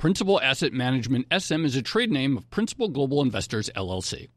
Principal 0.00 0.40
Asset 0.40 0.72
Management 0.72 1.26
SM 1.30 1.66
is 1.66 1.76
a 1.76 1.82
trade 1.82 2.10
name 2.10 2.38
of 2.38 2.48
Principal 2.48 2.88
Global 2.88 3.20
Investors 3.20 3.68
LLC. 3.76 4.28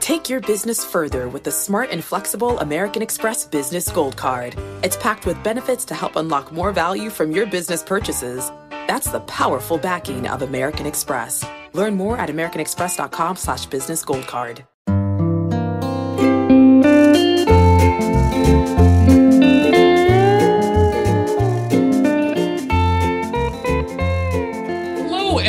Take 0.00 0.30
your 0.30 0.40
business 0.40 0.82
further 0.82 1.28
with 1.28 1.44
the 1.44 1.52
smart 1.52 1.90
and 1.90 2.02
flexible 2.02 2.58
American 2.58 3.02
Express 3.02 3.44
Business 3.44 3.90
Gold 3.90 4.16
Card. 4.16 4.56
It's 4.82 4.96
packed 4.96 5.26
with 5.26 5.44
benefits 5.44 5.84
to 5.84 5.94
help 5.94 6.16
unlock 6.16 6.52
more 6.52 6.72
value 6.72 7.10
from 7.10 7.32
your 7.32 7.44
business 7.44 7.82
purchases. 7.82 8.50
That's 8.70 9.10
the 9.10 9.20
powerful 9.20 9.76
backing 9.76 10.26
of 10.26 10.40
American 10.40 10.86
Express. 10.86 11.44
Learn 11.74 11.94
more 11.94 12.16
at 12.16 12.30
americanexpress.com 12.30 13.36
slash. 13.36 14.71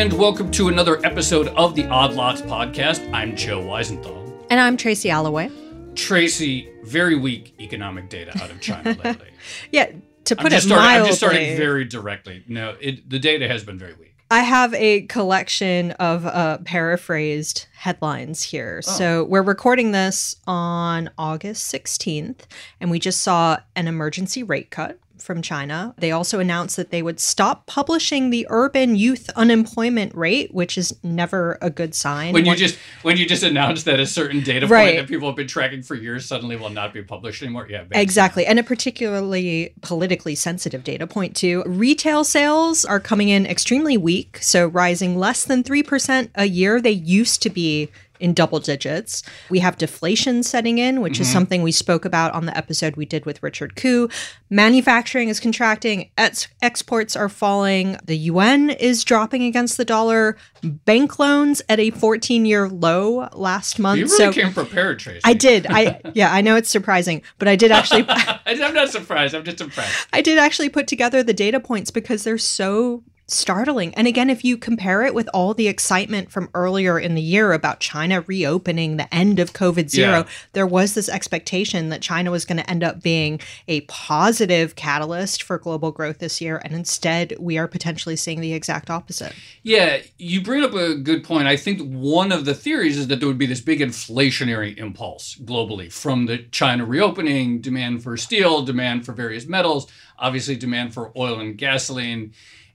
And 0.03 0.11
welcome 0.19 0.51
to 0.51 0.67
another 0.67 0.99
episode 1.05 1.47
of 1.47 1.75
the 1.75 1.85
Odd 1.85 2.13
Lots 2.13 2.41
podcast. 2.41 3.09
I'm 3.13 3.37
Joe 3.37 3.61
Weisenthal. 3.61 4.45
And 4.49 4.59
I'm 4.59 4.75
Tracy 4.75 5.09
Alloway. 5.09 5.49
Tracy, 5.95 6.69
very 6.83 7.15
weak 7.15 7.53
economic 7.57 8.09
data 8.09 8.37
out 8.43 8.51
of 8.51 8.59
China 8.59 8.97
lately. 9.03 9.29
Yeah, 9.71 9.93
to 10.25 10.35
I'm 10.37 10.43
put 10.43 10.51
it 10.51 10.59
starting, 10.59 10.77
I'm 10.77 10.91
mildly, 10.91 11.07
just 11.07 11.19
starting 11.19 11.55
very 11.55 11.85
directly. 11.85 12.43
No, 12.49 12.75
it, 12.81 13.09
the 13.09 13.17
data 13.17 13.47
has 13.47 13.63
been 13.63 13.79
very 13.79 13.93
weak. 13.93 14.13
I 14.29 14.41
have 14.41 14.73
a 14.73 15.03
collection 15.03 15.91
of 15.91 16.25
uh, 16.25 16.57
paraphrased 16.65 17.67
headlines 17.73 18.43
here. 18.43 18.81
Oh. 18.85 18.91
So 18.91 19.23
we're 19.23 19.41
recording 19.41 19.93
this 19.93 20.35
on 20.45 21.11
August 21.17 21.73
16th, 21.73 22.41
and 22.81 22.91
we 22.91 22.99
just 22.99 23.21
saw 23.21 23.59
an 23.77 23.87
emergency 23.87 24.43
rate 24.43 24.69
cut 24.69 24.99
from 25.23 25.41
China. 25.41 25.95
They 25.97 26.11
also 26.11 26.39
announced 26.39 26.75
that 26.75 26.91
they 26.91 27.01
would 27.01 27.19
stop 27.19 27.65
publishing 27.65 28.29
the 28.29 28.45
urban 28.49 28.95
youth 28.95 29.29
unemployment 29.35 30.13
rate, 30.15 30.53
which 30.53 30.77
is 30.77 30.93
never 31.01 31.57
a 31.61 31.69
good 31.69 31.95
sign. 31.95 32.33
When 32.33 32.45
you 32.45 32.55
just 32.55 32.77
when 33.01 33.17
you 33.17 33.25
just 33.25 33.43
announce 33.43 33.83
that 33.83 33.99
a 33.99 34.05
certain 34.05 34.41
data 34.41 34.67
Right. 34.67 34.85
point 34.95 34.97
that 34.97 35.07
people 35.07 35.27
have 35.27 35.35
been 35.37 35.47
tracking 35.47 35.81
for 35.81 35.95
years 35.95 36.25
suddenly 36.25 36.55
will 36.55 36.69
not 36.69 36.93
be 36.93 37.01
published 37.01 37.41
anymore, 37.41 37.67
yeah, 37.69 37.83
Exactly. 37.91 38.45
And 38.45 38.59
a 38.59 38.63
particularly 38.63 39.73
politically 39.81 40.35
sensitive 40.35 40.83
data 40.83 41.07
point, 41.07 41.35
too. 41.35 41.63
Retail 41.65 42.23
sales 42.23 42.83
are 42.85 42.99
coming 42.99 43.29
in 43.29 43.45
extremely 43.45 43.97
weak, 43.97 44.39
so 44.41 44.67
rising 44.67 45.17
less 45.17 45.45
than 45.45 45.63
3% 45.63 46.29
a 46.35 46.45
year. 46.45 46.81
They 46.81 46.91
used 46.91 47.41
to 47.43 47.49
be 47.49 47.89
in 48.23 48.33
double 48.33 48.61
digits. 48.61 49.21
We 49.49 49.59
have 49.59 49.77
deflation 49.77 50.43
setting 50.43 50.77
in, 50.77 51.01
which 51.01 51.19
is 51.19 51.27
mm-hmm. 51.27 51.33
something 51.33 51.61
we 51.61 51.73
spoke 51.73 52.05
about 52.05 52.33
on 52.33 52.45
the 52.45 52.57
episode 52.57 52.95
we 52.95 53.05
did 53.05 53.25
with 53.25 53.43
Richard 53.43 53.75
Koo. 53.75 54.07
Manufacturing 54.49 55.27
is 55.27 55.41
contracting, 55.41 56.09
ex- 56.17 56.47
exports 56.61 57.17
are 57.17 57.27
falling, 57.27 57.97
the 58.05 58.17
yuan 58.17 58.69
is 58.69 59.03
dropping 59.03 59.43
against 59.43 59.75
the 59.75 59.83
dollar, 59.83 60.37
bank 60.63 61.19
loans 61.19 61.61
at 61.67 61.81
a 61.81 61.89
14 61.89 62.45
year 62.45 62.69
low 62.69 63.27
last 63.33 63.77
month. 63.77 63.99
You 63.99 64.05
really 64.05 64.17
so 64.17 64.31
came 64.31 64.53
prepared, 64.53 64.99
Tracy. 64.99 65.19
I 65.25 65.33
did. 65.33 65.67
I 65.69 65.99
yeah, 66.13 66.33
I 66.33 66.39
know 66.39 66.55
it's 66.55 66.69
surprising, 66.69 67.21
but 67.39 67.49
I 67.49 67.57
did 67.57 67.71
actually 67.71 68.05
I'm 68.45 68.73
not 68.73 68.89
surprised. 68.89 69.35
I'm 69.35 69.43
just 69.43 69.59
impressed. 69.59 70.07
I 70.13 70.21
did 70.21 70.37
actually 70.37 70.69
put 70.69 70.87
together 70.87 71.23
the 71.23 71.33
data 71.33 71.59
points 71.59 71.91
because 71.91 72.23
they're 72.23 72.37
so 72.37 73.03
startling. 73.33 73.93
And 73.95 74.07
again, 74.07 74.29
if 74.29 74.43
you 74.45 74.57
compare 74.57 75.03
it 75.03 75.13
with 75.13 75.29
all 75.33 75.53
the 75.53 75.67
excitement 75.67 76.31
from 76.31 76.49
earlier 76.53 76.99
in 76.99 77.15
the 77.15 77.21
year 77.21 77.53
about 77.53 77.79
China 77.79 78.21
reopening 78.21 78.97
the 78.97 79.13
end 79.13 79.39
of 79.39 79.53
COVID 79.53 79.89
zero, 79.89 80.19
Yeah. 80.19 80.23
there 80.53 80.67
was 80.67 80.93
this 80.93 81.09
expectation 81.09 81.89
that 81.89 82.01
China 82.01 82.31
was 82.31 82.45
going 82.45 82.57
to 82.57 82.69
end 82.69 82.83
up 82.83 83.01
being 83.01 83.39
a 83.67 83.81
positive 83.81 84.75
catalyst 84.75 85.43
for 85.43 85.57
global 85.57 85.91
growth 85.91 86.19
this 86.19 86.39
year. 86.41 86.61
And 86.63 86.73
instead, 86.73 87.35
we 87.39 87.57
are 87.57 87.67
potentially 87.67 88.15
seeing 88.15 88.41
the 88.41 88.53
exact 88.53 88.89
opposite. 88.89 89.33
Yeah, 89.63 89.99
you 90.17 90.41
bring 90.41 90.63
up 90.63 90.73
a 90.73 90.95
good 90.95 91.23
point. 91.23 91.47
I 91.47 91.55
think 91.57 91.81
one 91.81 92.31
of 92.31 92.45
the 92.45 92.53
theories 92.53 92.97
is 92.97 93.07
that 93.07 93.19
there 93.19 93.27
would 93.27 93.37
be 93.37 93.45
this 93.45 93.61
big 93.61 93.79
inflationary 93.79 94.77
impulse 94.77 95.35
globally 95.43 95.91
from 95.91 96.25
the 96.25 96.39
China 96.51 96.85
reopening, 96.85 97.61
demand 97.61 98.03
for 98.03 98.15
steel, 98.17 98.63
demand 98.63 99.05
for 99.05 99.13
various 99.13 99.45
metals, 99.47 99.87
obviously 100.19 100.55
demand 100.55 100.93
for 100.93 101.11
oil 101.17 101.39
and 101.39 101.57
gasoline. 101.57 102.33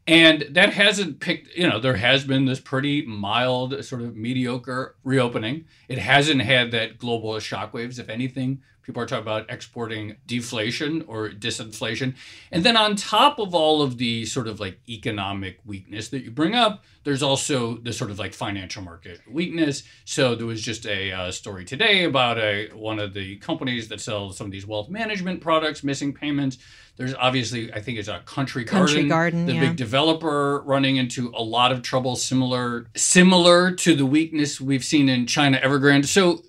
And 0.09 0.47
that 0.53 0.73
hasn't 0.73 1.21
picked, 1.21 1.55
you 1.55 1.69
know, 1.69 1.79
there 1.79 1.97
has 1.97 2.25
been 2.25 2.47
this 2.47 2.61
pretty 2.61 3.05
mild, 3.05 3.85
sort 3.85 4.01
of 4.01 4.17
mediocre 4.17 4.97
reopening. 5.05 5.67
It 5.87 5.99
hasn't 5.99 6.41
had 6.41 6.71
that 6.71 6.97
global 6.97 7.35
shockwaves. 7.35 7.99
If 7.99 8.09
anything, 8.09 8.63
people 8.89 9.03
are 9.03 9.07
talking 9.07 9.21
about 9.21 9.51
exporting 9.51 10.17
deflation 10.27 11.05
or 11.07 11.29
disinflation. 11.29 12.15
And 12.51 12.65
then 12.65 12.75
on 12.75 12.97
top 12.97 13.39
of 13.39 13.55
all 13.55 13.83
of 13.83 13.99
the 13.99 14.25
sort 14.25 14.49
of 14.49 14.61
like 14.61 14.81
economic 14.89 15.59
weakness 15.67 16.09
that 16.09 16.25
you 16.25 16.31
bring 16.31 16.55
up, 16.55 16.83
there's 17.05 17.23
also 17.23 17.77
the 17.77 17.93
sort 17.93 18.11
of 18.11 18.19
like 18.19 18.33
financial 18.33 18.83
market 18.83 19.21
weakness. 19.31 19.83
So 20.07 20.35
there 20.35 20.47
was 20.47 20.63
just 20.63 20.87
a 20.87 21.13
uh, 21.13 21.31
story 21.31 21.67
today 21.67 22.05
about 22.05 22.39
a 22.39 22.71
one 22.73 22.99
of 22.99 23.13
the 23.13 23.37
companies 23.37 23.89
that 23.89 24.01
sells 24.01 24.39
some 24.39 24.47
of 24.47 24.53
these 24.53 24.67
wealth 24.67 24.89
management 24.89 25.43
products 25.43 25.85
missing 25.85 26.15
payments. 26.15 26.57
There's 26.97 27.15
obviously, 27.15 27.71
I 27.71 27.83
think 27.83 27.99
it's 27.99 28.09
a 28.09 28.21
Country 28.21 28.65
Garden, 28.65 28.87
Country 28.87 29.09
Garden, 29.09 29.45
the 29.45 29.53
yeah. 29.53 29.61
big 29.61 29.77
developer 29.77 30.63
running 30.63 30.97
into 30.97 31.31
a 31.37 31.43
lot 31.43 31.73
of 31.73 31.83
trouble, 31.83 32.17
similar 32.17 32.87
similar 32.97 33.71
to 33.73 33.95
the 33.95 34.07
weakness 34.07 34.63
we've 34.63 34.83
seen 34.83 35.11
in 35.11 35.27
China 35.27 35.61
Evergrande. 35.63 36.07
So. 36.07 36.43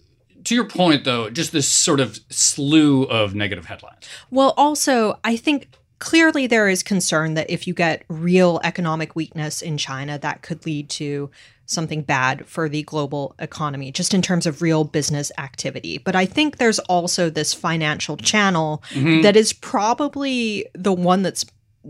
To 0.50 0.56
your 0.56 0.66
point, 0.66 1.04
though, 1.04 1.30
just 1.30 1.52
this 1.52 1.68
sort 1.68 2.00
of 2.00 2.20
slew 2.32 3.04
of 3.04 3.36
negative 3.36 3.68
headlines. 3.68 4.10
Well, 4.32 4.56
also, 4.58 5.20
I 5.24 5.36
think 5.36 5.68
clearly 6.00 6.48
there 6.48 6.68
is 6.68 6.82
concern 6.82 7.36
that 7.36 7.52
if 7.52 7.68
you 7.68 7.76
get 7.76 8.04
real 8.08 8.60
economic 8.64 9.16
weakness 9.16 9.62
in 9.62 9.78
China, 9.78 10.18
that 10.18 10.42
could 10.42 10.66
lead 10.66 10.90
to 10.90 11.30
something 11.68 12.02
bad 12.02 12.48
for 12.48 12.68
the 12.68 12.82
global 12.82 13.36
economy, 13.38 13.92
just 13.92 14.12
in 14.16 14.24
terms 14.24 14.48
of 14.48 14.64
real 14.64 14.84
business 14.84 15.32
activity. 15.38 16.00
But 16.00 16.16
I 16.16 16.26
think 16.26 16.58
there's 16.58 16.80
also 16.80 17.30
this 17.30 17.54
financial 17.54 18.18
channel 18.18 18.82
mm-hmm. 18.90 19.22
that 19.22 19.36
is 19.36 19.54
probably 19.54 20.66
the 20.74 20.94
one 20.94 21.22
that's 21.22 21.46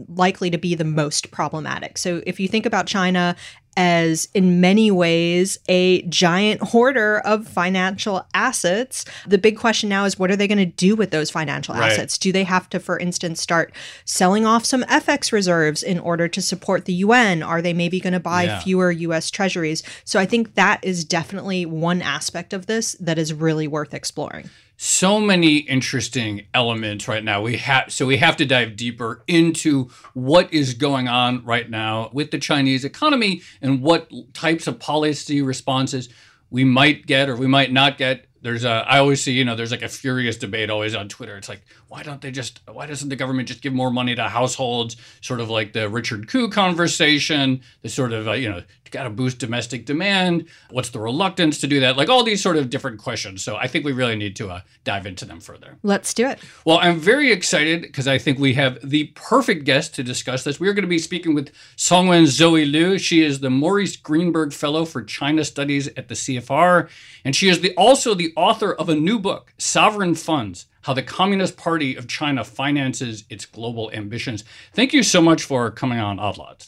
likely 0.08 0.50
to 0.52 0.58
be 0.58 0.76
the 0.76 0.84
most 0.86 1.32
problematic. 1.32 1.98
So 1.98 2.22
if 2.26 2.40
you 2.40 2.48
think 2.48 2.66
about 2.66 2.86
China 2.88 3.36
as 3.78 4.28
in 4.34 4.60
many 4.60 4.92
ways 4.92 5.58
a 5.70 6.02
giant 6.04 6.62
hoarder 6.62 7.20
of 7.20 7.48
financial 7.48 8.26
assets, 8.34 9.06
the 9.26 9.38
big 9.38 9.58
question 9.58 9.88
now 9.88 10.04
is 10.06 10.20
what 10.20 10.30
are 10.30 10.36
they 10.36 10.48
going 10.48 10.58
to 10.58 10.66
do 10.66 10.96
with 10.96 11.12
those 11.12 11.30
financial 11.30 11.74
Right. 11.76 11.92
assets? 11.92 12.18
Do 12.18 12.32
they 12.32 12.44
have 12.44 12.68
to, 12.72 12.80
for 12.80 13.00
instance, 13.00 13.42
start 13.42 13.74
selling 14.06 14.46
off 14.46 14.66
some 14.66 14.84
FX 14.84 15.32
reserves 15.32 15.82
in 15.82 15.98
order 16.00 16.28
to 16.28 16.42
support 16.42 16.86
the 16.86 16.94
yuan? 16.94 17.42
Are 17.42 17.62
they 17.62 17.74
maybe 17.74 18.00
going 18.00 18.14
to 18.14 18.20
buy 18.20 18.44
Yeah. 18.44 18.60
fewer 18.60 18.92
US 18.92 19.30
treasuries? 19.32 19.82
So 20.04 20.20
I 20.20 20.26
think 20.26 20.56
that 20.56 20.80
is 20.84 21.06
definitely 21.06 21.66
one 21.66 22.02
aspect 22.02 22.54
of 22.54 22.66
this 22.66 22.96
that 23.00 23.18
is 23.18 23.34
really 23.34 23.68
worth 23.68 23.94
exploring. 23.94 24.50
So 24.82 25.20
many 25.20 25.58
interesting 25.58 26.46
elements 26.54 27.06
right 27.06 27.22
now. 27.22 27.42
We 27.42 27.58
have 27.58 27.92
so 27.92 28.06
we 28.06 28.16
have 28.16 28.38
to 28.38 28.46
dive 28.46 28.78
deeper 28.78 29.24
into 29.28 29.90
what 30.14 30.54
is 30.54 30.74
going 30.74 31.10
on 31.10 31.44
right 31.44 31.70
now 31.70 32.10
with 32.14 32.32
the 32.32 32.38
Chinese 32.38 32.86
economy 32.86 33.42
and 33.62 33.82
what 33.82 34.10
types 34.34 34.68
of 34.68 34.80
policy 34.80 35.42
responses 35.42 36.08
we 36.50 36.64
might 36.64 37.06
get 37.06 37.28
or 37.28 37.36
we 37.36 37.46
might 37.46 37.74
not 37.74 37.98
get. 37.98 38.28
There's 38.42 38.64
a 38.64 38.86
I 38.88 39.00
always 39.00 39.22
see, 39.22 39.34
you 39.34 39.44
know, 39.44 39.58
there's 39.58 39.72
like 39.72 39.82
a 39.82 39.90
furious 39.90 40.38
debate 40.38 40.70
always 40.70 40.96
on 40.96 41.10
Twitter. 41.10 41.36
It's 41.36 41.50
like, 41.50 41.62
why 41.90 42.04
don't 42.04 42.22
they 42.22 42.32
just 42.32 42.62
why 42.72 42.86
doesn't 42.86 43.10
the 43.10 43.16
government 43.16 43.48
just 43.48 43.62
give 43.62 43.74
more 43.74 43.92
money 43.92 44.16
to 44.16 44.24
households? 44.30 44.96
Sort 45.22 45.42
of 45.42 45.50
like 45.50 45.74
the 45.74 45.90
Richard 45.90 46.28
Koo 46.28 46.48
conversation, 46.48 47.62
the 47.82 47.90
sort 47.90 48.14
of 48.14 48.28
uh, 48.28 48.34
you 48.34 48.48
know, 48.48 48.62
got 48.92 49.04
to 49.04 49.10
boost 49.10 49.40
domestic 49.40 49.86
demand. 49.86 50.46
What's 50.70 50.90
the 50.90 51.00
reluctance 51.00 51.60
to 51.60 51.68
do 51.68 51.80
that? 51.82 51.98
Like 51.98 52.08
all 52.08 52.24
these 52.24 52.42
sort 52.42 52.58
of 52.58 52.70
different 52.70 53.00
questions. 53.00 53.44
So 53.44 53.56
I 53.56 53.68
think 53.68 53.86
we 53.86 53.92
really 53.92 54.16
need 54.16 54.36
to 54.38 54.50
uh, 54.50 54.62
dive 54.84 55.08
into 55.08 55.26
them 55.26 55.40
further. 55.40 55.78
Let's 55.82 56.14
do 56.14 56.28
it. 56.28 56.40
Well, 56.64 56.80
I'm 56.80 57.00
very 57.00 57.32
excited 57.32 57.82
because 57.82 58.08
I 58.08 58.20
think 58.20 58.38
we 58.38 58.54
have 58.54 58.78
the 58.88 59.06
perfect 59.16 59.66
guest 59.66 59.96
to 59.96 60.04
discuss 60.04 60.44
this. 60.44 60.60
We're 60.60 60.74
going 60.74 60.84
to 60.84 60.90
be 60.90 61.00
speaking 61.00 61.34
with 61.34 61.52
Zongyuan 61.76 62.28
Zoe 62.28 62.66
Liu. 62.66 63.00
She 63.00 63.24
is 63.24 63.40
the 63.40 63.50
Maurice 63.50 63.98
Greenberg 63.98 64.54
Fellow 64.54 64.86
for 64.86 65.04
China 65.04 65.44
Studies 65.44 65.88
at 65.98 66.08
the 66.08 66.16
CFR, 66.16 66.90
and 67.26 67.36
she 67.36 67.50
is 67.50 67.62
the, 67.62 67.74
also 67.76 68.14
the 68.14 68.34
author 68.36 68.74
of 68.74 68.90
a 68.90 68.96
new 68.96 69.20
book, 69.20 69.54
Sovereign 69.58 70.16
Funds 70.16 70.68
How 70.82 70.94
the 70.94 71.04
Communist 71.04 71.58
Party 71.58 71.96
of 71.96 72.08
China 72.08 72.44
Finances 72.44 73.26
Its 73.30 73.46
Global 73.46 73.92
Ambitions. 73.92 74.44
Thank 74.74 74.94
you 74.94 75.04
so 75.04 75.22
much 75.22 75.44
for 75.44 75.72
coming 75.72 76.00
on 76.00 76.20
Odd 76.20 76.38
Lots. 76.38 76.68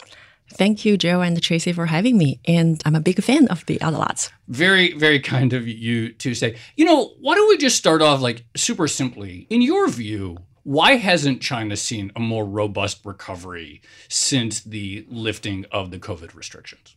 Thank 0.54 0.84
you, 0.84 0.98
Joe 0.98 1.22
and 1.22 1.42
Tracy, 1.42 1.72
for 1.72 1.86
having 1.86 2.18
me. 2.18 2.40
And 2.46 2.82
I'm 2.86 2.96
a 2.96 3.00
big 3.00 3.24
fan 3.24 3.48
of 3.48 3.66
the 3.66 3.80
lots. 3.82 4.32
Very, 4.48 4.94
very 4.94 5.20
kind 5.20 5.54
of 5.54 5.68
you 5.68 6.12
to 6.14 6.34
say. 6.34 6.58
You 6.76 6.86
know, 6.86 7.14
why 7.20 7.36
don't 7.36 7.48
we 7.48 7.58
just 7.58 7.78
start 7.78 8.02
off 8.02 8.22
like 8.22 8.44
super 8.56 8.88
simply? 8.88 9.48
In 9.50 9.62
your 9.62 9.88
view, 9.88 10.38
why 10.64 10.98
hasn't 10.98 11.42
China 11.42 11.76
seen 11.78 12.12
a 12.16 12.20
more 12.20 12.46
robust 12.46 13.06
recovery 13.06 13.82
since 14.10 14.62
the 14.62 15.06
lifting 15.10 15.66
of 15.72 15.90
the 15.90 16.00
COVID 16.00 16.36
restrictions? 16.36 16.96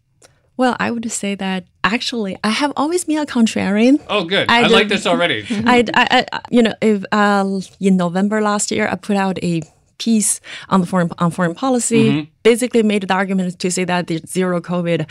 Well, 0.57 0.77
I 0.79 0.91
would 0.91 1.11
say 1.11 1.35
that 1.35 1.65
actually 1.83 2.37
I 2.45 2.51
have 2.51 2.73
always 2.77 3.05
been 3.05 3.19
a 3.19 3.27
contrarian. 3.27 4.01
Oh, 4.09 4.25
good. 4.25 4.51
I, 4.51 4.65
I 4.65 4.67
like 4.69 4.89
this 4.89 5.07
already. 5.07 5.45
I, 5.51 5.85
I, 5.95 6.27
I, 6.33 6.41
you 6.51 6.63
know, 6.63 6.75
if 6.81 7.05
uh, 7.13 7.61
in 7.81 7.97
November 7.97 8.41
last 8.41 8.71
year, 8.71 8.89
I 8.89 8.95
put 8.95 9.17
out 9.17 9.39
a 9.43 9.63
piece 9.99 10.41
on 10.69 10.81
the 10.81 10.87
foreign 10.87 11.11
on 11.19 11.31
foreign 11.31 11.55
policy. 11.55 12.11
Mm-hmm. 12.11 12.31
Basically, 12.43 12.83
made 12.83 13.03
the 13.03 13.15
argument 13.15 13.59
to 13.59 13.71
say 13.71 13.85
that 13.85 14.07
the 14.07 14.21
zero 14.27 14.61
COVID 14.61 15.09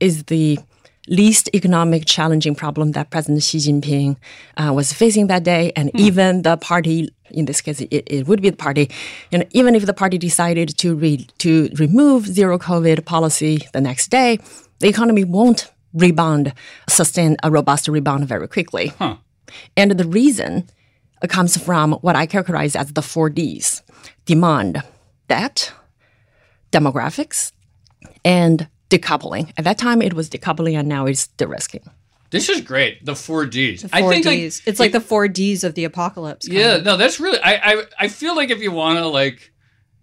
is 0.00 0.24
the 0.24 0.58
least 1.08 1.50
economic 1.54 2.04
challenging 2.06 2.54
problem 2.54 2.92
that 2.92 3.10
President 3.10 3.42
Xi 3.42 3.58
Jinping 3.58 4.16
uh, 4.56 4.72
was 4.72 4.92
facing 4.92 5.26
that 5.26 5.42
day, 5.42 5.72
and 5.74 5.92
mm. 5.92 6.00
even 6.00 6.42
the 6.42 6.56
party, 6.56 7.12
in 7.30 7.46
this 7.46 7.60
case, 7.60 7.80
it, 7.80 8.04
it, 8.06 8.28
would 8.28 8.40
be 8.40 8.50
the 8.50 8.56
party, 8.56 8.90
you 9.30 9.38
know, 9.38 9.44
even 9.50 9.74
if 9.74 9.84
the 9.86 9.94
party 9.94 10.18
decided 10.18 10.76
to 10.78 10.94
re- 10.94 11.26
to 11.38 11.68
remove 11.76 12.26
zero 12.26 12.58
COVID 12.58 13.04
policy 13.04 13.66
the 13.72 13.80
next 13.80 14.08
day, 14.08 14.38
the 14.82 14.88
economy 14.88 15.24
won't 15.24 15.70
rebound, 15.94 16.52
sustain 16.88 17.36
a 17.42 17.50
robust 17.50 17.88
rebound 17.88 18.26
very 18.28 18.48
quickly. 18.48 18.88
Huh. 18.98 19.16
And 19.76 19.92
the 19.92 20.06
reason 20.06 20.68
comes 21.28 21.56
from 21.56 21.92
what 22.02 22.16
I 22.16 22.26
characterize 22.26 22.74
as 22.76 22.92
the 22.92 23.02
four 23.02 23.30
Ds 23.30 23.82
demand, 24.24 24.82
debt, 25.28 25.72
demographics, 26.72 27.52
and 28.24 28.68
decoupling. 28.90 29.52
At 29.56 29.64
that 29.64 29.78
time, 29.78 30.02
it 30.02 30.14
was 30.14 30.28
decoupling, 30.28 30.78
and 30.78 30.88
now 30.88 31.06
it's 31.06 31.28
de-risking. 31.28 31.88
This 32.30 32.48
is 32.48 32.60
great. 32.60 33.04
The 33.04 33.14
four 33.14 33.46
Ds. 33.46 33.82
The 33.82 33.88
four 33.88 33.98
I 33.98 34.12
think 34.12 34.24
Ds. 34.24 34.60
Like, 34.60 34.68
it's 34.68 34.80
like, 34.80 34.86
like, 34.86 34.92
the 34.92 35.06
four 35.06 35.28
Ds 35.28 35.64
of 35.64 35.74
the 35.74 35.84
apocalypse. 35.84 36.48
Yeah, 36.48 36.76
of. 36.76 36.84
no, 36.84 36.96
that's 36.96 37.20
really. 37.20 37.38
I, 37.40 37.54
I 37.54 37.84
I 38.00 38.08
feel 38.08 38.34
like 38.34 38.50
if 38.50 38.60
you 38.60 38.72
want 38.72 38.98
to 38.98 39.06
like 39.06 39.52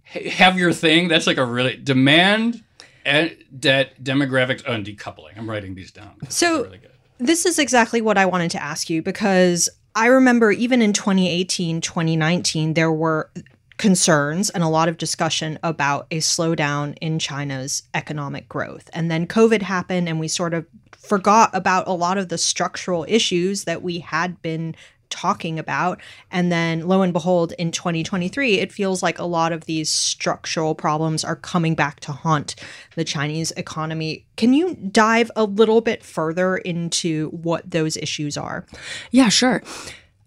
have 0.05 0.57
your 0.57 0.71
thing, 0.71 1.07
that's 1.07 1.27
like 1.27 1.37
a 1.37 1.45
really 1.45 1.75
demand, 1.75 2.63
debt, 3.03 4.03
demographics, 4.03 4.63
oh, 4.67 4.73
and 4.73 4.85
decoupling. 4.85 5.37
I'm 5.37 5.49
writing 5.49 5.75
these 5.75 5.91
down. 5.91 6.15
So 6.29 6.63
really 6.63 6.81
this 7.19 7.45
is 7.45 7.59
exactly 7.59 8.01
what 8.01 8.17
I 8.17 8.25
wanted 8.25 8.51
to 8.51 8.63
ask 8.63 8.89
you 8.89 9.01
because 9.01 9.69
I 9.95 10.07
remember 10.07 10.51
even 10.51 10.81
in 10.81 10.93
2018, 10.93 11.81
2019, 11.81 12.73
there 12.73 12.91
were 12.91 13.29
concerns 13.77 14.49
and 14.49 14.63
a 14.63 14.67
lot 14.67 14.89
of 14.89 14.97
discussion 14.97 15.57
about 15.63 16.07
a 16.11 16.17
slowdown 16.17 16.97
in 17.01 17.19
China's 17.19 17.83
economic 17.93 18.47
growth. 18.47 18.89
And 18.93 19.09
then 19.09 19.27
COVID 19.27 19.61
happened, 19.61 20.07
and 20.07 20.19
we 20.19 20.27
sort 20.27 20.53
of 20.53 20.65
forgot 20.97 21.49
about 21.53 21.87
a 21.87 21.93
lot 21.93 22.17
of 22.17 22.29
the 22.29 22.37
structural 22.37 23.05
issues 23.07 23.63
that 23.63 23.81
we 23.81 23.99
had 23.99 24.41
been 24.41 24.75
talking 25.09 25.59
about. 25.59 25.99
And 26.31 26.51
then 26.51 26.87
lo 26.87 27.01
and 27.01 27.13
behold, 27.13 27.53
in 27.59 27.71
2023, 27.71 28.59
it 28.59 28.71
feels 28.71 29.03
like 29.03 29.19
a 29.19 29.25
lot 29.25 29.51
of 29.51 29.65
these 29.65 29.89
structural 29.89 30.75
problems 30.75 31.23
are 31.23 31.35
coming 31.35 31.75
back 31.75 31.99
to 32.01 32.11
haunt 32.11 32.55
the 32.95 33.03
Chinese 33.03 33.51
economy. 33.51 34.25
Can 34.37 34.53
you 34.53 34.75
dive 34.75 35.31
a 35.35 35.43
little 35.43 35.81
bit 35.81 36.03
further 36.03 36.57
into 36.57 37.29
what 37.29 37.69
those 37.69 37.97
issues 37.97 38.37
are? 38.37 38.65
Yeah, 39.11 39.29
sure. 39.29 39.61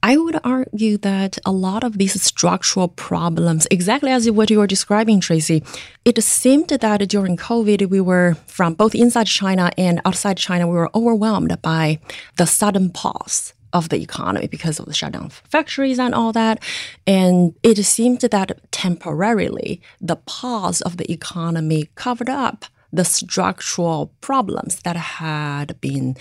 I 0.04 0.16
would 0.16 0.40
argue 0.42 0.98
that 0.98 1.38
a 1.46 1.52
lot 1.52 1.84
of 1.84 1.96
these 1.96 2.20
structural 2.20 2.88
problems, 2.88 3.68
exactly 3.70 4.10
as 4.10 4.28
what 4.28 4.50
you 4.50 4.58
were 4.58 4.66
describing, 4.66 5.20
Tracy, 5.20 5.62
it 6.04 6.20
seemed 6.24 6.70
that 6.70 7.08
during 7.08 7.36
COVID, 7.36 7.88
we 7.88 8.00
were 8.00 8.36
from 8.46 8.74
both 8.74 8.96
inside 8.96 9.28
China 9.28 9.70
and 9.78 10.00
outside 10.04 10.38
China, 10.38 10.66
we 10.66 10.74
were 10.74 10.90
overwhelmed 10.92 11.62
by 11.62 12.00
the 12.36 12.46
sudden 12.46 12.90
pause 12.90 13.54
of 13.72 13.88
the 13.88 14.00
economy 14.00 14.46
because 14.46 14.78
of 14.78 14.86
the 14.86 14.94
shutdown 14.94 15.26
of 15.26 15.42
factories 15.48 15.98
and 15.98 16.14
all 16.14 16.32
that. 16.32 16.62
And 17.06 17.54
it 17.62 17.82
seemed 17.84 18.20
that 18.20 18.70
temporarily 18.70 19.80
the 20.00 20.16
pause 20.16 20.80
of 20.82 20.96
the 20.96 21.10
economy 21.10 21.90
covered 21.94 22.28
up 22.28 22.66
the 22.92 23.04
structural 23.04 24.12
problems 24.20 24.80
that 24.82 24.96
had 24.96 25.80
been 25.80 26.14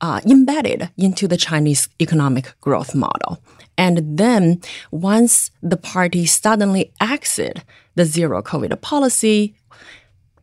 uh, 0.00 0.20
embedded 0.26 0.90
into 0.98 1.26
the 1.26 1.38
Chinese 1.38 1.88
economic 2.00 2.54
growth 2.60 2.94
model. 2.94 3.42
And 3.78 4.18
then 4.18 4.60
once 4.90 5.50
the 5.62 5.78
party 5.78 6.26
suddenly 6.26 6.92
exited 7.00 7.62
the 7.94 8.04
zero 8.04 8.42
COVID 8.42 8.78
policy, 8.82 9.54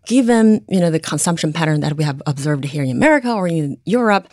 given 0.05 0.63
you 0.69 0.79
know 0.79 0.89
the 0.89 0.99
consumption 0.99 1.53
pattern 1.53 1.81
that 1.81 1.97
we 1.97 2.03
have 2.03 2.21
observed 2.25 2.63
here 2.65 2.83
in 2.83 2.91
America 2.91 3.31
or 3.31 3.47
in 3.47 3.77
Europe, 3.85 4.29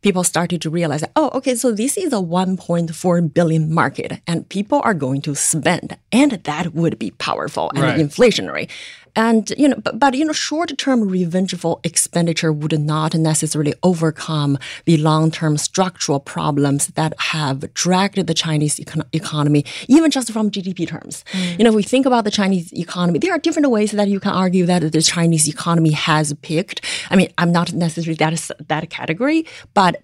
people 0.00 0.24
started 0.24 0.62
to 0.62 0.70
realize 0.70 1.00
that, 1.00 1.12
oh, 1.16 1.30
okay, 1.34 1.54
so 1.54 1.72
this 1.72 1.96
is 1.96 2.12
a 2.12 2.16
1.4 2.16 3.34
billion 3.34 3.72
market 3.72 4.20
and 4.26 4.48
people 4.48 4.80
are 4.84 4.94
going 4.94 5.20
to 5.22 5.34
spend 5.34 5.96
and 6.12 6.32
that 6.32 6.74
would 6.74 6.98
be 6.98 7.10
powerful 7.12 7.70
and 7.74 7.82
right. 7.82 7.98
inflationary. 7.98 8.68
And, 9.16 9.52
you 9.56 9.68
know, 9.68 9.76
but, 9.76 9.98
but 9.98 10.14
you 10.14 10.24
know, 10.24 10.32
short-term 10.32 11.08
revengeful 11.08 11.80
expenditure 11.84 12.52
would 12.52 12.78
not 12.78 13.14
necessarily 13.14 13.74
overcome 13.82 14.58
the 14.84 14.96
long-term 14.96 15.56
structural 15.58 16.20
problems 16.20 16.88
that 16.88 17.18
have 17.20 17.72
dragged 17.74 18.26
the 18.26 18.34
Chinese 18.34 18.76
econ- 18.76 19.06
economy, 19.12 19.64
even 19.88 20.10
just 20.10 20.32
from 20.32 20.50
GDP 20.50 20.86
terms. 20.86 21.24
Mm. 21.32 21.58
You 21.58 21.64
know, 21.64 21.70
if 21.70 21.76
we 21.76 21.82
think 21.82 22.06
about 22.06 22.24
the 22.24 22.30
Chinese 22.30 22.72
economy, 22.72 23.18
there 23.18 23.32
are 23.32 23.38
different 23.38 23.70
ways 23.70 23.92
that 23.92 24.08
you 24.08 24.20
can 24.20 24.32
argue 24.32 24.66
that 24.66 24.92
the 24.92 25.02
Chinese 25.02 25.48
economy 25.48 25.90
has 25.92 26.32
peaked. 26.42 26.84
I 27.10 27.16
mean, 27.16 27.32
I'm 27.38 27.52
not 27.52 27.72
necessarily 27.72 28.16
that, 28.16 28.50
that 28.68 28.90
category, 28.90 29.46
but 29.74 30.02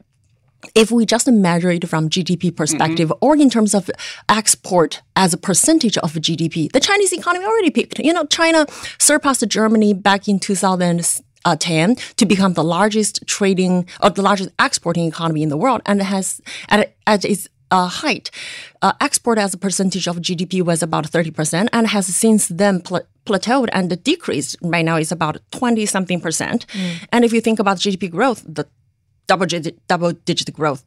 if 0.75 0.90
we 0.90 1.06
just 1.06 1.28
measure 1.28 1.70
it 1.70 1.88
from 1.88 2.08
GDP 2.08 2.55
perspective 2.55 3.08
mm-hmm. 3.08 3.25
or 3.25 3.37
in 3.37 3.50
terms 3.50 3.75
of 3.75 3.90
export 4.28 5.02
as 5.16 5.32
a 5.32 5.38
percentage 5.38 5.96
of 5.99 6.12
GDP, 6.14 6.70
the 6.72 6.81
Chinese 6.81 7.12
economy 7.12 7.44
already 7.44 7.70
peaked. 7.70 7.99
You 7.99 8.12
know, 8.12 8.26
China 8.26 8.66
surpassed 8.99 9.46
Germany 9.49 9.94
back 9.94 10.28
in 10.28 10.38
2010 10.38 11.96
to 12.16 12.26
become 12.26 12.55
the 12.55 12.64
largest 12.64 13.26
trading 13.26 13.88
or 14.02 14.11
the 14.11 14.22
largest 14.22 14.50
exporting 14.58 15.06
economy 15.06 15.43
in 15.43 15.49
the 15.49 15.56
world 15.56 15.82
and 15.87 16.02
has 16.02 16.40
at, 16.69 16.94
at 17.06 17.25
its 17.25 17.49
uh, 17.70 17.88
height, 17.88 18.31
uh, 18.82 18.93
export 19.00 19.38
as 19.38 19.55
a 19.55 19.58
percentage 19.58 20.06
of 20.06 20.17
GDP 20.19 20.62
was 20.62 20.82
about 20.82 21.05
30% 21.10 21.69
and 21.72 21.88
has 21.88 22.06
since 22.06 22.46
then 22.49 22.81
pl- 22.81 23.06
plateaued 23.26 23.69
and 23.72 24.02
decreased. 24.05 24.56
Right 24.62 24.84
now, 24.84 24.96
it's 24.96 25.10
about 25.10 25.38
20 25.50 25.84
something 25.87 26.20
percent. 26.20 26.67
Mm. 26.69 27.08
And 27.10 27.25
if 27.25 27.32
you 27.32 27.40
think 27.40 27.58
about 27.58 27.78
GDP 27.78 28.10
growth, 28.10 28.44
the 28.46 28.67
double 29.26 29.47
digit, 29.47 29.87
double 29.88 30.12
digit 30.12 30.53
growth 30.53 30.85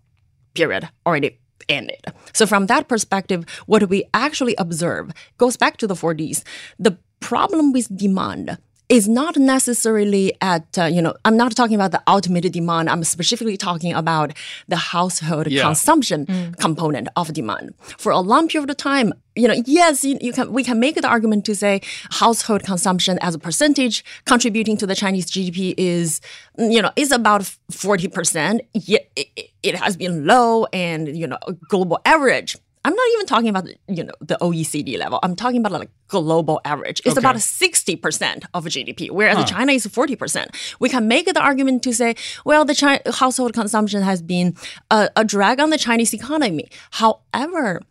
period 0.53 0.89
already 1.05 1.39
ended. 1.69 2.03
So 2.33 2.45
from 2.45 2.67
that 2.67 2.87
perspective, 2.87 3.45
what 3.65 3.89
we 3.89 4.03
actually 4.13 4.55
observe 4.57 5.11
goes 5.37 5.57
back 5.57 5.77
to 5.77 5.87
the 5.87 5.95
4Ds. 5.95 6.43
The 6.79 6.97
problem 7.19 7.73
with 7.73 7.95
demand 7.95 8.57
is 8.89 9.07
not 9.07 9.35
necessarily 9.35 10.33
at, 10.41 10.77
uh, 10.77 10.85
you 10.85 11.01
know, 11.01 11.13
I'm 11.25 11.35
not 11.35 11.53
talking 11.55 11.75
about 11.75 11.91
the 11.91 12.01
ultimate 12.07 12.49
demand. 12.53 12.89
I'm 12.89 13.03
specifically 13.03 13.57
talking 13.57 13.93
about 13.93 14.31
the 14.69 14.77
household 14.77 15.47
yeah. 15.47 15.63
consumption 15.63 16.25
mm. 16.25 16.57
component 16.57 17.09
of 17.17 17.33
demand. 17.33 17.73
For 17.97 18.13
a 18.13 18.19
long 18.19 18.47
period 18.47 18.69
of 18.69 18.77
time, 18.77 19.13
you 19.37 19.47
know, 19.47 19.55
yes, 19.65 20.03
you, 20.03 20.17
you, 20.21 20.33
can, 20.33 20.51
we 20.51 20.63
can 20.63 20.79
make 20.79 20.95
the 20.95 21.07
argument 21.07 21.45
to 21.45 21.55
say 21.55 21.81
household 22.11 22.63
consumption 22.63 23.17
as 23.21 23.35
a 23.35 23.39
percentage 23.39 24.03
contributing 24.25 24.77
to 24.77 24.87
the 24.87 24.95
Chinese 24.95 25.29
GDP 25.31 25.73
is, 25.77 26.21
you 26.57 26.81
know, 26.81 26.91
is 26.95 27.11
about 27.11 27.41
40%. 27.71 28.61
Yet 28.73 29.09
it, 29.15 29.51
it 29.63 29.75
has 29.75 29.95
been 29.95 30.25
low 30.25 30.65
and, 30.73 31.15
you 31.15 31.27
know, 31.27 31.37
global 31.69 31.99
average 32.05 32.55
I'm 32.87 32.95
not 32.95 33.07
even 33.15 33.25
talking 33.25 33.49
about 33.49 33.67
you 33.89 34.05
know 34.05 34.13
the 34.21 34.37
OECD 34.39 34.97
level. 34.97 35.19
I'm 35.21 35.35
talking 35.35 35.59
about 35.59 35.73
like 35.73 35.89
global 36.07 36.61
average. 36.63 37.01
It's 37.03 37.17
okay. 37.17 37.19
about 37.19 37.35
60% 37.35 38.45
of 38.53 38.63
GDP, 38.63 39.11
whereas 39.11 39.35
huh. 39.35 39.45
China 39.45 39.73
is 39.73 39.85
40%. 39.85 40.55
We 40.79 40.87
can 40.87 41.05
make 41.05 41.25
the 41.25 41.41
argument 41.41 41.83
to 41.83 41.93
say, 41.93 42.15
well, 42.45 42.63
the 42.63 42.73
China, 42.73 43.01
household 43.11 43.53
consumption 43.53 44.03
has 44.03 44.21
been 44.21 44.55
a, 44.89 45.09
a 45.17 45.25
drag 45.25 45.59
on 45.59 45.69
the 45.69 45.77
Chinese 45.77 46.13
economy. 46.13 46.69
However, 46.91 47.81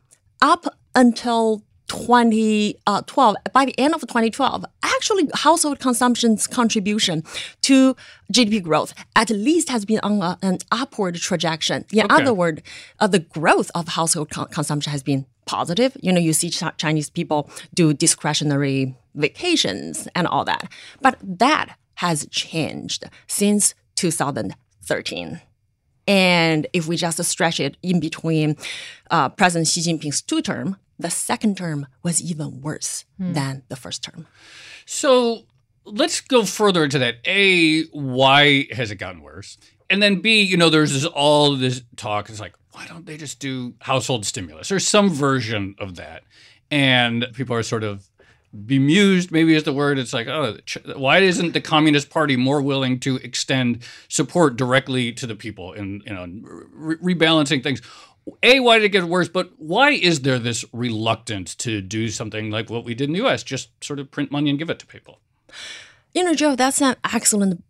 up 0.40 0.64
until 0.96 1.62
2012, 1.88 3.36
by 3.52 3.64
the 3.64 3.78
end 3.78 3.94
of 3.94 4.00
2012, 4.00 4.64
actually 4.82 5.28
household 5.34 5.78
consumption's 5.78 6.46
contribution 6.46 7.22
to 7.62 7.94
GDP 8.32 8.62
growth 8.62 8.92
at 9.14 9.30
least 9.30 9.68
has 9.68 9.84
been 9.84 10.00
on 10.00 10.20
a, 10.20 10.38
an 10.42 10.58
upward 10.72 11.16
trajectory. 11.16 11.84
In 11.92 12.06
okay. 12.06 12.22
other 12.22 12.34
words, 12.34 12.62
uh, 12.98 13.06
the 13.06 13.20
growth 13.20 13.70
of 13.74 13.88
household 13.88 14.30
co- 14.30 14.46
consumption 14.46 14.90
has 14.90 15.02
been 15.02 15.26
positive. 15.44 15.96
You 16.00 16.12
know, 16.12 16.20
you 16.20 16.32
see 16.32 16.50
Ch- 16.50 16.76
Chinese 16.76 17.08
people 17.08 17.48
do 17.72 17.94
discretionary 17.94 18.96
vacations 19.14 20.08
and 20.14 20.26
all 20.26 20.44
that. 20.44 20.70
But 21.00 21.18
that 21.22 21.76
has 21.96 22.26
changed 22.30 23.04
since 23.26 23.74
2013. 23.94 25.40
And 26.08 26.66
if 26.72 26.86
we 26.86 26.96
just 26.96 27.22
stretch 27.24 27.58
it 27.58 27.76
in 27.82 28.00
between 28.00 28.56
uh, 29.10 29.28
President 29.30 29.66
Xi 29.68 29.80
Jinping's 29.80 30.22
two 30.22 30.40
term, 30.40 30.76
the 30.98 31.10
second 31.10 31.56
term 31.56 31.86
was 32.02 32.22
even 32.22 32.60
worse 32.60 33.04
mm. 33.20 33.34
than 33.34 33.62
the 33.68 33.76
first 33.76 34.02
term. 34.02 34.26
So 34.84 35.44
let's 35.84 36.20
go 36.20 36.44
further 36.44 36.84
into 36.84 36.98
that. 36.98 37.16
A, 37.24 37.84
why 37.84 38.66
has 38.72 38.90
it 38.90 38.96
gotten 38.96 39.22
worse? 39.22 39.58
And 39.88 40.02
then 40.02 40.20
B, 40.20 40.42
you 40.42 40.56
know, 40.56 40.70
there's 40.70 40.92
this, 40.92 41.04
all 41.04 41.54
this 41.56 41.82
talk. 41.96 42.28
It's 42.28 42.40
like, 42.40 42.54
why 42.72 42.86
don't 42.86 43.06
they 43.06 43.16
just 43.16 43.38
do 43.40 43.74
household 43.80 44.26
stimulus 44.26 44.72
or 44.72 44.78
some 44.78 45.10
version 45.10 45.74
of 45.78 45.96
that? 45.96 46.24
And 46.70 47.26
people 47.34 47.54
are 47.54 47.62
sort 47.62 47.84
of 47.84 48.08
bemused, 48.64 49.30
maybe 49.30 49.54
is 49.54 49.64
the 49.64 49.72
word. 49.72 49.98
It's 49.98 50.12
like, 50.12 50.26
oh, 50.26 50.56
why 50.96 51.18
isn't 51.18 51.52
the 51.52 51.60
Communist 51.60 52.10
Party 52.10 52.36
more 52.36 52.60
willing 52.62 52.98
to 53.00 53.16
extend 53.16 53.82
support 54.08 54.56
directly 54.56 55.12
to 55.12 55.26
the 55.26 55.36
people 55.36 55.72
and 55.72 56.02
you 56.06 56.12
know, 56.12 56.26
re- 56.72 57.14
rebalancing 57.14 57.62
things? 57.62 57.80
A, 58.42 58.60
why 58.60 58.78
did 58.78 58.86
it 58.86 58.88
get 58.90 59.04
worse? 59.04 59.28
But 59.28 59.52
why 59.58 59.90
is 59.90 60.22
there 60.22 60.38
this 60.38 60.64
reluctance 60.72 61.54
to 61.56 61.80
do 61.80 62.08
something 62.08 62.50
like 62.50 62.70
what 62.70 62.84
we 62.84 62.94
did 62.94 63.08
in 63.08 63.12
the 63.14 63.26
US, 63.26 63.42
just 63.42 63.68
sort 63.84 63.98
of 63.98 64.10
print 64.10 64.32
money 64.32 64.50
and 64.50 64.58
give 64.58 64.70
it 64.70 64.78
to 64.80 64.86
people? 64.86 65.20
You 66.14 66.24
know, 66.24 66.34
Joe, 66.34 66.56
that's 66.56 66.80
an 66.82 66.96
excellent, 67.04 67.62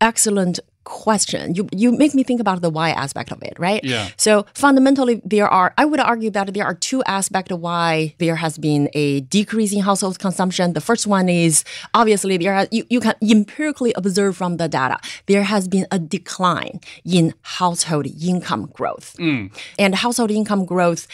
excellent 0.00 0.60
question. 0.88 1.54
You 1.54 1.68
you 1.72 1.92
make 1.92 2.14
me 2.14 2.22
think 2.22 2.40
about 2.40 2.62
the 2.62 2.70
why 2.70 2.90
aspect 2.90 3.30
of 3.30 3.42
it, 3.42 3.54
right? 3.58 3.82
Yeah. 3.84 4.08
So 4.16 4.46
fundamentally, 4.54 5.20
there 5.24 5.48
are 5.48 5.74
I 5.76 5.84
would 5.84 6.00
argue 6.00 6.30
that 6.30 6.52
there 6.54 6.64
are 6.64 6.74
two 6.74 7.02
aspects 7.04 7.52
of 7.52 7.60
why 7.60 8.14
there 8.18 8.36
has 8.36 8.58
been 8.58 8.88
a 8.94 9.20
decrease 9.20 9.72
in 9.72 9.80
household 9.80 10.18
consumption. 10.18 10.72
The 10.72 10.80
first 10.80 11.06
one 11.06 11.28
is 11.28 11.62
obviously 11.94 12.36
there 12.38 12.54
has, 12.54 12.68
you, 12.72 12.84
you 12.88 13.00
can 13.00 13.14
empirically 13.22 13.92
observe 13.94 14.36
from 14.36 14.56
the 14.56 14.68
data 14.68 14.98
there 15.26 15.44
has 15.44 15.68
been 15.68 15.86
a 15.90 15.98
decline 15.98 16.80
in 17.04 17.34
household 17.42 18.06
income 18.06 18.70
growth, 18.72 19.14
mm. 19.18 19.52
and 19.78 19.94
household 19.94 20.30
income 20.30 20.64
growth 20.64 21.06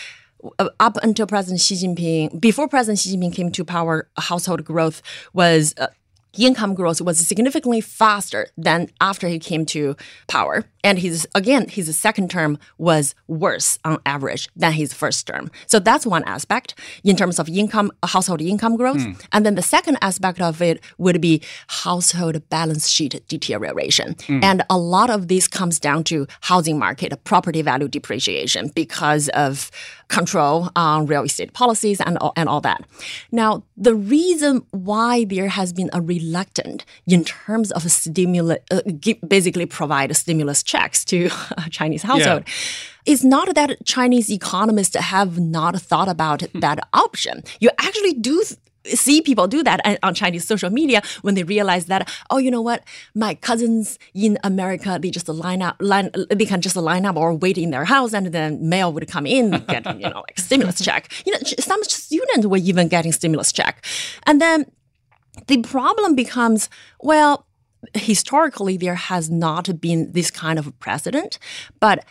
uh, 0.59 0.69
up 0.79 0.97
until 1.03 1.27
President 1.27 1.61
Xi 1.61 1.75
Jinping, 1.75 2.41
before 2.41 2.69
President 2.69 2.99
Xi 2.99 3.17
Jinping 3.17 3.35
came 3.35 3.51
to 3.53 3.65
power, 3.65 4.09
household 4.17 4.65
growth 4.65 5.03
was 5.33 5.75
uh, 5.79 5.89
income 6.39 6.75
growth 6.75 7.01
was 7.01 7.19
significantly 7.27 7.81
faster 7.81 8.49
than 8.57 8.89
after 9.01 9.29
he 9.29 9.39
came 9.39 9.65
to 9.67 9.97
power. 10.27 10.65
And 10.85 10.99
his 10.99 11.27
again, 11.35 11.69
his 11.69 11.87
second 11.99 12.31
term 12.31 12.59
was 12.79 13.15
worse 13.27 13.79
on 13.85 13.99
average 14.07 14.49
than 14.55 14.73
his 14.73 14.93
first 14.93 15.27
term. 15.27 15.51
So 15.67 15.79
that's 15.79 16.07
one 16.07 16.23
aspect 16.25 16.75
in 17.03 17.17
terms 17.17 17.39
of 17.39 17.49
income, 17.49 17.91
household 18.05 18.41
income 18.41 18.77
growth. 18.77 18.99
Mm. 18.99 19.21
And 19.33 19.47
then 19.47 19.55
the 19.57 19.63
second 19.63 19.99
aspect 20.03 20.41
of 20.41 20.63
it 20.63 20.81
would 20.99 21.21
be 21.21 21.43
household 21.69 22.49
balance 22.51 22.89
sheet 22.89 23.27
deterioration. 23.29 24.15
Mm. 24.15 24.45
And 24.45 24.63
a 24.69 24.79
lot 24.79 25.11
of 25.11 25.29
this 25.29 25.49
comes 25.49 25.81
down 25.81 26.05
to 26.05 26.27
housing 26.43 26.79
market, 26.79 27.13
property 27.25 27.63
value 27.63 27.89
depreciation 27.89 28.71
because 28.75 29.29
of 29.31 29.71
control 30.09 30.71
on 30.77 31.07
real 31.07 31.25
estate 31.25 31.53
policies 31.55 32.01
and 32.01 32.19
all, 32.19 32.33
and 32.37 32.49
all 32.49 32.61
that. 32.61 32.85
Now, 33.33 33.65
the 33.77 33.95
reason 33.95 34.65
why 34.71 35.25
there 35.25 35.49
has 35.49 35.73
been 35.73 35.91
a 35.93 36.01
reluctant 36.01 36.85
in 37.07 37.25
terms 37.25 37.73
of 37.73 37.83
stimulus, 37.91 38.59
uh, 38.71 38.83
basically 39.27 39.67
provide 39.67 40.11
a 40.11 40.15
stimulus 40.15 40.63
checks 40.75 41.05
to 41.07 41.31
a 41.67 41.71
Chinese 41.71 42.03
household. 42.03 42.43
Yeah. 42.47 43.13
It's 43.13 43.25
not 43.25 43.55
that 43.55 43.85
Chinese 43.85 44.31
economists 44.31 44.97
have 44.97 45.39
not 45.39 45.75
thought 45.81 46.09
about 46.09 46.43
hmm. 46.43 46.61
that 46.61 46.79
option. 46.93 47.43
You 47.61 47.71
actually 47.79 48.15
do 48.15 48.43
see 48.87 49.23
people 49.23 49.47
do 49.47 49.63
that 49.63 49.81
on 50.03 50.13
Chinese 50.15 50.47
social 50.47 50.71
media 50.71 51.01
when 51.23 51.35
they 51.35 51.43
realize 51.43 51.87
that, 51.87 52.03
oh, 52.31 52.39
you 52.39 52.51
know 52.51 52.61
what, 52.61 52.85
my 53.15 53.35
cousins 53.35 53.99
in 54.13 54.39
America, 54.45 54.99
they 55.01 55.11
just 55.11 55.29
line 55.29 55.63
up, 55.63 55.77
line, 55.81 56.11
they 56.31 56.45
can 56.45 56.61
just 56.61 56.77
line 56.77 57.07
up 57.07 57.17
or 57.17 57.35
wait 57.35 57.57
in 57.57 57.71
their 57.71 57.87
house 57.87 58.13
and 58.13 58.27
then 58.27 58.69
mail 58.69 58.93
would 58.93 59.09
come 59.09 59.27
in, 59.27 59.51
get, 59.69 59.87
you 59.99 60.09
know, 60.11 60.21
like 60.21 60.39
stimulus 60.39 60.83
check. 60.85 61.11
You 61.25 61.33
know, 61.33 61.39
some 61.59 61.83
students 61.85 62.47
were 62.47 62.59
even 62.59 62.89
getting 62.89 63.13
stimulus 63.13 63.53
check. 63.53 63.85
And 64.27 64.41
then 64.41 64.67
the 65.47 65.63
problem 65.63 66.15
becomes, 66.15 66.69
well, 67.01 67.47
historically 67.95 68.77
there 68.77 68.95
has 68.95 69.31
not 69.31 69.81
been 69.81 70.13
this 70.13 70.31
kind 70.31 70.59
of 70.59 70.79
precedent, 70.81 71.39
but 71.81 72.05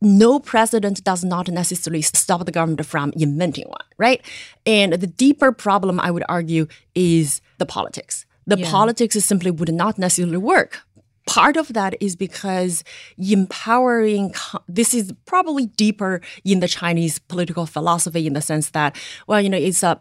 no 0.00 0.38
precedent 0.38 1.02
does 1.04 1.24
not 1.24 1.48
necessarily 1.48 2.02
stop 2.02 2.44
the 2.44 2.52
government 2.52 2.84
from 2.84 3.12
inventing 3.16 3.66
one, 3.68 3.84
right? 3.98 4.24
And 4.64 4.92
the 4.92 5.06
deeper 5.06 5.52
problem, 5.52 6.00
I 6.00 6.10
would 6.10 6.24
argue, 6.28 6.66
is 6.94 7.40
the 7.58 7.66
politics. 7.66 8.26
The 8.46 8.58
yeah. 8.58 8.70
politics 8.70 9.16
simply 9.24 9.50
would 9.50 9.72
not 9.72 9.98
necessarily 9.98 10.36
work. 10.36 10.82
Part 11.26 11.56
of 11.56 11.72
that 11.72 12.00
is 12.00 12.14
because 12.14 12.84
empowering, 13.18 14.32
this 14.68 14.94
is 14.94 15.12
probably 15.24 15.66
deeper 15.66 16.20
in 16.44 16.60
the 16.60 16.68
Chinese 16.68 17.18
political 17.18 17.66
philosophy 17.66 18.26
in 18.26 18.34
the 18.34 18.40
sense 18.40 18.70
that, 18.70 18.96
well, 19.26 19.40
you 19.40 19.48
know, 19.48 19.56
it's 19.56 19.82
a, 19.82 20.00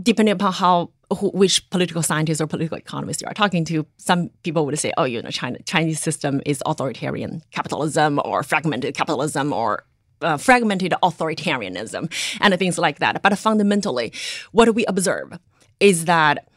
depending 0.00 0.34
upon 0.34 0.52
how 0.52 0.90
which 1.16 1.68
political 1.70 2.02
scientists 2.02 2.40
or 2.40 2.46
political 2.46 2.76
economists 2.76 3.22
you 3.22 3.28
are 3.28 3.34
talking 3.34 3.64
to, 3.66 3.86
some 3.96 4.30
people 4.42 4.64
would 4.66 4.78
say, 4.78 4.92
oh, 4.96 5.04
you 5.04 5.22
know, 5.22 5.30
China, 5.30 5.58
Chinese 5.64 6.00
system 6.00 6.40
is 6.46 6.62
authoritarian 6.66 7.42
capitalism 7.50 8.20
or 8.24 8.42
fragmented 8.42 8.94
capitalism 8.94 9.52
or 9.52 9.84
uh, 10.22 10.36
fragmented 10.36 10.94
authoritarianism 11.02 12.12
and 12.40 12.58
things 12.58 12.78
like 12.78 12.98
that. 13.00 13.22
But 13.22 13.36
fundamentally, 13.38 14.12
what 14.52 14.74
we 14.74 14.84
observe 14.86 15.38
is 15.80 16.04
that 16.04 16.48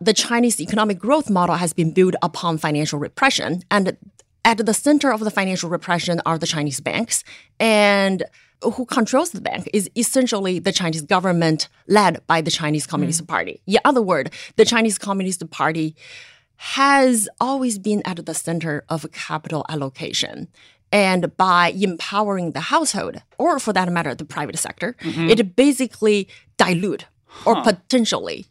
the 0.00 0.12
Chinese 0.12 0.60
economic 0.60 0.98
growth 0.98 1.30
model 1.30 1.56
has 1.56 1.72
been 1.72 1.92
built 1.92 2.14
upon 2.22 2.58
financial 2.58 2.98
repression. 2.98 3.62
And 3.70 3.96
at 4.44 4.58
the 4.66 4.74
center 4.74 5.12
of 5.12 5.20
the 5.20 5.30
financial 5.30 5.70
repression 5.70 6.20
are 6.26 6.38
the 6.38 6.46
Chinese 6.46 6.80
banks. 6.80 7.22
And 7.60 8.24
who 8.62 8.84
controls 8.84 9.30
the 9.30 9.40
bank 9.40 9.68
is 9.72 9.90
essentially 9.96 10.58
the 10.58 10.72
Chinese 10.72 11.02
government 11.02 11.68
led 11.88 12.24
by 12.26 12.40
the 12.40 12.50
Chinese 12.50 12.86
Communist 12.86 13.24
mm. 13.24 13.28
Party. 13.28 13.60
In 13.66 13.78
other 13.84 14.02
words, 14.02 14.30
the 14.56 14.64
Chinese 14.64 14.98
Communist 14.98 15.48
Party 15.50 15.96
has 16.56 17.28
always 17.40 17.78
been 17.78 18.02
at 18.04 18.24
the 18.24 18.34
center 18.34 18.84
of 18.88 19.10
capital 19.12 19.64
allocation. 19.68 20.48
And 20.92 21.34
by 21.36 21.70
empowering 21.70 22.52
the 22.52 22.60
household, 22.60 23.16
or 23.38 23.58
for 23.58 23.72
that 23.72 23.90
matter, 23.90 24.14
the 24.14 24.24
private 24.24 24.58
sector, 24.58 24.94
mm-hmm. 25.00 25.30
it 25.30 25.56
basically 25.56 26.28
dilute 26.58 27.06
or 27.46 27.54
huh. 27.56 27.62
potentially 27.62 28.46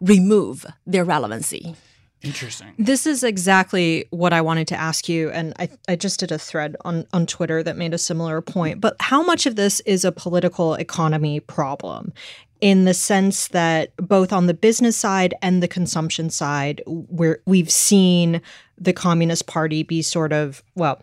remove 0.00 0.66
their 0.86 1.04
relevancy. 1.04 1.74
Interesting. 2.22 2.74
This 2.78 3.06
is 3.06 3.22
exactly 3.22 4.06
what 4.10 4.32
I 4.32 4.40
wanted 4.40 4.66
to 4.68 4.76
ask 4.76 5.08
you. 5.08 5.30
And 5.30 5.54
I, 5.58 5.68
I 5.88 5.96
just 5.96 6.18
did 6.20 6.32
a 6.32 6.38
thread 6.38 6.76
on, 6.84 7.06
on 7.12 7.26
Twitter 7.26 7.62
that 7.62 7.76
made 7.76 7.94
a 7.94 7.98
similar 7.98 8.40
point. 8.40 8.80
But 8.80 8.96
how 9.00 9.22
much 9.22 9.46
of 9.46 9.56
this 9.56 9.80
is 9.80 10.04
a 10.04 10.10
political 10.10 10.74
economy 10.74 11.40
problem? 11.40 12.12
In 12.60 12.86
the 12.86 12.94
sense 12.94 13.48
that 13.48 13.94
both 13.96 14.32
on 14.32 14.46
the 14.46 14.54
business 14.54 14.96
side 14.96 15.32
and 15.42 15.62
the 15.62 15.68
consumption 15.68 16.28
side, 16.28 16.82
where 16.86 17.38
we've 17.46 17.70
seen 17.70 18.42
the 18.76 18.92
Communist 18.92 19.46
Party 19.46 19.84
be 19.84 20.02
sort 20.02 20.32
of, 20.32 20.64
well, 20.74 21.00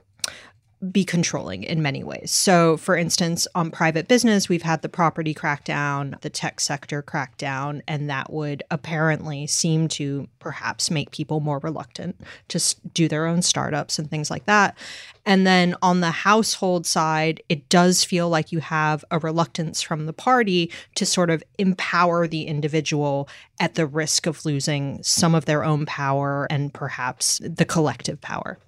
be 0.91 1.05
controlling 1.05 1.63
in 1.63 1.81
many 1.81 2.03
ways. 2.03 2.31
So, 2.31 2.77
for 2.77 2.95
instance, 2.95 3.47
on 3.55 3.71
private 3.71 4.07
business, 4.07 4.49
we've 4.49 4.61
had 4.61 4.81
the 4.81 4.89
property 4.89 5.33
crackdown, 5.33 6.19
the 6.21 6.29
tech 6.29 6.59
sector 6.59 7.01
crackdown, 7.01 7.81
and 7.87 8.09
that 8.09 8.31
would 8.31 8.61
apparently 8.69 9.47
seem 9.47 9.87
to 9.89 10.27
perhaps 10.39 10.91
make 10.91 11.11
people 11.11 11.39
more 11.39 11.59
reluctant 11.59 12.19
to 12.49 12.75
do 12.93 13.07
their 13.07 13.25
own 13.25 13.41
startups 13.41 13.97
and 13.97 14.09
things 14.09 14.29
like 14.29 14.45
that. 14.45 14.77
And 15.25 15.47
then 15.47 15.75
on 15.81 16.01
the 16.01 16.11
household 16.11 16.85
side, 16.85 17.41
it 17.49 17.67
does 17.69 18.03
feel 18.03 18.29
like 18.29 18.51
you 18.51 18.59
have 18.59 19.03
a 19.09 19.17
reluctance 19.17 19.81
from 19.81 20.05
the 20.05 20.13
party 20.13 20.71
to 20.95 21.05
sort 21.05 21.29
of 21.29 21.43
empower 21.57 22.27
the 22.27 22.43
individual 22.43 23.27
at 23.59 23.75
the 23.75 23.87
risk 23.87 24.27
of 24.27 24.45
losing 24.45 25.01
some 25.01 25.33
of 25.33 25.45
their 25.45 25.63
own 25.63 25.85
power 25.85 26.45
and 26.49 26.73
perhaps 26.73 27.41
the 27.43 27.65
collective 27.65 28.21
power. 28.21 28.59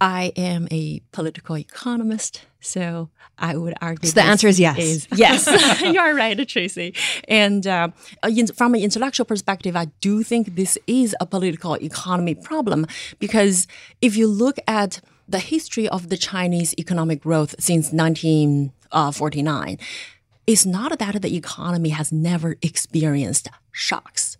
I 0.00 0.32
am 0.36 0.68
a 0.70 1.00
political 1.12 1.56
economist, 1.56 2.42
so 2.60 3.10
I 3.38 3.56
would 3.56 3.74
argue. 3.80 4.08
So 4.08 4.20
the 4.20 4.26
answer 4.26 4.46
is 4.48 4.60
yes. 4.60 4.78
Is, 4.78 5.08
yes, 5.14 5.80
you 5.82 5.98
are 5.98 6.14
right, 6.14 6.48
Tracy. 6.48 6.94
And 7.26 7.66
uh, 7.66 7.88
from 8.54 8.74
an 8.74 8.80
intellectual 8.80 9.26
perspective, 9.26 9.74
I 9.76 9.86
do 10.00 10.22
think 10.22 10.54
this 10.54 10.78
is 10.86 11.16
a 11.20 11.26
political 11.26 11.74
economy 11.74 12.34
problem 12.34 12.86
because 13.18 13.66
if 14.00 14.16
you 14.16 14.28
look 14.28 14.58
at 14.66 15.00
the 15.28 15.40
history 15.40 15.88
of 15.88 16.08
the 16.08 16.16
Chinese 16.16 16.74
economic 16.78 17.22
growth 17.22 17.54
since 17.58 17.92
1949, 17.92 19.78
it's 20.46 20.64
not 20.64 20.98
that 20.98 21.20
the 21.20 21.36
economy 21.36 21.90
has 21.90 22.10
never 22.10 22.56
experienced 22.62 23.48
shocks. 23.70 24.38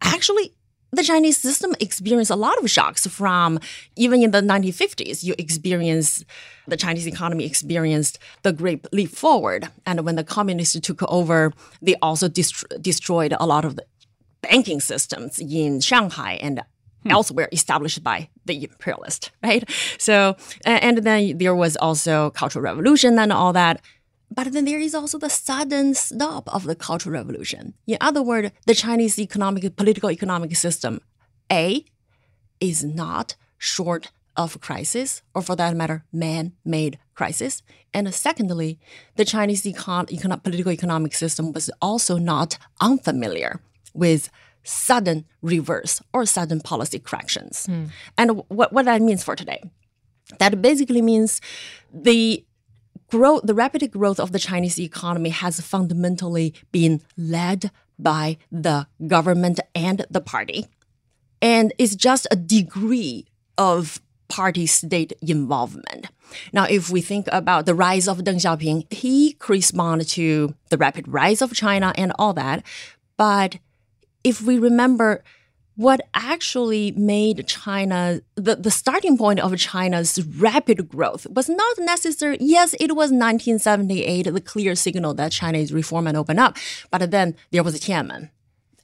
Actually, 0.00 0.52
the 0.96 1.02
Chinese 1.02 1.36
system 1.36 1.74
experienced 1.80 2.30
a 2.30 2.36
lot 2.36 2.58
of 2.58 2.70
shocks 2.70 3.06
from 3.06 3.60
even 3.96 4.22
in 4.22 4.30
the 4.30 4.40
1950s. 4.40 5.22
You 5.22 5.34
experienced 5.38 6.24
the 6.66 6.76
Chinese 6.76 7.06
economy 7.06 7.44
experienced 7.44 8.18
the 8.42 8.52
great 8.52 8.86
leap 8.92 9.10
forward, 9.10 9.68
and 9.84 10.00
when 10.04 10.16
the 10.16 10.24
communists 10.24 10.78
took 10.80 11.02
over, 11.10 11.52
they 11.80 11.94
also 11.96 12.28
dest- 12.28 12.64
destroyed 12.80 13.34
a 13.38 13.46
lot 13.46 13.64
of 13.64 13.76
the 13.76 13.84
banking 14.42 14.80
systems 14.80 15.38
in 15.38 15.80
Shanghai 15.80 16.38
and 16.40 16.62
hmm. 17.02 17.10
elsewhere 17.10 17.48
established 17.52 18.02
by 18.02 18.28
the 18.44 18.64
imperialist, 18.64 19.30
right? 19.42 19.68
So, 19.98 20.36
and 20.64 20.98
then 20.98 21.38
there 21.38 21.54
was 21.54 21.76
also 21.76 22.30
Cultural 22.30 22.62
Revolution 22.62 23.18
and 23.18 23.32
all 23.32 23.52
that. 23.52 23.80
But 24.30 24.52
then 24.52 24.64
there 24.64 24.80
is 24.80 24.94
also 24.94 25.18
the 25.18 25.30
sudden 25.30 25.94
stop 25.94 26.52
of 26.54 26.64
the 26.64 26.74
Cultural 26.74 27.14
Revolution. 27.14 27.74
In 27.86 27.98
other 28.00 28.22
words, 28.22 28.50
the 28.66 28.74
Chinese 28.74 29.18
economic, 29.18 29.76
political 29.76 30.10
economic 30.10 30.56
system, 30.56 31.00
A, 31.50 31.84
is 32.60 32.82
not 32.82 33.36
short 33.58 34.10
of 34.36 34.60
crisis, 34.60 35.22
or 35.34 35.42
for 35.42 35.56
that 35.56 35.74
matter, 35.76 36.04
man-made 36.12 36.98
crisis. 37.14 37.62
And 37.94 38.12
secondly, 38.12 38.78
the 39.16 39.24
Chinese 39.24 39.62
econ- 39.62 40.42
political 40.42 40.72
economic 40.72 41.14
system 41.14 41.52
was 41.52 41.70
also 41.80 42.18
not 42.18 42.58
unfamiliar 42.80 43.60
with 43.94 44.28
sudden 44.62 45.24
reverse 45.40 46.02
or 46.12 46.26
sudden 46.26 46.60
policy 46.60 46.98
corrections. 46.98 47.66
Hmm. 47.66 47.84
And 48.18 48.42
what, 48.48 48.72
what 48.72 48.84
that 48.84 49.00
means 49.00 49.24
for 49.24 49.36
today. 49.36 49.62
That 50.38 50.60
basically 50.60 51.02
means 51.02 51.40
the 51.94 52.44
growth, 53.10 53.42
the 53.44 53.54
rapid 53.54 53.90
growth 53.90 54.20
of 54.20 54.32
the 54.32 54.38
Chinese 54.38 54.78
economy 54.78 55.30
has 55.30 55.60
fundamentally 55.60 56.54
been 56.72 57.02
led 57.16 57.70
by 57.98 58.36
the 58.50 58.86
government 59.06 59.60
and 59.74 60.04
the 60.10 60.20
party. 60.20 60.66
And 61.40 61.72
it's 61.78 61.94
just 61.94 62.26
a 62.30 62.36
degree 62.36 63.26
of 63.58 64.00
party 64.28 64.66
state 64.66 65.12
involvement. 65.22 66.08
Now, 66.52 66.64
if 66.64 66.90
we 66.90 67.00
think 67.00 67.28
about 67.30 67.66
the 67.66 67.74
rise 67.74 68.08
of 68.08 68.18
Deng 68.18 68.40
Xiaoping, 68.40 68.92
he 68.92 69.34
corresponded 69.34 70.08
to 70.08 70.54
the 70.70 70.76
rapid 70.76 71.06
rise 71.06 71.40
of 71.40 71.54
China 71.54 71.92
and 71.96 72.12
all 72.18 72.32
that. 72.34 72.64
But 73.16 73.58
if 74.24 74.42
we 74.42 74.58
remember 74.58 75.22
what 75.76 76.00
actually 76.14 76.92
made 76.92 77.46
China, 77.46 78.20
the, 78.34 78.56
the 78.56 78.70
starting 78.70 79.16
point 79.18 79.40
of 79.40 79.56
China's 79.58 80.24
rapid 80.24 80.88
growth 80.88 81.26
was 81.30 81.48
not 81.48 81.78
necessarily, 81.78 82.38
yes, 82.40 82.74
it 82.80 82.92
was 82.92 83.10
1978, 83.10 84.22
the 84.32 84.40
clear 84.40 84.74
signal 84.74 85.12
that 85.14 85.32
China 85.32 85.58
is 85.58 85.72
reform 85.72 86.06
and 86.06 86.16
open 86.16 86.38
up. 86.38 86.56
But 86.90 87.10
then 87.10 87.36
there 87.50 87.62
was 87.62 87.78
Tiananmen 87.78 88.30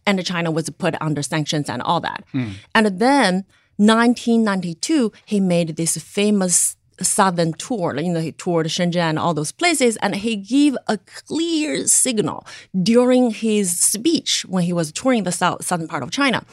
and 0.07 0.25
China 0.25 0.51
was 0.51 0.69
put 0.71 0.95
under 1.01 1.23
sanctions 1.23 1.71
and 1.71 1.81
all 1.83 2.01
that. 2.01 2.25
Hmm. 2.33 2.53
And 2.75 2.99
then 2.99 3.47
1992, 3.77 5.13
he 5.25 5.41
made 5.41 5.77
this 5.77 5.97
famous 5.97 6.77
southern 7.05 7.53
tour, 7.55 7.99
you 7.99 8.13
know, 8.13 8.21
he 8.21 8.33
toured 8.33 8.67
Shenzhen 8.67 9.19
all 9.19 9.35
those 9.35 9.53
places, 9.53 9.97
and 9.99 10.15
he 10.15 10.37
gave 10.37 10.77
a 10.89 10.99
clear 10.99 11.87
signal 11.87 12.47
during 12.83 13.31
his 13.31 13.79
speech 13.79 14.45
when 14.49 14.65
he 14.65 14.73
was 14.73 14.93
touring 14.93 15.25
the 15.25 15.33
south, 15.33 15.65
southern 15.65 15.89
part 15.89 16.03
of 16.03 16.11
China. 16.11 16.45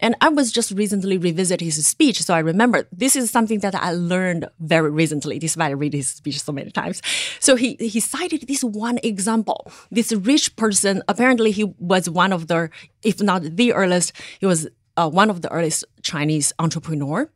And 0.00 0.14
I 0.20 0.28
was 0.28 0.52
just 0.52 0.70
recently 0.72 1.18
revisit 1.18 1.60
his 1.60 1.86
speech, 1.86 2.22
so 2.22 2.34
I 2.34 2.40
remember 2.40 2.86
this 2.92 3.16
is 3.16 3.30
something 3.30 3.60
that 3.60 3.74
I 3.74 3.92
learned 3.92 4.46
very 4.60 4.90
recently, 4.90 5.38
despite 5.38 5.70
I 5.70 5.74
read 5.74 5.94
his 5.94 6.08
speech 6.08 6.40
so 6.40 6.52
many 6.52 6.70
times. 6.70 7.02
So 7.40 7.56
he 7.56 7.76
he 7.80 8.00
cited 8.00 8.46
this 8.46 8.62
one 8.62 8.98
example. 9.02 9.70
This 9.90 10.12
rich 10.12 10.56
person, 10.56 11.02
apparently 11.08 11.50
he 11.50 11.64
was 11.78 12.08
one 12.08 12.32
of 12.32 12.48
the, 12.48 12.70
if 13.02 13.20
not 13.22 13.42
the 13.42 13.72
earliest, 13.72 14.12
he 14.40 14.46
was 14.46 14.68
uh, 14.96 15.08
one 15.08 15.30
of 15.30 15.42
the 15.42 15.50
earliest 15.50 15.84
Chinese 16.02 16.52
entrepreneur 16.58 17.30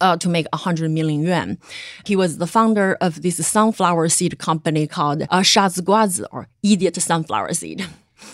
uh, 0.00 0.16
to 0.16 0.28
make 0.28 0.46
100 0.52 0.90
million 0.90 1.22
yuan. 1.22 1.58
He 2.04 2.16
was 2.16 2.38
the 2.38 2.46
founder 2.46 2.96
of 3.00 3.22
this 3.22 3.44
sunflower 3.46 4.08
seed 4.08 4.38
company 4.38 4.86
called 4.86 5.22
uh, 5.22 5.40
Shazi 5.40 5.80
Guazi, 5.80 6.24
or 6.30 6.48
Idiot 6.62 6.96
Sunflower 7.00 7.54
Seed. 7.54 7.86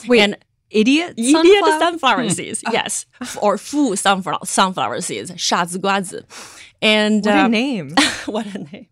Wait, 0.07 0.21
and 0.21 0.37
idiot 0.71 1.15
sunflower? 1.19 1.45
Idiot 1.45 1.65
sunflower 1.79 2.23
hmm. 2.23 2.29
seeds, 2.29 2.63
yes. 2.73 3.07
or 3.41 3.59
Fu 3.59 3.97
sunflower, 3.97 4.41
sunflower 4.45 5.01
seeds, 5.01 5.31
Shazi 5.33 5.79
Guazi. 5.79 6.25
And 6.81 7.25
what 7.25 7.35
a 7.35 7.41
uh, 7.41 7.49
name. 7.49 7.95
what 8.27 8.47
a 8.55 8.59
name. 8.59 8.87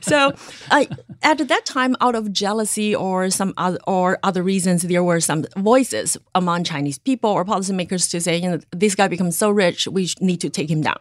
so 0.00 0.32
uh, 0.70 0.84
at 1.22 1.46
that 1.46 1.66
time 1.66 1.94
out 2.00 2.14
of 2.14 2.32
jealousy 2.32 2.94
or 2.94 3.28
some 3.28 3.52
other 3.58 3.78
or 3.86 4.18
other 4.22 4.42
reasons 4.42 4.80
there 4.80 5.04
were 5.04 5.20
some 5.20 5.44
voices 5.58 6.16
among 6.34 6.64
chinese 6.64 6.96
people 6.96 7.28
or 7.28 7.44
policymakers 7.44 8.10
to 8.10 8.18
say 8.18 8.38
you 8.38 8.48
know 8.48 8.58
this 8.70 8.94
guy 8.94 9.06
becomes 9.06 9.36
so 9.36 9.50
rich 9.50 9.86
we 9.88 10.08
need 10.22 10.40
to 10.40 10.48
take 10.48 10.70
him 10.70 10.80
down 10.80 10.96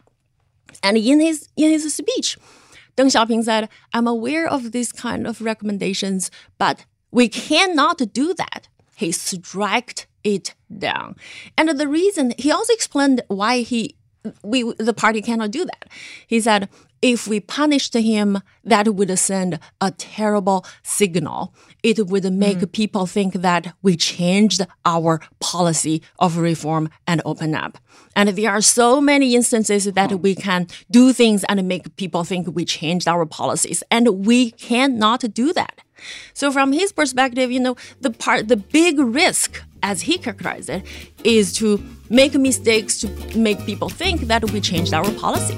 and 0.83 0.97
in 0.97 1.19
his 1.19 1.47
in 1.55 1.71
his 1.71 1.93
speech, 1.93 2.37
Deng 2.97 3.11
Xiaoping 3.11 3.43
said, 3.43 3.69
"I'm 3.93 4.07
aware 4.07 4.47
of 4.47 4.71
these 4.71 4.91
kind 4.91 5.27
of 5.27 5.41
recommendations, 5.41 6.31
but 6.57 6.85
we 7.11 7.27
cannot 7.29 8.13
do 8.13 8.33
that." 8.33 8.67
He 8.95 9.11
struck 9.11 10.07
it 10.23 10.55
down, 10.77 11.15
and 11.57 11.69
the 11.69 11.87
reason 11.87 12.33
he 12.37 12.51
also 12.51 12.73
explained 12.73 13.21
why 13.27 13.61
he 13.61 13.95
we 14.43 14.63
the 14.77 14.93
party 14.93 15.21
cannot 15.21 15.51
do 15.51 15.65
that. 15.65 15.89
He 16.27 16.39
said, 16.39 16.69
if 17.01 17.27
we 17.27 17.39
punished 17.39 17.93
him, 17.93 18.41
that 18.63 18.95
would 18.95 19.19
send 19.19 19.59
a 19.79 19.91
terrible 19.91 20.65
signal. 20.81 21.53
It 21.83 22.07
would 22.07 22.33
make 22.33 22.57
mm. 22.57 22.71
people 22.71 23.05
think 23.05 23.35
that 23.35 23.75
we 23.83 23.95
changed 23.95 24.65
our 24.85 25.21
policy 25.39 26.01
of 26.17 26.37
reform 26.37 26.89
and 27.05 27.21
open 27.23 27.53
up. 27.53 27.77
And 28.15 28.29
there 28.29 28.49
are 28.49 28.61
so 28.61 28.99
many 28.99 29.35
instances 29.35 29.85
that 29.85 30.11
oh. 30.11 30.15
we 30.15 30.33
can 30.33 30.67
do 30.89 31.13
things 31.13 31.43
and 31.43 31.67
make 31.67 31.95
people 31.95 32.23
think 32.23 32.55
we 32.55 32.65
changed 32.65 33.07
our 33.07 33.25
policies, 33.25 33.83
and 33.91 34.25
we 34.25 34.51
cannot 34.51 35.31
do 35.33 35.53
that. 35.53 35.81
So 36.33 36.51
from 36.51 36.71
his 36.71 36.91
perspective, 36.91 37.51
you 37.51 37.59
know, 37.59 37.75
the 38.01 38.09
part, 38.09 38.47
the 38.47 38.57
big 38.57 38.99
risk, 38.99 39.63
as 39.83 40.01
he 40.01 40.17
characterized 40.17 40.69
it, 40.69 40.83
is 41.23 41.53
to 41.53 41.83
make 42.09 42.33
mistakes 42.35 42.99
to 43.01 43.37
make 43.37 43.63
people 43.65 43.89
think 43.89 44.21
that 44.21 44.49
we 44.51 44.61
changed 44.61 44.93
our 44.93 45.09
policy. 45.13 45.57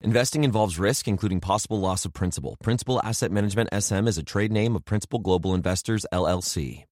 Investing 0.00 0.44
involves 0.44 0.78
risk, 0.78 1.08
including 1.08 1.40
possible 1.40 1.80
loss 1.80 2.04
of 2.04 2.12
principal. 2.12 2.56
Principal 2.62 3.00
Asset 3.02 3.32
Management 3.32 3.68
SM 3.76 4.06
is 4.06 4.16
a 4.16 4.22
trade 4.22 4.52
name 4.52 4.76
of 4.76 4.84
Principal 4.84 5.18
Global 5.18 5.54
Investors, 5.54 6.06
LLC. 6.12 6.84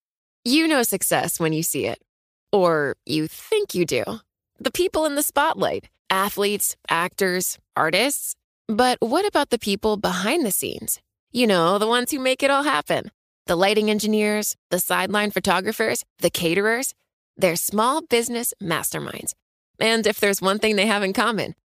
You 0.45 0.67
know 0.67 0.83
success 0.83 1.39
when 1.39 1.53
you 1.53 1.63
see 1.63 1.87
it. 1.87 2.03
Or 2.53 2.97
you 3.07 3.29
think 3.29 3.75
you 3.75 3.85
do. 3.87 4.05
The 4.59 4.73
people 4.73 5.05
in 5.07 5.15
the 5.15 5.23
spotlight 5.23 5.89
athletes, 6.11 6.77
actors, 6.89 7.59
artists. 7.77 8.35
But 8.69 8.99
what 9.01 9.27
about 9.27 9.51
the 9.51 9.59
people 9.59 9.97
behind 9.97 10.45
the 10.45 10.53
scenes? 10.53 11.01
You 11.33 11.47
know, 11.47 11.79
the 11.79 11.87
ones 11.87 12.11
who 12.11 12.19
make 12.19 12.43
it 12.43 12.51
all 12.51 12.63
happen 12.63 13.11
the 13.47 13.57
lighting 13.57 13.91
engineers, 13.91 14.57
the 14.71 14.81
sideline 14.81 15.31
photographers, 15.31 16.05
the 16.19 16.31
caterers. 16.31 16.95
They're 17.37 17.55
small 17.55 18.03
business 18.03 18.53
masterminds. 18.61 19.35
And 19.79 20.07
if 20.07 20.19
there's 20.19 20.43
one 20.43 20.59
thing 20.59 20.75
they 20.75 20.87
have 20.87 21.05
in 21.05 21.13
common, 21.13 21.55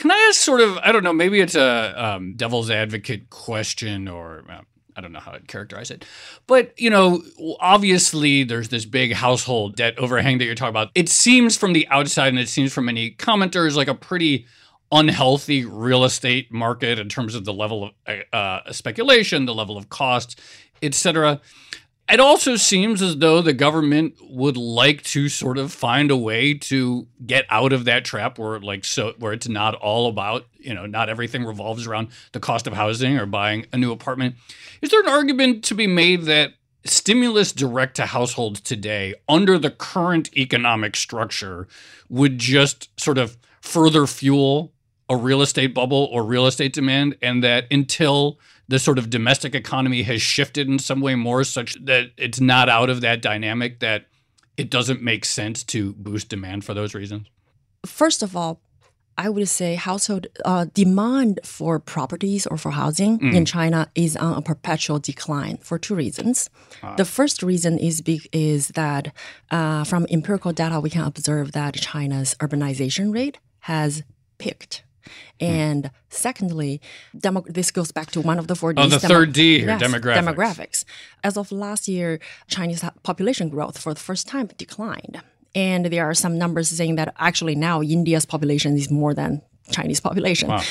Can 0.00 0.10
I 0.10 0.28
ask 0.30 0.40
sort 0.40 0.62
of, 0.62 0.78
I 0.78 0.92
don't 0.92 1.04
know, 1.04 1.12
maybe 1.12 1.40
it's 1.40 1.54
a 1.54 1.92
um, 2.02 2.32
devil's 2.32 2.70
advocate 2.70 3.28
question 3.28 4.08
or 4.08 4.42
um, 4.48 4.64
I 4.96 5.02
don't 5.02 5.12
know 5.12 5.20
how 5.20 5.32
I'd 5.32 5.46
characterize 5.46 5.90
it. 5.90 6.06
But, 6.46 6.72
you 6.80 6.88
know, 6.88 7.22
obviously 7.60 8.42
there's 8.42 8.70
this 8.70 8.86
big 8.86 9.12
household 9.12 9.76
debt 9.76 9.98
overhang 9.98 10.38
that 10.38 10.46
you're 10.46 10.54
talking 10.54 10.70
about. 10.70 10.88
It 10.94 11.10
seems 11.10 11.54
from 11.58 11.74
the 11.74 11.86
outside 11.88 12.28
and 12.28 12.38
it 12.38 12.48
seems 12.48 12.72
from 12.72 12.86
many 12.86 13.10
commenters 13.10 13.76
like 13.76 13.88
a 13.88 13.94
pretty 13.94 14.46
unhealthy 14.90 15.66
real 15.66 16.04
estate 16.04 16.50
market 16.50 16.98
in 16.98 17.10
terms 17.10 17.34
of 17.34 17.44
the 17.44 17.52
level 17.52 17.90
of 18.06 18.22
uh, 18.32 18.72
speculation, 18.72 19.44
the 19.44 19.54
level 19.54 19.76
of 19.76 19.90
costs, 19.90 20.34
etc. 20.82 21.42
it 22.12 22.20
also 22.20 22.56
seems 22.56 23.02
as 23.02 23.16
though 23.18 23.40
the 23.40 23.52
government 23.52 24.16
would 24.22 24.56
like 24.56 25.02
to 25.02 25.28
sort 25.28 25.58
of 25.58 25.72
find 25.72 26.10
a 26.10 26.16
way 26.16 26.54
to 26.54 27.06
get 27.24 27.44
out 27.50 27.72
of 27.72 27.84
that 27.84 28.04
trap 28.04 28.38
where 28.38 28.58
like 28.60 28.84
so 28.84 29.14
where 29.18 29.32
it's 29.32 29.48
not 29.48 29.74
all 29.76 30.08
about 30.08 30.46
you 30.58 30.74
know 30.74 30.86
not 30.86 31.08
everything 31.08 31.44
revolves 31.44 31.86
around 31.86 32.08
the 32.32 32.40
cost 32.40 32.66
of 32.66 32.72
housing 32.72 33.16
or 33.16 33.26
buying 33.26 33.66
a 33.72 33.76
new 33.76 33.92
apartment. 33.92 34.34
Is 34.82 34.90
there 34.90 35.00
an 35.00 35.08
argument 35.08 35.64
to 35.64 35.74
be 35.74 35.86
made 35.86 36.22
that 36.22 36.52
stimulus 36.84 37.52
direct 37.52 37.96
to 37.96 38.06
households 38.06 38.60
today 38.60 39.14
under 39.28 39.58
the 39.58 39.70
current 39.70 40.34
economic 40.36 40.96
structure 40.96 41.68
would 42.08 42.38
just 42.38 42.88
sort 42.98 43.18
of 43.18 43.36
further 43.60 44.06
fuel 44.06 44.72
a 45.10 45.16
real 45.16 45.42
estate 45.42 45.74
bubble 45.74 46.08
or 46.12 46.24
real 46.24 46.46
estate 46.46 46.72
demand 46.72 47.16
and 47.20 47.42
that 47.42 47.66
until 47.70 48.38
the 48.70 48.78
sort 48.78 48.98
of 48.98 49.10
domestic 49.10 49.52
economy 49.54 50.02
has 50.02 50.22
shifted 50.22 50.68
in 50.68 50.78
some 50.78 51.00
way 51.00 51.16
more 51.16 51.42
such 51.42 51.74
that 51.84 52.12
it's 52.16 52.40
not 52.40 52.68
out 52.68 52.88
of 52.88 53.00
that 53.00 53.20
dynamic 53.20 53.80
that 53.80 54.06
it 54.56 54.70
doesn't 54.70 55.02
make 55.02 55.24
sense 55.24 55.64
to 55.64 55.92
boost 55.94 56.28
demand 56.28 56.64
for 56.64 56.72
those 56.72 56.94
reasons? 56.94 57.26
First 57.84 58.22
of 58.22 58.36
all, 58.36 58.60
I 59.18 59.28
would 59.28 59.48
say 59.48 59.74
household 59.74 60.28
uh, 60.44 60.66
demand 60.72 61.40
for 61.44 61.80
properties 61.80 62.46
or 62.46 62.56
for 62.56 62.70
housing 62.70 63.18
mm. 63.18 63.34
in 63.34 63.44
China 63.44 63.90
is 63.96 64.16
on 64.16 64.38
a 64.38 64.42
perpetual 64.42 65.00
decline 65.00 65.56
for 65.56 65.76
two 65.76 65.96
reasons. 65.96 66.48
Uh. 66.80 66.94
The 66.94 67.04
first 67.04 67.42
reason 67.42 67.76
is 67.76 68.00
big, 68.00 68.28
is 68.30 68.68
that 68.68 69.12
uh, 69.50 69.82
from 69.82 70.06
empirical 70.10 70.52
data 70.52 70.78
we 70.78 70.90
can 70.90 71.02
observe 71.02 71.52
that 71.52 71.74
China's 71.74 72.36
urbanization 72.38 73.12
rate 73.12 73.38
has 73.70 74.04
peaked 74.38 74.84
Hmm. 75.40 75.46
And 75.46 75.90
secondly, 76.08 76.80
demo- 77.16 77.44
this 77.46 77.70
goes 77.70 77.92
back 77.92 78.10
to 78.12 78.20
one 78.20 78.38
of 78.38 78.46
the 78.46 78.56
four 78.56 78.72
Ds. 78.72 78.84
Oh, 78.84 78.88
the 78.88 78.98
demo- 78.98 79.14
third 79.14 79.32
D 79.32 79.58
here, 79.60 79.68
yes, 79.68 79.82
demographics. 79.82 80.24
Demographics. 80.24 80.84
As 81.24 81.36
of 81.36 81.52
last 81.52 81.88
year, 81.88 82.20
Chinese 82.48 82.84
population 83.02 83.48
growth 83.48 83.78
for 83.78 83.94
the 83.94 84.00
first 84.00 84.26
time 84.28 84.48
declined. 84.56 85.20
And 85.54 85.86
there 85.86 86.04
are 86.04 86.14
some 86.14 86.38
numbers 86.38 86.68
saying 86.68 86.94
that 86.96 87.12
actually 87.18 87.56
now 87.56 87.82
India's 87.82 88.24
population 88.24 88.76
is 88.76 88.90
more 88.90 89.14
than 89.14 89.42
Chinese 89.70 90.00
population. 90.00 90.48
Wow. 90.48 90.62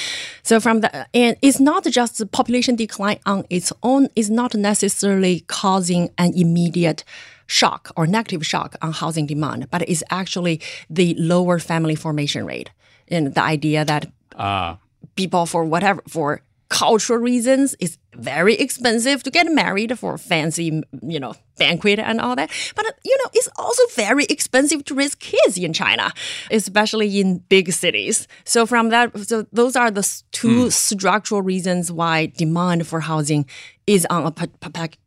So 0.43 0.59
from 0.59 0.81
the 0.81 1.07
and 1.13 1.37
it's 1.41 1.59
not 1.59 1.85
just 1.85 2.17
the 2.17 2.25
population 2.25 2.75
decline 2.75 3.19
on 3.25 3.45
its 3.49 3.71
own 3.83 4.09
is 4.15 4.29
not 4.29 4.55
necessarily 4.55 5.41
causing 5.47 6.09
an 6.17 6.33
immediate 6.35 7.03
shock 7.47 7.91
or 7.95 8.05
negative 8.05 8.45
shock 8.45 8.75
on 8.81 8.91
housing 8.91 9.25
demand, 9.25 9.69
but 9.71 9.81
it's 9.89 10.03
actually 10.11 10.61
the 10.89 11.15
lower 11.17 11.59
family 11.59 11.95
formation 11.95 12.45
rate 12.45 12.69
and 13.07 13.33
the 13.33 13.41
idea 13.41 13.83
that 13.83 14.11
uh. 14.39 14.75
People 15.15 15.45
for 15.45 15.65
whatever 15.65 16.01
for 16.07 16.41
cultural 16.69 17.19
reasons 17.19 17.75
it's 17.79 17.97
very 18.13 18.55
expensive 18.55 19.23
to 19.23 19.31
get 19.31 19.51
married 19.51 19.97
for 19.97 20.17
fancy 20.17 20.83
you 21.01 21.19
know 21.19 21.33
banquet 21.57 21.97
and 21.97 22.21
all 22.21 22.35
that 22.35 22.49
but 22.75 22.85
you 23.03 23.17
know 23.17 23.29
it's 23.33 23.49
also 23.57 23.81
very 23.95 24.23
expensive 24.25 24.85
to 24.85 24.93
raise 24.93 25.15
kids 25.15 25.57
in 25.57 25.73
china 25.73 26.13
especially 26.51 27.19
in 27.19 27.39
big 27.49 27.71
cities 27.71 28.27
so 28.45 28.67
from 28.67 28.89
that 28.89 29.17
so 29.19 29.45
those 29.51 29.75
are 29.75 29.89
the 29.89 30.21
two 30.31 30.65
mm. 30.65 30.71
structural 30.71 31.41
reasons 31.41 31.91
why 31.91 32.27
demand 32.37 32.85
for 32.85 32.99
housing 32.99 33.45
is 33.87 34.05
on 34.11 34.27
a 34.27 34.31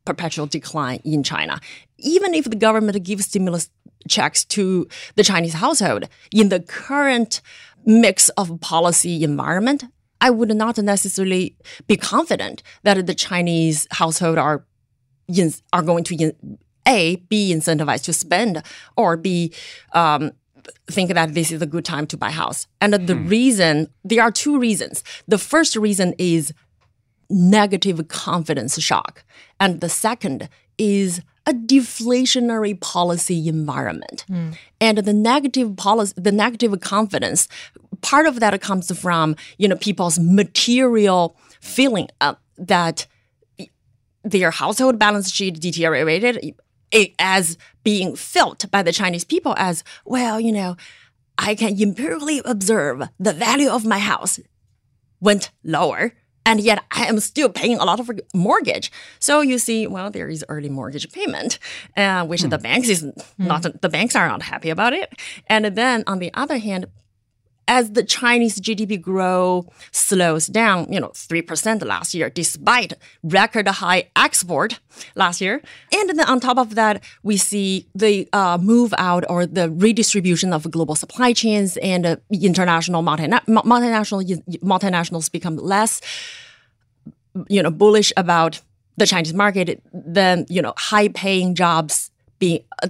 perpetual 0.05 0.47
decline 0.47 1.01
in 1.05 1.23
china 1.23 1.61
even 1.99 2.35
if 2.35 2.45
the 2.47 2.57
government 2.57 3.01
gives 3.05 3.27
stimulus 3.27 3.71
checks 4.09 4.45
to 4.45 4.89
the 5.15 5.23
chinese 5.23 5.55
household 5.55 6.09
in 6.33 6.49
the 6.49 6.59
current 6.59 7.41
mix 7.85 8.29
of 8.31 8.61
policy 8.61 9.25
environment, 9.25 9.85
I 10.21 10.31
would 10.31 10.55
not 10.55 10.79
necessarily 10.79 11.57
be 11.87 11.97
confident 11.97 12.63
that 12.85 13.07
the 13.07 13.15
Chinese 13.15 13.87
household 13.91 14.39
are 14.39 14.65
are 15.73 15.83
going 15.83 16.05
to 16.05 16.33
a 16.87 17.17
be 17.29 17.55
incentivized 17.55 18.05
to 18.05 18.13
spend 18.13 18.63
or 18.97 19.17
b 19.17 19.53
um, 19.95 20.33
think 20.91 21.13
that 21.13 21.35
this 21.35 21.51
is 21.51 21.63
a 21.63 21.67
good 21.67 21.85
time 21.85 22.07
to 22.07 22.17
buy 22.17 22.31
house. 22.31 22.67
And 22.81 22.95
the 22.95 23.15
hmm. 23.15 23.29
reason 23.29 23.89
there 24.05 24.23
are 24.23 24.31
two 24.31 24.59
reasons. 24.59 25.03
The 25.27 25.39
first 25.39 25.77
reason 25.77 26.15
is 26.19 26.53
negative 27.31 28.07
confidence 28.09 28.81
shock, 28.81 29.25
and 29.59 29.81
the 29.81 29.89
second 29.89 30.49
is 30.79 31.21
a 31.47 31.53
deflationary 31.53 32.79
policy 32.81 33.49
environment. 33.49 34.25
Mm. 34.31 34.57
And 34.81 34.99
the 34.99 35.13
negative 35.13 35.77
policy, 35.77 36.15
the 36.17 36.33
negative 36.33 36.79
confidence, 36.81 37.49
part 38.01 38.27
of 38.27 38.41
that 38.41 38.61
comes 38.61 38.97
from, 38.99 39.37
you 39.59 39.69
know, 39.69 39.77
people's 39.77 40.19
material 40.19 41.37
feeling 41.61 42.09
uh, 42.21 42.35
that 42.59 43.07
their 44.25 44.51
household 44.51 44.99
balance 44.99 45.33
sheet 45.33 45.61
deteriorated 45.61 46.55
as 47.19 47.59
being 47.83 48.15
felt 48.15 48.71
by 48.71 48.83
the 48.83 48.93
Chinese 48.93 49.25
people 49.25 49.55
as, 49.57 49.83
well, 50.05 50.39
you 50.39 50.53
know, 50.53 50.77
I 51.39 51.55
can 51.55 51.81
empirically 51.81 52.41
observe 52.45 53.03
the 53.19 53.33
value 53.33 53.71
of 53.71 53.85
my 53.85 53.99
house 53.99 54.39
went 55.21 55.51
lower 55.65 56.13
and 56.45 56.61
yet 56.61 56.85
I 56.91 57.07
am 57.07 57.21
still 57.21 57.49
paying 57.49 57.79
a 57.79 57.85
lot 57.85 58.01
of 58.01 58.11
mortgage. 58.35 58.91
So 59.19 59.41
you 59.41 59.59
see, 59.59 59.87
well, 59.87 60.11
there 60.11 60.29
is 60.29 60.45
early 60.49 60.69
mortgage 60.69 61.11
payment, 61.13 61.59
uh, 61.97 62.27
which 62.27 62.43
hmm. 62.43 62.49
the 62.49 62.59
banks 62.59 62.89
is 62.89 63.05
not 63.39 63.65
hmm. 63.65 63.77
the 63.81 63.89
banks 63.89 64.17
are 64.17 64.29
not 64.29 64.43
happy 64.43 64.71
about 64.71 64.93
it. 64.93 65.13
And 65.47 65.65
then 65.77 66.05
on 66.07 66.19
the 66.19 66.31
other 66.35 66.59
hand, 66.59 66.87
as 67.69 67.93
the 67.93 68.03
Chinese 68.03 68.61
GDP 68.61 69.01
grow 69.01 69.69
slows 69.91 70.47
down, 70.47 70.93
you 70.93 71.01
know, 71.01 71.09
3% 71.09 71.85
last 71.85 72.15
year, 72.15 72.31
despite 72.31 72.95
record 73.23 73.69
high 73.69 74.11
export 74.17 74.81
last 75.15 75.41
year. 75.41 75.63
And 75.93 76.11
then 76.11 76.21
on 76.29 76.41
top 76.41 76.59
of 76.59 76.75
that, 76.75 77.03
we 77.23 77.37
see 77.37 77.89
the 77.95 78.29
uh, 78.33 78.59
move 78.61 78.93
out 78.99 79.25
or 79.29 79.47
the 79.47 79.71
redistribution 79.71 80.53
of 80.53 80.71
global 80.71 80.95
supply 80.95 81.33
chains 81.33 81.77
and 81.79 82.07
uh, 82.07 82.17
international 82.31 83.03
multina- 83.03 83.45
multinational, 83.47 84.23
multinationals 84.59 85.31
become 85.31 85.57
less, 85.57 86.01
you 87.49 87.63
know, 87.63 87.71
bullish 87.71 88.13
about 88.17 88.61
the 88.97 89.07
Chinese 89.07 89.35
market, 89.35 89.83
then, 89.93 90.47
you 90.49 90.61
know, 90.61 90.75
high 90.77 91.09
paying 91.09 91.55
jobs 91.55 92.12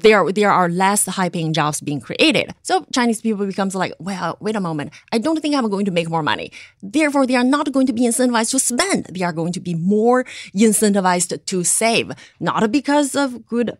there 0.04 0.32
there 0.32 0.50
are 0.50 0.68
less 0.68 1.06
high 1.06 1.28
paying 1.28 1.52
jobs 1.52 1.80
being 1.80 2.00
created. 2.00 2.46
So 2.62 2.86
Chinese 2.92 3.20
people 3.20 3.46
becomes 3.46 3.74
like, 3.74 3.92
well, 3.98 4.36
wait 4.40 4.56
a 4.56 4.60
moment, 4.60 4.92
I 5.12 5.18
don't 5.18 5.40
think 5.40 5.54
I'm 5.54 5.68
going 5.68 5.86
to 5.86 5.94
make 5.98 6.08
more 6.08 6.22
money. 6.22 6.52
Therefore, 6.82 7.26
they 7.26 7.36
are 7.36 7.44
not 7.56 7.72
going 7.72 7.86
to 7.86 7.92
be 7.92 8.02
incentivized 8.02 8.50
to 8.52 8.58
spend. 8.58 9.06
They 9.14 9.22
are 9.22 9.32
going 9.40 9.52
to 9.52 9.60
be 9.60 9.74
more 9.74 10.24
incentivized 10.54 11.44
to 11.50 11.64
save, 11.64 12.12
not 12.40 12.70
because 12.72 13.14
of 13.14 13.46
good 13.46 13.76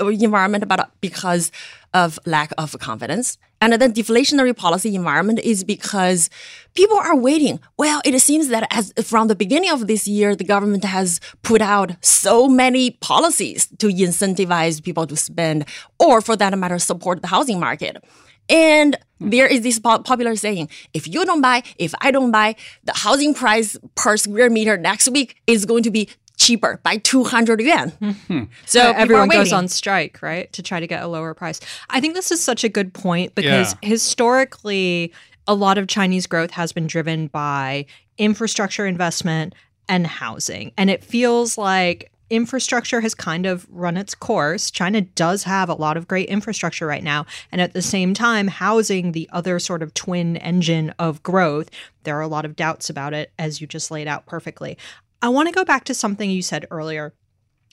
environment, 0.00 0.68
but 0.68 0.90
because 1.00 1.50
of 1.94 2.18
lack 2.24 2.52
of 2.58 2.78
confidence. 2.78 3.38
And 3.60 3.74
the 3.74 3.88
deflationary 3.88 4.56
policy 4.56 4.94
environment 4.94 5.38
is 5.38 5.62
because 5.62 6.30
people 6.74 6.96
are 6.96 7.14
waiting. 7.14 7.60
Well, 7.76 8.00
it 8.04 8.18
seems 8.20 8.48
that 8.48 8.66
as 8.70 8.92
from 9.04 9.28
the 9.28 9.36
beginning 9.36 9.70
of 9.70 9.86
this 9.86 10.08
year, 10.08 10.34
the 10.34 10.44
government 10.44 10.84
has 10.84 11.20
put 11.42 11.60
out 11.60 11.92
so 12.04 12.48
many 12.48 12.92
policies 12.92 13.68
to 13.78 13.86
incentivize 13.86 14.82
people 14.82 15.06
to 15.06 15.16
spend, 15.16 15.66
or 16.00 16.20
for 16.20 16.34
that 16.36 16.58
matter, 16.58 16.78
support 16.78 17.22
the 17.22 17.28
housing 17.28 17.60
market. 17.60 18.02
And 18.48 18.98
there 19.20 19.46
is 19.46 19.60
this 19.60 19.78
popular 19.78 20.34
saying, 20.34 20.68
if 20.92 21.06
you 21.06 21.24
don't 21.24 21.40
buy, 21.40 21.62
if 21.78 21.94
I 22.00 22.10
don't 22.10 22.32
buy, 22.32 22.56
the 22.82 22.92
housing 22.92 23.34
price 23.34 23.78
per 23.94 24.16
square 24.16 24.50
meter 24.50 24.76
next 24.76 25.08
week 25.08 25.40
is 25.46 25.64
going 25.64 25.84
to 25.84 25.92
be 25.92 26.08
cheaper 26.42 26.80
by 26.82 26.96
200 26.98 27.60
yuan. 27.60 27.90
Mm-hmm. 27.90 28.44
So 28.66 28.90
uh, 28.90 28.94
everyone 28.96 29.28
goes 29.28 29.52
on 29.52 29.68
strike, 29.68 30.20
right, 30.22 30.52
to 30.52 30.62
try 30.62 30.80
to 30.80 30.86
get 30.86 31.02
a 31.02 31.06
lower 31.06 31.34
price. 31.34 31.60
I 31.90 32.00
think 32.00 32.14
this 32.14 32.30
is 32.30 32.42
such 32.42 32.64
a 32.64 32.68
good 32.68 32.92
point 32.92 33.34
because 33.34 33.74
yeah. 33.82 33.88
historically, 33.88 35.12
a 35.46 35.54
lot 35.54 35.78
of 35.78 35.86
Chinese 35.88 36.26
growth 36.26 36.50
has 36.52 36.72
been 36.72 36.86
driven 36.86 37.28
by 37.28 37.86
infrastructure 38.18 38.86
investment 38.86 39.54
and 39.88 40.06
housing. 40.06 40.72
And 40.76 40.90
it 40.90 41.04
feels 41.04 41.58
like 41.58 42.10
infrastructure 42.30 43.02
has 43.02 43.14
kind 43.14 43.44
of 43.44 43.66
run 43.70 43.96
its 43.96 44.14
course. 44.14 44.70
China 44.70 45.02
does 45.02 45.44
have 45.44 45.68
a 45.68 45.74
lot 45.74 45.96
of 45.98 46.08
great 46.08 46.28
infrastructure 46.28 46.86
right 46.86 47.04
now. 47.04 47.26
And 47.52 47.60
at 47.60 47.74
the 47.74 47.82
same 47.82 48.14
time, 48.14 48.48
housing, 48.48 49.12
the 49.12 49.28
other 49.32 49.58
sort 49.58 49.82
of 49.82 49.92
twin 49.92 50.38
engine 50.38 50.94
of 50.98 51.22
growth, 51.22 51.70
there 52.04 52.16
are 52.16 52.22
a 52.22 52.28
lot 52.28 52.46
of 52.46 52.56
doubts 52.56 52.88
about 52.88 53.12
it, 53.12 53.32
as 53.38 53.60
you 53.60 53.66
just 53.66 53.90
laid 53.90 54.08
out 54.08 54.24
perfectly. 54.24 54.78
I 55.22 55.28
want 55.28 55.48
to 55.48 55.54
go 55.54 55.64
back 55.64 55.84
to 55.84 55.94
something 55.94 56.28
you 56.28 56.42
said 56.42 56.66
earlier. 56.70 57.14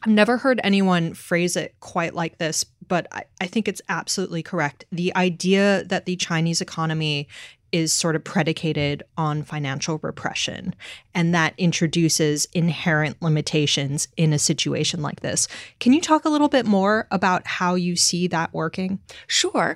I've 0.04 0.14
never 0.14 0.38
heard 0.38 0.62
anyone 0.64 1.14
phrase 1.14 1.58
it 1.58 1.76
quite 1.80 2.14
like 2.14 2.38
this, 2.38 2.64
but 2.88 3.08
I, 3.12 3.24
I, 3.42 3.48
think 3.48 3.68
it's 3.68 3.82
absolutely 3.90 4.44
correct. 4.44 4.86
The 4.92 5.14
idea 5.16 5.84
that 5.86 6.06
the 6.06 6.16
Chinese 6.16 6.62
economy 6.62 7.28
is 7.72 7.94
sort 7.94 8.16
of 8.16 8.24
predicated 8.24 9.04
on 9.18 9.44
financial 9.44 10.00
repression, 10.02 10.76
and 11.14 11.34
that 11.34 11.54
introduces 11.58 12.48
inherent 12.54 13.22
limitations 13.22 14.08
in 14.18 14.34
a 14.34 14.40
situation 14.40 15.02
like 15.02 15.22
this. 15.22 15.48
Can 15.80 15.94
you 15.94 16.02
talk 16.02 16.26
a 16.26 16.30
little 16.30 16.50
bit 16.50 16.66
more 16.66 17.08
about 17.12 17.46
how 17.48 17.76
you 17.76 17.96
see 17.96 18.28
that 18.28 18.54
working? 18.54 19.00
Sure. 19.28 19.76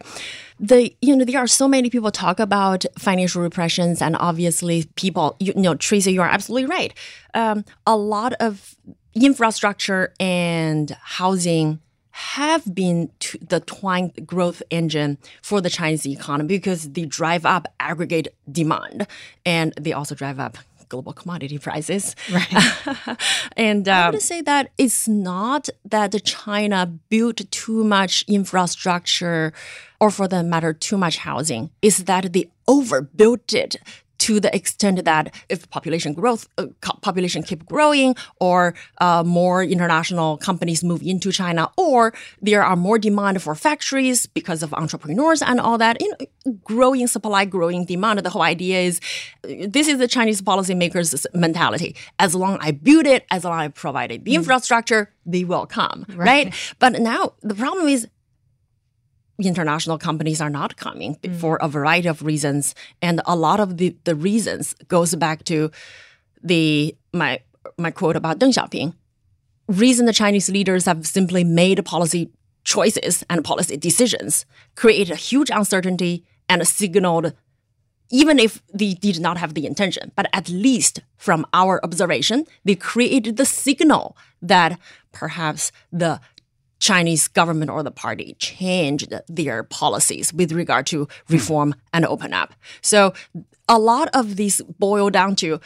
The 0.59 0.95
you 1.01 1.15
know 1.15 1.25
there 1.25 1.39
are 1.39 1.47
so 1.47 1.67
many 1.67 1.89
people 1.89 2.11
talk 2.11 2.39
about 2.39 2.85
financial 2.97 3.41
repressions, 3.41 4.01
and 4.01 4.15
obviously 4.19 4.85
people 4.95 5.35
you, 5.39 5.53
you 5.55 5.61
know 5.61 5.75
Tracy, 5.75 6.13
you 6.13 6.21
are 6.21 6.29
absolutely 6.29 6.67
right. 6.67 6.93
Um, 7.33 7.65
a 7.85 7.95
lot 7.95 8.33
of 8.39 8.75
infrastructure 9.15 10.13
and 10.19 10.95
housing 11.01 11.79
have 12.15 12.75
been 12.75 13.09
the 13.41 13.59
twine 13.59 14.13
growth 14.23 14.61
engine 14.69 15.17
for 15.41 15.61
the 15.61 15.69
Chinese 15.69 16.05
economy 16.05 16.47
because 16.59 16.91
they 16.91 17.05
drive 17.05 17.43
up 17.43 17.67
aggregate 17.79 18.35
demand 18.51 19.07
and 19.45 19.73
they 19.81 19.93
also 19.93 20.13
drive 20.13 20.39
up 20.39 20.59
global 20.89 21.11
commodity 21.11 21.57
prices. 21.57 22.15
Right. 22.31 23.17
and 23.57 23.89
um, 23.89 23.95
I 23.95 24.09
would 24.11 24.21
say 24.21 24.41
that 24.41 24.69
it's 24.77 25.07
not 25.07 25.69
that 25.85 26.11
China 26.23 26.85
built 27.09 27.49
too 27.49 27.83
much 27.83 28.23
infrastructure 28.27 29.51
or 29.99 30.11
for 30.11 30.27
the 30.27 30.43
matter, 30.43 30.71
too 30.71 30.97
much 30.97 31.17
housing. 31.17 31.71
It's 31.81 32.03
that 32.03 32.31
they 32.33 32.49
overbuilt 32.67 33.53
it 33.53 33.77
to 34.23 34.39
the 34.39 34.55
extent 34.55 35.03
that 35.03 35.35
if 35.49 35.69
population 35.69 36.13
growth, 36.13 36.47
uh, 36.57 36.67
population 37.01 37.43
keep 37.43 37.65
growing, 37.65 38.15
or 38.39 38.73
uh, 38.99 39.21
more 39.21 39.61
international 39.63 40.37
companies 40.37 40.81
move 40.81 41.01
into 41.01 41.29
China, 41.29 41.69
or 41.77 42.13
there 42.41 42.63
are 42.63 42.77
more 42.77 42.97
demand 42.97 43.41
for 43.41 43.53
factories 43.53 44.25
because 44.25 44.63
of 44.63 44.73
entrepreneurs 44.73 45.41
and 45.41 45.59
all 45.59 45.77
that, 45.77 46.01
you 46.01 46.09
know, 46.11 46.53
growing 46.63 47.05
supply, 47.05 47.43
growing 47.43 47.83
demand. 47.83 48.19
The 48.19 48.29
whole 48.29 48.43
idea 48.43 48.79
is 48.79 49.01
this 49.43 49.89
is 49.89 49.97
the 49.97 50.07
Chinese 50.07 50.41
policymakers' 50.41 51.25
mentality. 51.33 51.93
As 52.17 52.33
long 52.33 52.57
I 52.61 52.71
build 52.71 53.05
it, 53.05 53.25
as 53.29 53.43
long 53.43 53.59
I 53.59 53.67
provide 53.67 54.11
the 54.11 54.19
mm. 54.19 54.35
infrastructure, 54.35 55.11
they 55.25 55.43
will 55.43 55.65
come, 55.65 56.05
right? 56.09 56.45
right? 56.45 56.75
But 56.79 57.01
now 57.01 57.33
the 57.41 57.55
problem 57.55 57.89
is 57.89 58.07
international 59.41 59.97
companies 59.97 60.39
are 60.39 60.49
not 60.49 60.77
coming 60.77 61.15
mm. 61.15 61.35
for 61.35 61.57
a 61.61 61.67
variety 61.67 62.07
of 62.07 62.21
reasons 62.23 62.75
and 63.01 63.21
a 63.25 63.35
lot 63.35 63.59
of 63.59 63.77
the, 63.77 63.95
the 64.03 64.15
reasons 64.15 64.75
goes 64.87 65.15
back 65.15 65.43
to 65.43 65.71
the 66.43 66.95
my 67.13 67.39
my 67.77 67.89
quote 67.89 68.15
about 68.15 68.39
Deng 68.39 68.53
Xiaoping 68.53 68.93
reason 69.67 70.05
the 70.05 70.13
chinese 70.13 70.49
leaders 70.49 70.85
have 70.85 71.07
simply 71.07 71.43
made 71.43 71.83
policy 71.85 72.29
choices 72.63 73.23
and 73.29 73.43
policy 73.43 73.77
decisions 73.77 74.45
create 74.75 75.09
a 75.09 75.15
huge 75.15 75.49
uncertainty 75.49 76.23
and 76.47 76.67
signaled 76.67 77.33
even 78.11 78.37
if 78.37 78.61
they 78.71 78.93
did 78.93 79.19
not 79.19 79.37
have 79.37 79.53
the 79.53 79.65
intention 79.65 80.11
but 80.15 80.27
at 80.33 80.49
least 80.49 80.99
from 81.17 81.45
our 81.53 81.83
observation 81.83 82.45
they 82.65 82.75
created 82.75 83.37
the 83.37 83.45
signal 83.45 84.15
that 84.41 84.77
perhaps 85.11 85.71
the 85.91 86.19
Chinese 86.83 87.29
government 87.29 87.71
or 87.71 87.81
the 87.81 87.91
party 87.91 88.35
changed 88.39 89.13
their 89.29 89.63
policies 89.63 90.33
with 90.33 90.51
regard 90.51 90.85
to 90.85 91.05
hmm. 91.05 91.33
reform 91.33 91.75
and 91.93 92.05
open 92.05 92.33
up. 92.33 92.53
So 92.81 93.13
a 93.69 93.79
lot 93.79 94.09
of 94.13 94.35
these 94.35 94.61
boil 94.77 95.09
down 95.09 95.37
to 95.37 95.61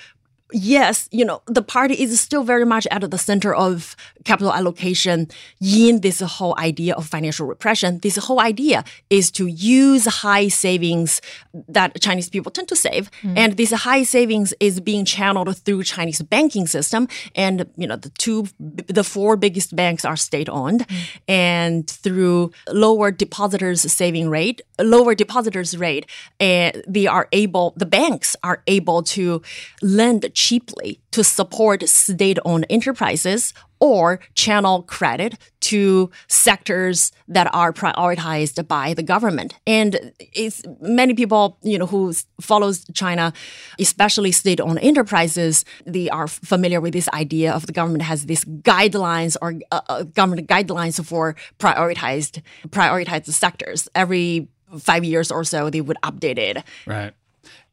yes, 0.51 1.09
you 1.11 1.25
know, 1.25 1.41
the 1.45 1.61
party 1.61 1.95
is 1.95 2.19
still 2.19 2.43
very 2.43 2.65
much 2.65 2.87
at 2.91 3.09
the 3.09 3.17
center 3.17 3.53
of 3.53 3.95
capital 4.23 4.53
allocation 4.53 5.27
in 5.61 6.01
this 6.01 6.19
whole 6.21 6.57
idea 6.57 6.93
of 6.95 7.05
financial 7.05 7.45
repression. 7.45 7.99
This 7.99 8.17
whole 8.17 8.39
idea 8.39 8.83
is 9.09 9.31
to 9.31 9.47
use 9.47 10.05
high 10.05 10.47
savings 10.47 11.21
that 11.67 11.99
Chinese 11.99 12.29
people 12.29 12.51
tend 12.51 12.67
to 12.69 12.75
save. 12.75 13.11
Mm. 13.21 13.37
And 13.37 13.57
this 13.57 13.71
high 13.71 14.03
savings 14.03 14.53
is 14.59 14.79
being 14.79 15.05
channeled 15.05 15.55
through 15.57 15.83
Chinese 15.83 16.21
banking 16.21 16.67
system. 16.67 17.07
And, 17.35 17.69
you 17.75 17.87
know, 17.87 17.97
the 17.97 18.09
two, 18.09 18.47
the 18.59 19.03
four 19.03 19.35
biggest 19.35 19.75
banks 19.75 20.05
are 20.05 20.15
state 20.15 20.49
owned 20.49 20.87
mm. 20.87 21.19
and 21.27 21.89
through 21.89 22.51
lower 22.71 23.11
depositors 23.11 23.81
saving 23.91 24.29
rate, 24.29 24.61
lower 24.79 25.15
depositors 25.15 25.77
rate, 25.77 26.05
uh, 26.39 26.71
they 26.87 27.07
are 27.07 27.27
able, 27.31 27.73
the 27.75 27.85
banks 27.85 28.35
are 28.43 28.61
able 28.67 29.03
to 29.03 29.41
lend 29.81 30.29
cheaply 30.37 31.01
to 31.09 31.23
support 31.23 31.81
state 31.89 32.37
owned 32.45 32.63
enterprises 32.69 33.55
or 33.79 34.19
channel 34.35 34.83
credit 34.83 35.35
to 35.61 36.11
sectors 36.27 37.11
that 37.27 37.49
are 37.55 37.73
prioritized 37.73 38.67
by 38.67 38.93
the 38.93 39.01
government. 39.01 39.55
And 39.65 40.13
it's 40.19 40.61
many 40.79 41.15
people, 41.15 41.57
you 41.63 41.79
know, 41.79 41.87
who 41.87 42.13
follows 42.39 42.85
China, 42.93 43.33
especially 43.79 44.31
state-owned 44.31 44.77
enterprises, 44.79 45.65
they 45.87 46.07
are 46.09 46.27
familiar 46.27 46.81
with 46.81 46.93
this 46.93 47.09
idea 47.09 47.51
of 47.51 47.65
the 47.65 47.73
government 47.73 48.03
has 48.03 48.27
these 48.27 48.45
guidelines 48.45 49.37
or 49.41 49.55
uh, 49.71 49.81
uh 49.89 50.03
government 50.03 50.47
guidelines 50.47 51.03
for 51.03 51.35
prioritized 51.57 52.43
prioritized 52.69 53.25
sectors. 53.33 53.89
Every 53.95 54.49
five 54.77 55.03
years 55.03 55.31
or 55.31 55.43
so, 55.43 55.71
they 55.71 55.81
would 55.81 55.97
update 56.03 56.37
it. 56.37 56.63
Right. 56.85 57.13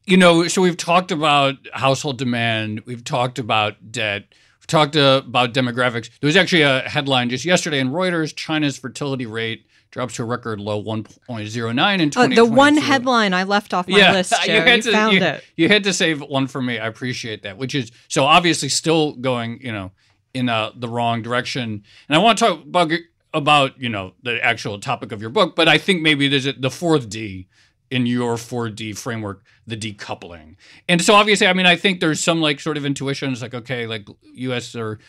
You 0.05 0.17
know, 0.17 0.47
so 0.47 0.61
we've 0.61 0.77
talked 0.77 1.11
about 1.11 1.55
household 1.73 2.19
demand, 2.19 2.81
we've 2.85 3.03
talked 3.03 3.39
about 3.39 3.91
debt, 3.91 4.25
we've 4.59 4.67
talked 4.67 4.95
uh, 4.95 5.23
about 5.25 5.51
demographics. 5.51 6.11
There 6.19 6.27
was 6.27 6.35
actually 6.35 6.61
a 6.61 6.81
headline 6.81 7.29
just 7.29 7.43
yesterday 7.43 7.79
in 7.79 7.89
Reuters 7.89 8.35
China's 8.35 8.77
fertility 8.77 9.25
rate 9.25 9.65
drops 9.89 10.15
to 10.15 10.23
a 10.23 10.25
record 10.25 10.59
low 10.59 10.83
1.09 10.83 10.99
in 10.99 11.45
2022. 11.47 12.19
Uh, 12.19 12.35
the 12.35 12.45
one 12.45 12.77
headline 12.77 13.33
I 13.33 13.43
left 13.43 13.73
off 13.73 13.87
my 13.87 13.97
yeah, 13.97 14.11
list, 14.13 14.33
Joe. 14.43 14.53
You, 14.53 14.61
had 14.61 14.75
you 14.75 14.81
to, 14.83 14.91
found 14.91 15.13
you, 15.13 15.23
it. 15.23 15.43
You 15.55 15.67
had 15.69 15.83
to 15.85 15.93
save 15.93 16.21
one 16.21 16.45
for 16.45 16.61
me. 16.61 16.77
I 16.77 16.85
appreciate 16.85 17.41
that, 17.43 17.57
which 17.57 17.73
is 17.73 17.91
so 18.07 18.25
obviously 18.25 18.69
still 18.69 19.13
going, 19.13 19.59
you 19.61 19.71
know, 19.71 19.91
in 20.35 20.49
uh, 20.49 20.71
the 20.75 20.89
wrong 20.89 21.23
direction. 21.23 21.83
And 22.09 22.15
I 22.15 22.19
want 22.19 22.37
to 22.37 22.45
talk 22.45 22.63
about 22.63 22.91
about 23.33 23.79
you 23.81 23.89
know 23.89 24.13
the 24.21 24.43
actual 24.43 24.79
topic 24.79 25.11
of 25.11 25.21
your 25.21 25.29
book, 25.31 25.55
but 25.55 25.67
I 25.67 25.77
think 25.77 26.01
maybe 26.01 26.27
there's 26.27 26.45
a, 26.45 26.53
the 26.53 26.69
fourth 26.69 27.09
D 27.09 27.47
in 27.91 28.05
your 28.05 28.35
4D 28.35 28.97
framework, 28.97 29.43
the 29.67 29.77
decoupling. 29.77 30.55
And 30.89 31.01
so 31.01 31.13
obviously, 31.13 31.47
I 31.47 31.53
mean, 31.53 31.65
I 31.65 31.75
think 31.75 31.99
there's 31.99 32.23
some 32.23 32.41
like 32.41 32.59
sort 32.59 32.77
of 32.77 32.85
intuitions 32.85 33.41
like, 33.41 33.53
okay, 33.53 33.87
like 33.87 34.07
US 34.33 34.75
or 34.75 34.99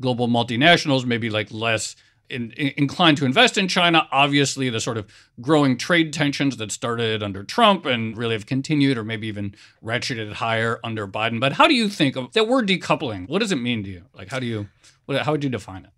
global 0.00 0.28
multinationals 0.28 1.04
maybe 1.04 1.30
like 1.30 1.50
less 1.50 1.96
in, 2.28 2.50
in, 2.52 2.72
inclined 2.76 3.16
to 3.18 3.24
invest 3.24 3.56
in 3.56 3.68
China. 3.68 4.06
Obviously, 4.10 4.68
the 4.68 4.80
sort 4.80 4.98
of 4.98 5.06
growing 5.40 5.76
trade 5.78 6.12
tensions 6.12 6.56
that 6.56 6.72
started 6.72 7.22
under 7.22 7.44
Trump 7.44 7.86
and 7.86 8.16
really 8.16 8.34
have 8.34 8.46
continued 8.46 8.98
or 8.98 9.04
maybe 9.04 9.26
even 9.28 9.54
ratcheted 9.82 10.34
higher 10.34 10.80
under 10.84 11.06
Biden. 11.06 11.40
But 11.40 11.52
how 11.52 11.66
do 11.66 11.74
you 11.74 11.88
think 11.88 12.16
of 12.16 12.32
that 12.32 12.48
word 12.48 12.68
decoupling? 12.68 13.28
What 13.28 13.40
does 13.40 13.52
it 13.52 13.56
mean 13.56 13.84
to 13.84 13.90
you? 13.90 14.02
Like, 14.14 14.30
how 14.30 14.38
do 14.38 14.46
you, 14.46 14.68
what, 15.06 15.22
how 15.22 15.32
would 15.32 15.44
you 15.44 15.50
define 15.50 15.84
it? 15.84 15.90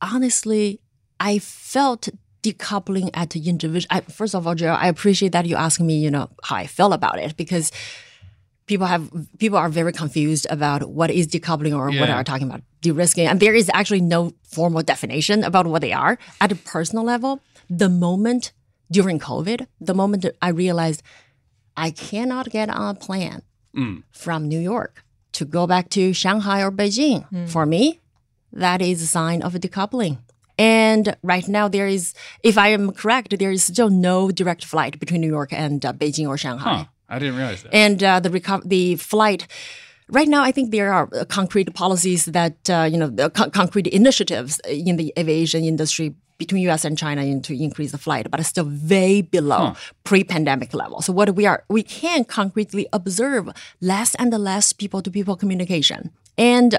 Honestly, 0.00 0.80
I 1.18 1.38
felt 1.38 2.08
decoupling 2.42 3.10
at 3.14 3.30
the 3.30 3.48
individual. 3.48 3.88
I, 3.90 4.00
first 4.00 4.34
of 4.34 4.46
all, 4.46 4.54
Joe, 4.54 4.72
I 4.72 4.88
appreciate 4.88 5.32
that 5.32 5.46
you 5.46 5.56
ask 5.56 5.80
me, 5.80 5.98
you 5.98 6.10
know, 6.10 6.30
how 6.42 6.56
I 6.56 6.66
feel 6.66 6.92
about 6.92 7.18
it 7.18 7.36
because 7.36 7.72
people 8.66 8.86
have 8.86 9.10
people 9.38 9.58
are 9.58 9.68
very 9.68 9.92
confused 9.92 10.46
about 10.50 10.90
what 10.90 11.10
is 11.10 11.26
decoupling 11.26 11.76
or 11.76 11.90
yeah. 11.90 12.00
what 12.00 12.10
are 12.10 12.22
talking 12.22 12.46
about 12.46 12.62
de-risking, 12.80 13.26
and 13.26 13.40
there 13.40 13.54
is 13.54 13.70
actually 13.74 14.00
no 14.00 14.32
formal 14.44 14.82
definition 14.82 15.42
about 15.42 15.66
what 15.66 15.82
they 15.82 15.92
are. 15.92 16.18
At 16.40 16.52
a 16.52 16.54
personal 16.54 17.04
level, 17.04 17.40
the 17.68 17.88
moment 17.88 18.52
during 18.90 19.18
COVID, 19.18 19.66
the 19.80 19.94
moment 19.94 20.26
I 20.40 20.50
realized 20.50 21.02
I 21.76 21.90
cannot 21.90 22.50
get 22.50 22.68
on 22.68 22.94
a 22.94 22.98
plane 22.98 23.42
mm. 23.76 24.02
from 24.12 24.46
New 24.46 24.60
York 24.60 25.02
to 25.32 25.44
go 25.44 25.66
back 25.66 25.88
to 25.90 26.12
Shanghai 26.12 26.62
or 26.62 26.70
Beijing, 26.70 27.28
mm. 27.30 27.48
for 27.48 27.66
me, 27.66 28.00
that 28.52 28.80
is 28.80 29.02
a 29.02 29.06
sign 29.06 29.42
of 29.42 29.54
a 29.54 29.58
decoupling. 29.58 30.18
And 30.58 31.16
right 31.22 31.46
now, 31.46 31.68
there 31.68 31.86
is, 31.86 32.14
if 32.42 32.58
I 32.58 32.68
am 32.68 32.92
correct, 32.92 33.38
there 33.38 33.52
is 33.52 33.62
still 33.62 33.90
no 33.90 34.30
direct 34.30 34.64
flight 34.64 34.98
between 34.98 35.20
New 35.20 35.28
York 35.28 35.52
and 35.52 35.84
uh, 35.84 35.92
Beijing 35.92 36.28
or 36.28 36.36
Shanghai. 36.36 36.78
Huh. 36.78 36.84
I 37.08 37.18
didn't 37.18 37.36
realize 37.36 37.62
that. 37.62 37.74
And 37.74 38.02
uh, 38.02 38.20
the 38.20 38.28
reco- 38.28 38.68
the 38.68 38.96
flight. 38.96 39.46
Right 40.10 40.28
now, 40.28 40.42
I 40.42 40.52
think 40.52 40.70
there 40.70 40.92
are 40.92 41.08
uh, 41.14 41.24
concrete 41.26 41.72
policies 41.74 42.26
that 42.26 42.68
uh, 42.68 42.88
you 42.90 42.98
know, 42.98 43.10
co- 43.28 43.50
concrete 43.50 43.86
initiatives 43.86 44.60
in 44.68 44.96
the 44.96 45.12
aviation 45.18 45.64
industry 45.64 46.14
between 46.38 46.62
U.S. 46.62 46.84
and 46.84 46.96
China 46.96 47.40
to 47.40 47.62
increase 47.62 47.92
the 47.92 47.98
flight, 47.98 48.30
but 48.30 48.40
it's 48.40 48.48
still 48.48 48.70
way 48.88 49.22
below 49.22 49.58
huh. 49.58 49.74
pre-pandemic 50.04 50.72
level. 50.72 51.02
So 51.02 51.12
what 51.12 51.34
we 51.34 51.46
are, 51.46 51.64
we 51.68 51.82
can 51.82 52.24
concretely 52.24 52.86
observe 52.92 53.50
less 53.80 54.14
and 54.14 54.32
less 54.32 54.72
people-to-people 54.72 55.36
communication, 55.36 56.10
and 56.36 56.78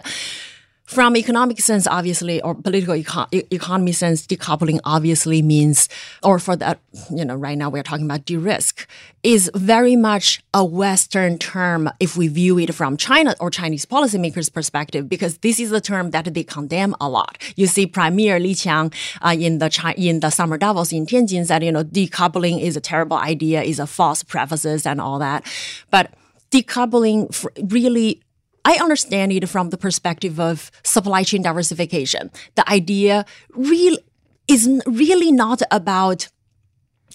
from 0.89 1.15
economic 1.15 1.59
sense, 1.59 1.85
obviously, 1.85 2.41
or 2.41 2.55
political 2.55 2.95
eco- 2.95 3.27
economy 3.31 3.91
sense, 3.91 4.25
decoupling 4.25 4.79
obviously 4.83 5.39
means, 5.43 5.87
or 6.23 6.39
for 6.39 6.55
that, 6.55 6.79
you 7.11 7.23
know, 7.23 7.35
right 7.35 7.59
now 7.59 7.69
we're 7.69 7.83
talking 7.83 8.05
about 8.05 8.25
de-risk, 8.25 8.87
is 9.21 9.51
very 9.53 9.95
much 9.95 10.41
a 10.51 10.65
Western 10.65 11.37
term 11.37 11.91
if 11.99 12.17
we 12.17 12.27
view 12.27 12.57
it 12.57 12.73
from 12.73 12.97
China 12.97 13.35
or 13.39 13.51
Chinese 13.51 13.85
policymakers' 13.85 14.51
perspective, 14.51 15.07
because 15.07 15.37
this 15.37 15.59
is 15.59 15.69
the 15.69 15.79
term 15.79 16.09
that 16.09 16.33
they 16.33 16.43
condemn 16.43 16.95
a 16.99 17.07
lot. 17.07 17.37
You 17.55 17.67
see, 17.67 17.85
Premier 17.85 18.39
Li 18.39 18.55
Qiang 18.55 18.91
uh, 19.21 19.35
in 19.39 19.59
the 19.59 19.93
in 19.95 20.21
the 20.21 20.31
summer 20.31 20.57
Davos 20.57 20.91
in 20.91 21.05
Tianjin 21.05 21.45
said, 21.45 21.63
you 21.63 21.71
know, 21.71 21.83
decoupling 21.83 22.59
is 22.63 22.75
a 22.75 22.81
terrible 22.81 23.17
idea, 23.17 23.61
is 23.61 23.77
a 23.77 23.85
false 23.85 24.23
prefaces 24.23 24.87
and 24.87 24.99
all 24.99 25.19
that, 25.19 25.45
but 25.91 26.15
decoupling 26.49 27.29
really 27.71 28.23
I 28.65 28.77
understand 28.81 29.31
it 29.31 29.47
from 29.47 29.69
the 29.69 29.77
perspective 29.77 30.39
of 30.39 30.71
supply 30.83 31.23
chain 31.23 31.41
diversification. 31.41 32.31
The 32.55 32.69
idea 32.69 33.25
really 33.51 33.99
is 34.47 34.67
really 34.85 35.31
not 35.31 35.61
about 35.71 36.27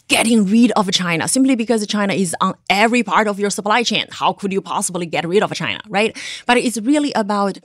getting 0.08 0.44
rid 0.46 0.70
of 0.72 0.90
China 0.90 1.28
simply 1.28 1.54
because 1.54 1.86
China 1.86 2.12
is 2.12 2.34
on 2.40 2.54
every 2.68 3.02
part 3.02 3.26
of 3.26 3.38
your 3.38 3.50
supply 3.50 3.82
chain. 3.82 4.06
How 4.10 4.32
could 4.32 4.52
you 4.52 4.60
possibly 4.60 5.06
get 5.06 5.26
rid 5.26 5.42
of 5.42 5.52
China, 5.52 5.80
right? 5.88 6.16
But 6.46 6.58
it's 6.58 6.78
really 6.78 7.12
about 7.14 7.58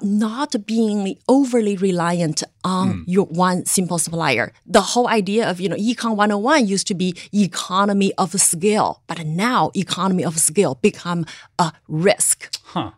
not 0.00 0.54
being 0.66 1.16
overly 1.28 1.76
reliant 1.76 2.42
on 2.64 2.88
mm. 2.88 3.04
your 3.06 3.26
one 3.26 3.64
simple 3.66 3.98
supplier. 3.98 4.52
The 4.66 4.80
whole 4.80 5.08
idea 5.08 5.48
of, 5.48 5.60
you 5.60 5.68
know, 5.68 5.76
Econ 5.76 6.16
101 6.16 6.66
used 6.66 6.86
to 6.88 6.94
be 6.94 7.14
economy 7.32 8.12
of 8.18 8.32
scale, 8.40 9.02
but 9.06 9.24
now 9.24 9.70
economy 9.74 10.24
of 10.24 10.38
scale 10.38 10.76
become 10.82 11.24
a 11.58 11.72
risk. 11.88 12.50
Huh. 12.64 12.92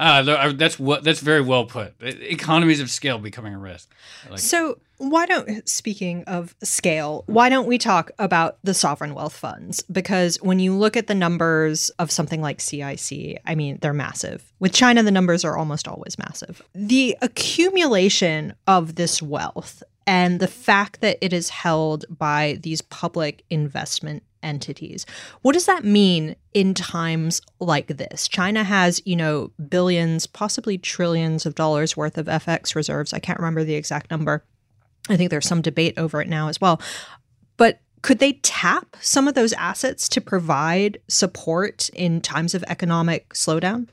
Uh, 0.00 0.52
that's 0.52 0.78
what 0.78 1.04
that's 1.04 1.20
very 1.20 1.42
well 1.42 1.66
put. 1.66 1.94
Economies 2.00 2.80
of 2.80 2.90
scale 2.90 3.18
becoming 3.18 3.54
a 3.54 3.58
risk. 3.58 3.92
Like 4.30 4.38
so 4.38 4.78
why 4.96 5.26
don't 5.26 5.68
speaking 5.68 6.24
of 6.24 6.54
scale, 6.62 7.24
why 7.26 7.50
don't 7.50 7.66
we 7.66 7.76
talk 7.76 8.10
about 8.18 8.56
the 8.64 8.72
sovereign 8.72 9.12
wealth 9.12 9.36
funds? 9.36 9.82
Because 9.92 10.36
when 10.40 10.58
you 10.58 10.74
look 10.74 10.96
at 10.96 11.06
the 11.06 11.14
numbers 11.14 11.90
of 11.98 12.10
something 12.10 12.40
like 12.40 12.62
CIC, 12.62 13.42
I 13.44 13.54
mean 13.54 13.78
they're 13.82 13.92
massive. 13.92 14.50
With 14.58 14.72
China, 14.72 15.02
the 15.02 15.10
numbers 15.10 15.44
are 15.44 15.58
almost 15.58 15.86
always 15.86 16.18
massive. 16.18 16.62
The 16.74 17.14
accumulation 17.20 18.54
of 18.66 18.94
this 18.94 19.20
wealth 19.20 19.82
and 20.06 20.40
the 20.40 20.48
fact 20.48 21.02
that 21.02 21.18
it 21.20 21.34
is 21.34 21.50
held 21.50 22.06
by 22.08 22.58
these 22.62 22.80
public 22.80 23.44
investment 23.50 24.22
entities. 24.42 25.06
What 25.42 25.52
does 25.52 25.66
that 25.66 25.84
mean 25.84 26.36
in 26.54 26.74
times 26.74 27.40
like 27.58 27.88
this? 27.88 28.28
China 28.28 28.64
has, 28.64 29.02
you 29.04 29.16
know, 29.16 29.50
billions, 29.68 30.26
possibly 30.26 30.78
trillions 30.78 31.46
of 31.46 31.54
dollars 31.54 31.96
worth 31.96 32.18
of 32.18 32.26
FX 32.26 32.74
reserves. 32.74 33.12
I 33.12 33.18
can't 33.18 33.38
remember 33.38 33.64
the 33.64 33.74
exact 33.74 34.10
number. 34.10 34.44
I 35.08 35.16
think 35.16 35.30
there's 35.30 35.46
some 35.46 35.62
debate 35.62 35.94
over 35.96 36.20
it 36.20 36.28
now 36.28 36.48
as 36.48 36.60
well. 36.60 36.80
But 37.56 37.80
could 38.02 38.18
they 38.18 38.34
tap 38.34 38.96
some 39.00 39.28
of 39.28 39.34
those 39.34 39.52
assets 39.54 40.08
to 40.10 40.20
provide 40.20 40.98
support 41.08 41.90
in 41.90 42.20
times 42.20 42.54
of 42.54 42.64
economic 42.66 43.30
slowdown? 43.34 43.88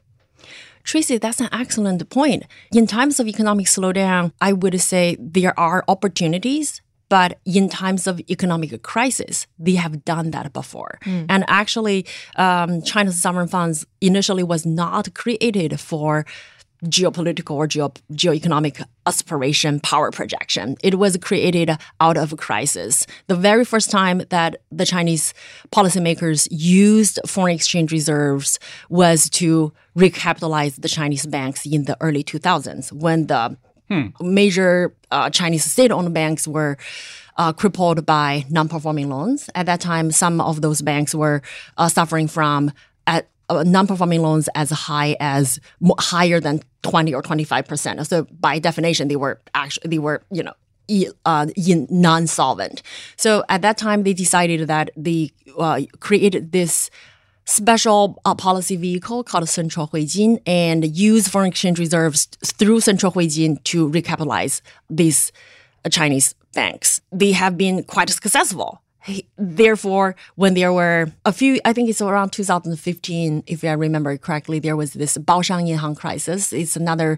Tracy, 0.83 1.17
that's 1.17 1.41
an 1.41 1.49
excellent 1.51 2.09
point. 2.09 2.45
In 2.71 2.87
times 2.87 3.19
of 3.19 3.27
economic 3.27 3.65
slowdown, 3.65 4.31
I 4.39 4.53
would 4.53 4.79
say 4.79 5.17
there 5.19 5.57
are 5.59 5.83
opportunities 5.89 6.81
but 7.09 7.39
in 7.45 7.69
times 7.69 8.07
of 8.07 8.19
economic 8.29 8.81
crisis, 8.83 9.47
they 9.57 9.75
have 9.75 10.03
done 10.03 10.31
that 10.31 10.53
before. 10.53 10.99
Mm. 11.03 11.25
And 11.29 11.45
actually, 11.47 12.05
um, 12.35 12.81
China's 12.81 13.21
sovereign 13.21 13.47
funds 13.47 13.85
initially 14.01 14.43
was 14.43 14.65
not 14.65 15.13
created 15.13 15.79
for 15.79 16.25
geopolitical 16.85 17.55
or 17.55 17.67
geo- 17.67 17.93
geoeconomic 18.13 18.83
aspiration 19.05 19.79
power 19.79 20.11
projection. 20.11 20.75
It 20.83 20.99
was 20.99 21.17
created 21.17 21.71
out 21.99 22.17
of 22.17 22.37
crisis. 22.37 23.07
The 23.27 23.35
very 23.35 23.65
first 23.65 23.89
time 23.89 24.21
that 24.29 24.57
the 24.71 24.85
Chinese 24.85 25.33
policymakers 25.71 26.47
used 26.51 27.19
foreign 27.25 27.55
exchange 27.55 27.91
reserves 27.91 28.59
was 28.89 29.29
to 29.31 29.73
recapitalize 29.97 30.79
the 30.79 30.89
Chinese 30.89 31.25
banks 31.25 31.65
in 31.65 31.85
the 31.85 31.97
early 31.99 32.23
2000s 32.23 32.91
when 32.91 33.27
the 33.27 33.57
Hmm. 33.89 34.07
Major 34.21 34.93
uh, 35.11 35.29
Chinese 35.29 35.63
state-owned 35.63 36.13
banks 36.13 36.47
were 36.47 36.77
uh, 37.37 37.53
crippled 37.53 38.05
by 38.05 38.45
non-performing 38.49 39.09
loans. 39.09 39.49
At 39.55 39.65
that 39.67 39.79
time, 39.79 40.11
some 40.11 40.41
of 40.41 40.61
those 40.61 40.81
banks 40.81 41.15
were 41.15 41.41
uh, 41.77 41.87
suffering 41.87 42.27
from 42.27 42.71
at, 43.05 43.29
uh, 43.49 43.63
non-performing 43.63 44.21
loans 44.21 44.49
as 44.55 44.71
high 44.71 45.15
as 45.19 45.59
higher 45.99 46.39
than 46.39 46.61
20 46.83 47.13
or 47.13 47.21
25 47.21 47.65
percent. 47.67 48.07
So 48.07 48.27
by 48.39 48.59
definition, 48.59 49.07
they 49.07 49.15
were 49.15 49.39
actually 49.53 49.89
they 49.89 49.99
were 49.99 50.23
you 50.31 50.43
know 50.43 50.53
uh, 51.25 51.47
non-solvent. 51.89 52.81
So 53.15 53.43
at 53.49 53.61
that 53.61 53.77
time, 53.77 54.03
they 54.03 54.13
decided 54.13 54.67
that 54.67 54.89
they 54.95 55.31
uh, 55.57 55.81
created 55.99 56.51
this 56.51 56.89
special 57.47 58.19
uh, 58.25 58.35
policy 58.35 58.75
vehicle 58.75 59.23
called 59.23 59.47
Central 59.49 59.87
Huijin 59.87 60.39
and 60.45 60.85
use 60.95 61.27
foreign 61.27 61.47
exchange 61.47 61.79
reserves 61.79 62.25
through 62.43 62.81
Central 62.81 63.11
Huijin 63.11 63.63
to 63.63 63.89
recapitalize 63.89 64.61
these 64.89 65.31
uh, 65.85 65.89
Chinese 65.89 66.35
banks. 66.53 67.01
They 67.11 67.31
have 67.31 67.57
been 67.57 67.83
quite 67.83 68.09
successful. 68.09 68.81
Therefore, 69.37 70.15
when 70.35 70.53
there 70.53 70.73
were 70.73 71.13
a 71.23 71.31
few, 71.31 71.61
I 71.63 71.71
think 71.71 71.89
it's 71.89 72.01
around 72.01 72.31
2015, 72.31 73.43
if 73.47 73.63
I 73.63 73.71
remember 73.71 74.17
correctly, 74.17 74.59
there 74.59 74.75
was 74.75 74.93
this 74.93 75.17
Baoshang 75.17 75.69
Yinhang 75.69 75.95
crisis. 75.95 76.51
It's 76.51 76.75
another 76.75 77.17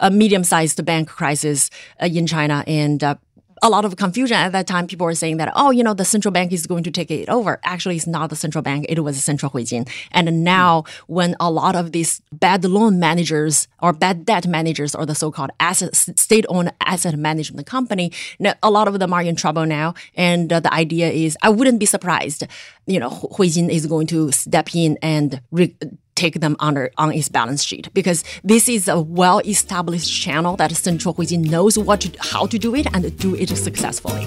uh, 0.00 0.10
medium-sized 0.10 0.84
bank 0.84 1.08
crisis 1.08 1.70
uh, 2.02 2.06
in 2.06 2.26
China, 2.26 2.62
and 2.66 3.02
uh, 3.02 3.14
a 3.62 3.68
lot 3.68 3.84
of 3.84 3.96
confusion 3.96 4.36
at 4.36 4.52
that 4.52 4.66
time. 4.66 4.86
People 4.86 5.04
were 5.04 5.14
saying 5.14 5.36
that, 5.36 5.52
oh, 5.54 5.70
you 5.70 5.82
know, 5.82 5.94
the 5.94 6.04
central 6.04 6.32
bank 6.32 6.52
is 6.52 6.66
going 6.66 6.84
to 6.84 6.90
take 6.90 7.10
it 7.10 7.28
over. 7.28 7.60
Actually, 7.64 7.96
it's 7.96 8.06
not 8.06 8.30
the 8.30 8.36
central 8.36 8.62
bank. 8.62 8.86
It 8.88 9.00
was 9.00 9.22
Central 9.22 9.50
Huijin. 9.52 9.88
And 10.12 10.44
now 10.44 10.84
when 11.06 11.36
a 11.40 11.50
lot 11.50 11.76
of 11.76 11.92
these 11.92 12.22
bad 12.32 12.64
loan 12.64 12.98
managers 12.98 13.68
or 13.80 13.92
bad 13.92 14.24
debt 14.24 14.46
managers 14.46 14.94
or 14.94 15.04
the 15.06 15.14
so-called 15.14 15.50
asset, 15.60 15.94
state-owned 15.94 16.72
asset 16.80 17.16
management 17.18 17.66
company, 17.66 18.12
a 18.62 18.70
lot 18.70 18.88
of 18.88 18.98
them 18.98 19.12
are 19.12 19.22
in 19.22 19.36
trouble 19.36 19.66
now. 19.66 19.94
And 20.14 20.52
uh, 20.52 20.60
the 20.60 20.72
idea 20.72 21.10
is, 21.10 21.36
I 21.42 21.50
wouldn't 21.50 21.80
be 21.80 21.86
surprised, 21.86 22.46
you 22.86 22.98
know, 22.98 23.10
Huijin 23.10 23.70
is 23.70 23.86
going 23.86 24.06
to 24.08 24.32
step 24.32 24.74
in 24.74 24.98
and 25.02 25.40
re- 25.50 25.76
take 26.20 26.40
them 26.40 26.56
under 26.60 26.90
on 26.98 27.12
its 27.12 27.28
balance 27.28 27.62
sheet 27.64 27.92
because 27.94 28.22
this 28.44 28.68
is 28.68 28.88
a 28.88 29.00
well-established 29.00 30.10
channel 30.22 30.56
that 30.56 30.70
Central 30.72 31.14
Huijin 31.14 31.50
knows 31.50 31.78
what 31.78 32.02
to, 32.02 32.08
how 32.20 32.46
to 32.46 32.58
do 32.58 32.74
it 32.74 32.86
and 32.94 33.02
do 33.18 33.34
it 33.34 33.48
successfully. 33.56 34.26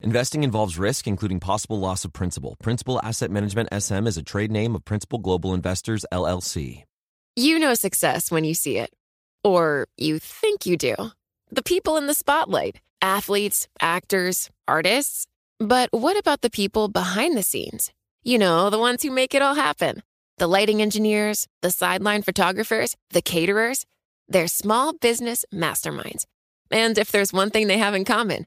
Investing 0.00 0.42
involves 0.42 0.78
risk, 0.78 1.06
including 1.06 1.40
possible 1.40 1.78
loss 1.78 2.04
of 2.04 2.12
principal. 2.12 2.56
Principal 2.62 3.00
Asset 3.02 3.30
Management 3.30 3.68
SM 3.72 4.06
is 4.06 4.16
a 4.16 4.22
trade 4.22 4.50
name 4.50 4.74
of 4.74 4.84
Principal 4.84 5.18
Global 5.18 5.54
Investors, 5.54 6.04
LLC. 6.12 6.84
You 7.36 7.58
know 7.58 7.74
success 7.74 8.30
when 8.30 8.44
you 8.44 8.54
see 8.54 8.78
it, 8.78 8.90
or 9.42 9.86
you 9.96 10.18
think 10.18 10.66
you 10.66 10.76
do. 10.76 10.94
The 11.50 11.62
people 11.62 11.96
in 11.96 12.06
the 12.06 12.14
spotlight 12.14 12.80
athletes, 13.04 13.68
actors, 13.80 14.50
artists. 14.66 15.26
But 15.60 15.90
what 15.92 16.16
about 16.16 16.40
the 16.40 16.50
people 16.50 16.88
behind 16.88 17.36
the 17.36 17.42
scenes? 17.42 17.92
You 18.22 18.38
know, 18.38 18.70
the 18.70 18.78
ones 18.78 19.02
who 19.02 19.10
make 19.10 19.34
it 19.34 19.42
all 19.42 19.54
happen 19.54 20.02
the 20.38 20.48
lighting 20.48 20.82
engineers, 20.82 21.46
the 21.62 21.70
sideline 21.70 22.22
photographers, 22.22 22.96
the 23.10 23.22
caterers. 23.22 23.86
They're 24.26 24.48
small 24.48 24.94
business 24.94 25.44
masterminds. 25.54 26.24
And 26.72 26.98
if 26.98 27.12
there's 27.12 27.32
one 27.32 27.50
thing 27.50 27.68
they 27.68 27.78
have 27.78 27.94
in 27.94 28.04
common, 28.04 28.46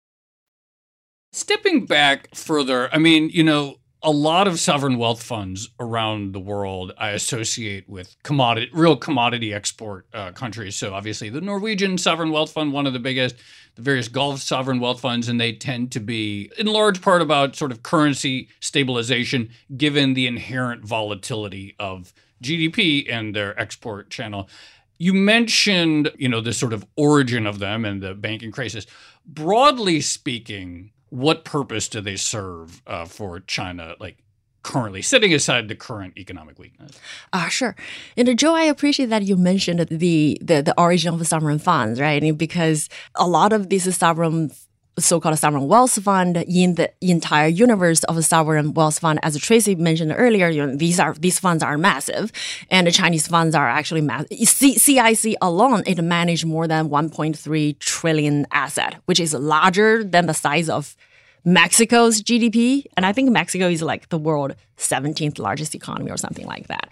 Stepping 1.33 1.85
back 1.85 2.35
further, 2.35 2.93
I 2.93 2.97
mean, 2.97 3.29
you 3.29 3.41
know, 3.41 3.77
a 4.03 4.11
lot 4.11 4.47
of 4.47 4.59
sovereign 4.59 4.97
wealth 4.97 5.23
funds 5.23 5.69
around 5.79 6.33
the 6.33 6.39
world 6.39 6.91
I 6.97 7.11
associate 7.11 7.87
with 7.87 8.17
commodity, 8.23 8.69
real 8.73 8.97
commodity 8.97 9.53
export 9.53 10.07
uh, 10.13 10.31
countries. 10.33 10.75
So 10.75 10.93
obviously, 10.93 11.29
the 11.29 11.39
Norwegian 11.39 11.97
sovereign 11.97 12.31
wealth 12.31 12.51
fund, 12.51 12.73
one 12.73 12.85
of 12.85 12.91
the 12.91 12.99
biggest, 12.99 13.35
the 13.75 13.81
various 13.81 14.09
Gulf 14.09 14.41
sovereign 14.41 14.81
wealth 14.81 14.99
funds, 14.99 15.29
and 15.29 15.39
they 15.39 15.53
tend 15.53 15.93
to 15.93 16.01
be 16.01 16.51
in 16.57 16.67
large 16.67 17.01
part 17.01 17.21
about 17.21 17.55
sort 17.55 17.71
of 17.71 17.81
currency 17.81 18.49
stabilization, 18.59 19.51
given 19.77 20.15
the 20.15 20.27
inherent 20.27 20.83
volatility 20.83 21.75
of 21.79 22.11
GDP 22.43 23.09
and 23.09 23.33
their 23.33 23.57
export 23.57 24.09
channel. 24.09 24.49
You 24.97 25.13
mentioned, 25.13 26.11
you 26.17 26.27
know, 26.27 26.41
the 26.41 26.53
sort 26.53 26.73
of 26.73 26.85
origin 26.97 27.47
of 27.47 27.59
them 27.59 27.85
and 27.85 28.01
the 28.01 28.15
banking 28.15 28.51
crisis. 28.51 28.85
Broadly 29.25 30.01
speaking, 30.01 30.91
what 31.11 31.45
purpose 31.45 31.87
do 31.87 32.01
they 32.01 32.15
serve 32.15 32.81
uh, 32.87 33.05
for 33.05 33.39
China? 33.41 33.95
Like 33.99 34.17
currently, 34.63 35.01
setting 35.01 35.33
aside 35.33 35.67
the 35.67 35.75
current 35.75 36.17
economic 36.17 36.57
weakness. 36.57 36.97
Ah, 37.33 37.45
uh, 37.45 37.49
sure. 37.49 37.75
And 38.17 38.39
Joe, 38.39 38.55
I 38.55 38.63
appreciate 38.63 39.09
that 39.09 39.23
you 39.23 39.35
mentioned 39.37 39.81
the, 39.89 40.39
the 40.41 40.61
the 40.61 40.73
origin 40.77 41.13
of 41.13 41.19
the 41.19 41.25
sovereign 41.25 41.59
funds, 41.59 41.99
right? 41.99 42.35
Because 42.35 42.89
a 43.15 43.27
lot 43.27 43.53
of 43.53 43.69
these 43.69 43.95
sovereign 43.95 44.51
so-called 44.97 45.37
sovereign 45.39 45.67
wealth 45.67 46.01
fund 46.03 46.37
in 46.37 46.75
the 46.75 46.91
entire 47.01 47.47
universe 47.47 48.03
of 48.03 48.23
sovereign 48.25 48.73
wealth 48.73 48.99
fund. 48.99 49.19
As 49.23 49.37
Tracy 49.37 49.75
mentioned 49.75 50.13
earlier, 50.15 50.49
you 50.49 50.65
know, 50.65 50.75
these 50.75 50.99
are 50.99 51.13
these 51.13 51.39
funds 51.39 51.63
are 51.63 51.77
massive, 51.77 52.31
and 52.69 52.87
the 52.87 52.91
Chinese 52.91 53.27
funds 53.27 53.55
are 53.55 53.69
actually 53.69 54.01
massive. 54.01 54.37
CIC 54.37 55.35
alone 55.41 55.83
it 55.85 56.01
managed 56.01 56.45
more 56.45 56.67
than 56.67 56.89
1.3 56.89 57.79
trillion 57.79 58.45
asset, 58.51 58.95
which 59.05 59.19
is 59.19 59.33
larger 59.33 60.03
than 60.03 60.25
the 60.25 60.33
size 60.33 60.69
of 60.69 60.95
Mexico's 61.43 62.21
GDP, 62.21 62.85
and 62.95 63.05
I 63.05 63.13
think 63.13 63.31
Mexico 63.31 63.67
is 63.67 63.81
like 63.81 64.09
the 64.09 64.17
world 64.17 64.55
17th 64.81 65.39
largest 65.39 65.75
economy 65.75 66.11
or 66.11 66.17
something 66.17 66.45
like 66.45 66.67
that. 66.67 66.91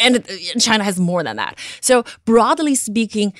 And 0.00 0.24
China 0.58 0.84
has 0.84 1.00
more 1.00 1.22
than 1.22 1.36
that. 1.36 1.58
So 1.80 2.04
broadly 2.24 2.74
speaking, 2.74 3.32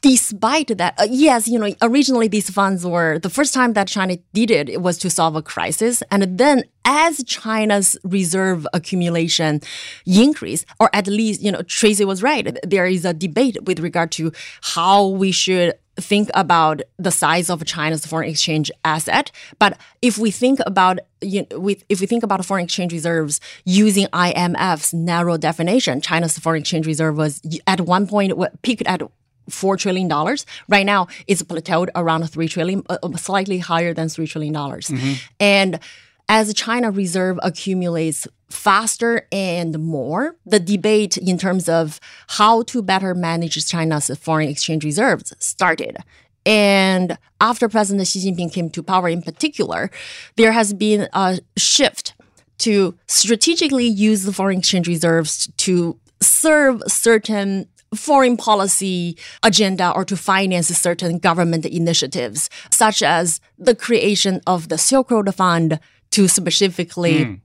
despite 0.00 0.76
that, 0.76 0.94
uh, 0.98 1.06
yes, 1.08 1.48
you 1.48 1.58
know, 1.58 1.72
originally 1.80 2.28
these 2.28 2.50
funds 2.50 2.84
were 2.84 3.18
the 3.18 3.30
first 3.30 3.54
time 3.54 3.72
that 3.74 3.88
China 3.88 4.18
did 4.32 4.50
it, 4.50 4.68
it 4.68 4.82
was 4.82 4.98
to 4.98 5.10
solve 5.10 5.36
a 5.36 5.42
crisis. 5.42 6.02
And 6.10 6.38
then 6.38 6.64
as 6.84 7.22
China's 7.24 7.96
reserve 8.02 8.66
accumulation 8.72 9.60
increased, 10.06 10.64
or 10.80 10.90
at 10.92 11.06
least, 11.06 11.42
you 11.42 11.52
know, 11.52 11.62
Tracy 11.62 12.04
was 12.04 12.22
right, 12.22 12.58
there 12.66 12.86
is 12.86 13.04
a 13.04 13.12
debate 13.12 13.58
with 13.64 13.78
regard 13.78 14.10
to 14.12 14.32
how 14.62 15.06
we 15.06 15.30
should 15.30 15.74
think 16.00 16.30
about 16.34 16.82
the 16.98 17.10
size 17.10 17.50
of 17.50 17.64
China's 17.64 18.06
foreign 18.06 18.30
exchange 18.30 18.70
asset. 18.84 19.30
But 19.58 19.78
if 20.02 20.18
we 20.18 20.30
think 20.30 20.60
about 20.66 21.00
you 21.20 21.46
know, 21.50 21.58
with, 21.58 21.84
if 21.88 22.00
we 22.00 22.06
think 22.06 22.22
about 22.22 22.44
foreign 22.44 22.64
exchange 22.64 22.92
reserves 22.92 23.40
using 23.64 24.06
IMF's 24.08 24.94
narrow 24.94 25.36
definition, 25.36 26.00
China's 26.00 26.38
foreign 26.38 26.60
exchange 26.60 26.86
reserve 26.86 27.16
was 27.16 27.42
at 27.66 27.80
one 27.80 28.06
point 28.06 28.32
peaked 28.62 28.86
at 28.86 29.02
four 29.48 29.76
trillion 29.76 30.08
dollars. 30.08 30.46
Right 30.68 30.86
now, 30.86 31.08
it's 31.26 31.42
plateaued 31.42 31.88
around 31.94 32.28
three 32.30 32.48
trillion, 32.48 32.82
uh, 32.88 32.98
uh, 33.02 33.16
slightly 33.16 33.58
higher 33.58 33.94
than 33.94 34.08
three 34.08 34.26
trillion 34.26 34.54
dollars. 34.54 34.88
Mm-hmm. 34.88 35.12
And 35.40 35.80
as 36.28 36.52
China 36.54 36.90
reserve 36.90 37.38
accumulates 37.42 38.28
faster 38.50 39.26
and 39.30 39.78
more, 39.78 40.36
the 40.46 40.60
debate 40.60 41.16
in 41.16 41.38
terms 41.38 41.68
of 41.68 42.00
how 42.28 42.62
to 42.62 42.82
better 42.82 43.14
manage 43.14 43.64
China's 43.66 44.10
foreign 44.18 44.48
exchange 44.48 44.84
reserves 44.84 45.34
started. 45.38 45.98
And 46.46 47.18
after 47.40 47.68
President 47.68 48.08
Xi 48.08 48.30
Jinping 48.30 48.52
came 48.52 48.70
to 48.70 48.82
power 48.82 49.08
in 49.08 49.22
particular, 49.22 49.90
there 50.36 50.52
has 50.52 50.72
been 50.72 51.08
a 51.12 51.40
shift 51.56 52.14
to 52.58 52.96
strategically 53.06 53.86
use 53.86 54.24
the 54.24 54.32
foreign 54.32 54.58
exchange 54.58 54.88
reserves 54.88 55.48
to 55.58 55.98
serve 56.20 56.82
certain 56.86 57.68
foreign 57.94 58.36
policy 58.36 59.16
agenda 59.42 59.90
or 59.92 60.04
to 60.04 60.16
finance 60.16 60.68
certain 60.68 61.18
government 61.18 61.64
initiatives, 61.64 62.50
such 62.70 63.02
as 63.02 63.40
the 63.58 63.74
creation 63.74 64.40
of 64.46 64.68
the 64.68 64.78
Silk 64.78 65.10
Road 65.10 65.32
Fund 65.34 65.78
to 66.10 66.28
specifically 66.28 67.24
mm. 67.24 67.40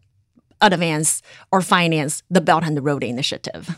Advance 0.64 1.22
or 1.51 1.61
finance 1.61 2.24
the 2.30 2.41
Belt 2.41 2.64
and 2.64 2.84
Road 2.84 3.03
Initiative. 3.03 3.78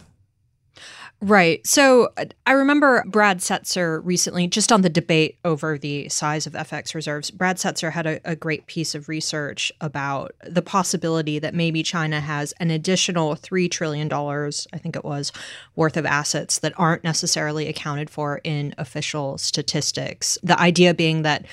Right. 1.21 1.65
So 1.65 2.09
I 2.45 2.51
remember 2.51 3.03
Brad 3.07 3.39
Setser 3.39 4.01
recently, 4.03 4.47
just 4.47 4.71
on 4.71 4.81
the 4.81 4.89
debate 4.89 5.39
over 5.45 5.77
the 5.77 6.09
size 6.09 6.45
of 6.45 6.53
FX 6.53 6.93
reserves, 6.93 7.31
Brad 7.31 7.55
Setser 7.55 7.91
had 7.91 8.05
a, 8.05 8.19
a, 8.29 8.35
great 8.35 8.67
piece 8.67 8.93
of 8.93 9.07
research 9.07 9.71
about 9.79 10.33
the 10.43 10.61
possibility 10.61 11.39
that 11.39 11.53
maybe 11.53 11.83
China 11.83 12.19
has 12.19 12.53
an 12.59 12.69
additional 12.69 13.35
$3 13.35 13.71
trillion, 13.71 14.11
I 14.11 14.77
think 14.77 14.97
it 14.97 15.05
was, 15.05 15.31
worth 15.75 15.95
of 15.95 16.05
assets 16.05 16.59
that 16.59 16.73
aren't 16.77 17.03
necessarily 17.03 17.67
accounted 17.69 18.09
for 18.09 18.41
in 18.43 18.75
official 18.77 19.37
statistics. 19.37 20.37
The 20.43 20.59
idea 20.59 20.93
being 20.93 21.21
that 21.21 21.45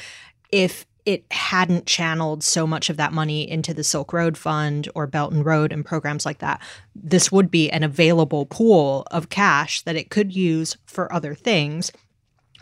if 0.51 0.85
it 1.05 1.25
hadn't 1.31 1.87
channeled 1.87 2.45
so 2.45 2.67
much 2.67 2.89
of 2.89 2.97
that 2.97 3.13
money 3.13 3.49
into 3.49 3.75
the 3.75 3.85
Silk 3.85 4.13
Road 4.13 4.37
Fund 4.39 4.89
or 4.95 5.07
Belt 5.07 5.33
and 5.33 5.45
Road 5.45 5.73
and 5.73 5.85
programs 5.85 6.25
like 6.25 6.39
that, 6.39 6.61
this 6.95 7.33
would 7.33 7.51
be 7.51 7.71
an 7.71 7.83
available 7.83 8.47
pool 8.47 9.07
of 9.11 9.29
cash 9.29 9.83
that 9.83 9.97
it 9.97 10.11
could 10.11 10.35
use 10.35 10.77
for 10.87 11.13
other 11.13 11.35
things. 11.35 11.91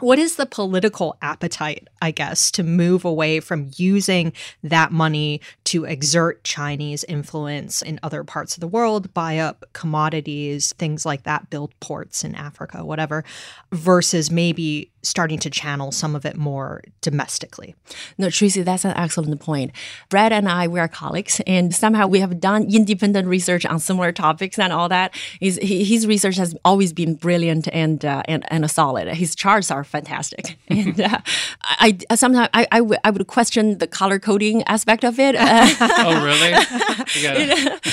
What 0.00 0.18
is 0.18 0.36
the 0.36 0.46
political 0.46 1.18
appetite, 1.20 1.86
I 2.00 2.10
guess, 2.10 2.50
to 2.52 2.62
move 2.62 3.04
away 3.04 3.40
from 3.40 3.70
using 3.76 4.32
that 4.62 4.92
money 4.92 5.42
to 5.70 5.84
exert 5.84 6.42
Chinese 6.42 7.04
influence 7.04 7.80
in 7.80 8.00
other 8.02 8.24
parts 8.24 8.56
of 8.56 8.60
the 8.60 8.66
world, 8.66 9.14
buy 9.14 9.38
up 9.38 9.64
commodities, 9.72 10.72
things 10.72 11.06
like 11.06 11.22
that, 11.22 11.48
build 11.48 11.72
ports 11.78 12.24
in 12.24 12.34
Africa, 12.34 12.84
whatever, 12.84 13.22
versus 13.70 14.32
maybe 14.32 14.90
starting 15.02 15.38
to 15.38 15.48
channel 15.48 15.92
some 15.92 16.14
of 16.14 16.26
it 16.26 16.36
more 16.36 16.82
domestically? 17.00 17.74
No, 18.18 18.30
Tracy, 18.30 18.62
that's 18.62 18.84
an 18.84 18.96
excellent 18.96 19.40
point. 19.40 19.70
Brad 20.08 20.32
and 20.32 20.48
I, 20.48 20.68
we 20.68 20.80
are 20.80 20.88
colleagues, 20.88 21.40
and 21.46 21.74
somehow 21.74 22.06
we 22.06 22.20
have 22.20 22.40
done 22.40 22.64
independent 22.64 23.28
research 23.28 23.64
on 23.64 23.78
similar 23.78 24.12
topics 24.12 24.58
and 24.58 24.72
all 24.72 24.88
that. 24.88 25.14
His, 25.40 25.58
his 25.62 26.06
research 26.06 26.36
has 26.36 26.54
always 26.64 26.92
been 26.92 27.14
brilliant 27.14 27.68
and, 27.72 28.04
uh, 28.04 28.22
and, 28.26 28.44
and 28.52 28.70
solid. 28.70 29.08
His 29.08 29.34
charts 29.34 29.70
are 29.70 29.84
fantastic. 29.84 30.58
and 30.68 31.00
uh, 31.00 31.18
I, 31.62 31.96
I 32.10 32.14
sometimes 32.16 32.48
I, 32.52 32.66
I, 32.72 32.78
w- 32.78 33.00
I 33.04 33.10
would 33.10 33.26
question 33.26 33.78
the 33.78 33.86
color 33.86 34.18
coding 34.18 34.62
aspect 34.64 35.04
of 35.04 35.18
it. 35.18 35.36
oh, 35.80 36.24
really? 36.24 36.52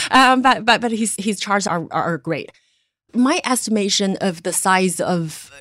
um, 0.11 0.41
but 0.41 0.65
but 0.65 0.81
but 0.81 0.91
his 0.91 1.15
his 1.17 1.39
charts 1.39 1.67
are 1.67 1.87
are 1.91 2.17
great. 2.17 2.51
My 3.13 3.41
estimation 3.45 4.17
of 4.21 4.43
the 4.43 4.53
size 4.53 4.99
of 4.99 5.51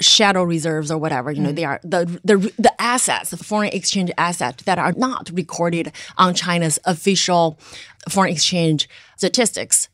shadow 0.00 0.42
reserves 0.42 0.90
or 0.90 0.96
whatever 0.96 1.30
you 1.30 1.42
know 1.42 1.52
mm. 1.52 1.56
they 1.56 1.64
are 1.64 1.78
the, 1.82 2.06
the 2.24 2.38
the 2.58 2.72
assets 2.80 3.30
the 3.30 3.36
foreign 3.36 3.70
exchange 3.72 4.10
assets 4.16 4.62
that 4.64 4.78
are 4.78 4.92
not 4.92 5.30
recorded 5.34 5.92
on 6.16 6.32
china's 6.32 6.78
official 6.86 7.60
foreign 8.08 8.32
exchange 8.32 8.88
statistics 9.18 9.90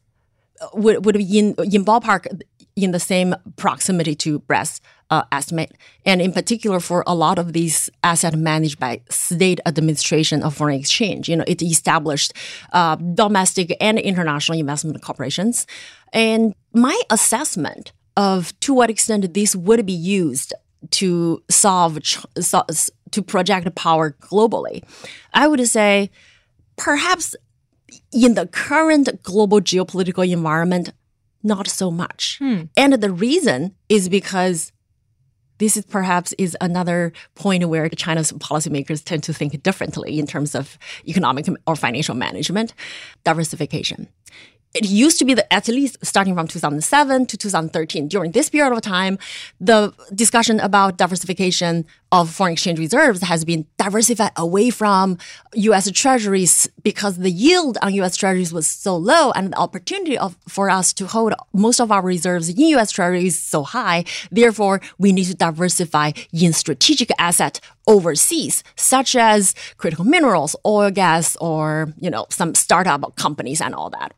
uh, 0.61 0.69
would, 0.75 1.05
would 1.05 1.17
be 1.17 1.39
in 1.39 1.57
in 1.73 1.85
ballpark 1.85 2.41
in 2.77 2.91
the 2.93 3.01
same 3.01 3.35
proximity 3.57 4.15
to 4.15 4.39
Brad's 4.41 4.81
uh, 5.11 5.23
estimate. 5.33 5.73
And 6.05 6.21
in 6.21 6.33
particular, 6.33 6.79
for 6.79 7.03
a 7.07 7.15
lot 7.15 7.39
of 7.39 7.53
these 7.53 7.89
assets 8.05 8.37
managed 8.37 8.79
by 8.79 9.01
state 9.09 9.61
administration 9.65 10.43
of 10.43 10.55
foreign 10.55 10.79
exchange, 10.79 11.29
you 11.29 11.37
know, 11.37 11.45
it 11.47 11.63
established 11.63 12.35
uh, 12.73 12.97
domestic 12.97 13.75
and 13.81 13.99
international 13.99 14.59
investment 14.59 15.01
corporations. 15.03 15.67
And 16.13 16.55
my 16.73 17.01
assessment 17.11 17.93
of 18.17 18.59
to 18.61 18.75
what 18.75 18.91
extent 18.91 19.33
this 19.33 19.57
would 19.57 19.87
be 19.87 19.93
used 19.93 20.53
to 20.91 21.43
solve, 21.49 21.99
to 23.11 23.23
project 23.23 23.75
power 23.75 24.17
globally, 24.21 24.83
I 25.33 25.49
would 25.49 25.67
say 25.67 26.11
perhaps 26.77 27.35
in 28.13 28.35
the 28.35 28.47
current 28.47 29.23
global 29.23 29.61
geopolitical 29.61 30.29
environment, 30.31 30.93
not 31.47 31.69
so 31.69 31.91
much. 31.91 32.39
Hmm. 32.39 32.63
And 32.77 32.95
the 32.95 33.11
reason 33.11 33.75
is 33.89 34.09
because 34.09 34.73
this 35.59 35.77
is 35.77 35.87
perhaps 35.87 36.35
is 36.37 36.57
another 36.61 37.13
point 37.35 37.67
where 37.69 37.89
China's 37.89 38.33
policymakers 38.33 39.03
tend 39.03 39.23
to 39.23 39.33
think 39.33 39.63
differently 39.63 40.19
in 40.19 40.27
terms 40.27 40.55
of 40.55 40.79
economic 41.09 41.47
or 41.67 41.77
financial 41.77 42.15
management, 42.15 42.75
diversification 43.25 44.09
it 44.77 44.89
used 44.89 45.19
to 45.19 45.25
be 45.25 45.35
that 45.35 45.53
at 45.53 45.69
least 45.69 45.97
starting 46.05 46.35
from 46.35 46.47
2007 46.47 47.27
to 47.27 47.37
2013, 47.37 48.09
during 48.09 48.33
this 48.33 48.51
period 48.51 48.73
of 48.73 48.83
time, 48.83 49.19
the 49.61 49.93
discussion 50.15 50.61
about 50.61 50.99
diversification 50.99 51.87
of 52.13 52.31
foreign 52.31 52.53
exchange 52.53 52.79
reserves 52.79 53.21
has 53.23 53.45
been 53.45 53.67
diversified 53.79 54.31
away 54.37 54.71
from 54.71 55.19
U.S. 55.55 55.91
treasuries 55.91 56.69
because 56.83 57.17
the 57.17 57.31
yield 57.31 57.79
on 57.83 57.95
U.S. 57.95 58.17
treasuries 58.17 58.53
was 58.53 58.67
so 58.69 58.97
low 58.97 59.33
and 59.33 59.53
the 59.53 59.57
opportunity 59.57 60.17
of, 60.17 60.37
for 60.49 60.71
us 60.71 60.93
to 60.95 61.07
hold 61.07 61.33
most 61.53 61.81
of 61.81 61.91
our 61.91 62.03
reserves 62.03 62.49
in 62.49 62.59
U.S. 62.59 62.91
treasuries 62.91 63.41
so 63.41 63.63
high. 63.63 64.05
Therefore, 64.31 64.81
we 64.99 65.13
need 65.13 65.25
to 65.25 65.35
diversify 65.35 66.13
in 66.33 66.53
strategic 66.53 67.11
asset 67.19 67.61
overseas, 67.87 68.63
such 68.77 69.17
as 69.17 69.55
critical 69.77 70.05
minerals, 70.05 70.55
oil, 70.65 70.91
gas, 70.91 71.37
or, 71.37 71.93
you 71.99 72.11
know, 72.11 72.27
some 72.31 72.55
startup 72.55 73.17
companies 73.17 73.61
and 73.61 73.75
all 73.75 73.91
that. 73.91 74.15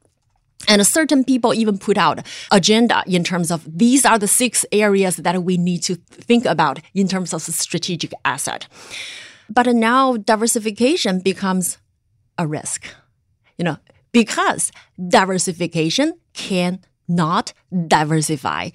And 0.66 0.84
certain 0.86 1.24
people 1.24 1.54
even 1.54 1.78
put 1.78 1.96
out 1.96 2.26
agenda 2.50 3.02
in 3.06 3.22
terms 3.22 3.50
of 3.50 3.64
these 3.78 4.04
are 4.04 4.18
the 4.18 4.26
six 4.26 4.66
areas 4.72 5.16
that 5.16 5.42
we 5.44 5.56
need 5.56 5.82
to 5.84 5.94
think 5.94 6.44
about 6.44 6.80
in 6.94 7.06
terms 7.08 7.32
of 7.32 7.42
strategic 7.42 8.12
asset. 8.24 8.66
But 9.48 9.66
now 9.68 10.16
diversification 10.16 11.20
becomes 11.20 11.78
a 12.36 12.46
risk, 12.46 12.86
you 13.56 13.64
know, 13.64 13.78
because 14.12 14.72
diversification 15.08 16.14
cannot 16.34 17.52
diversify 17.86 18.70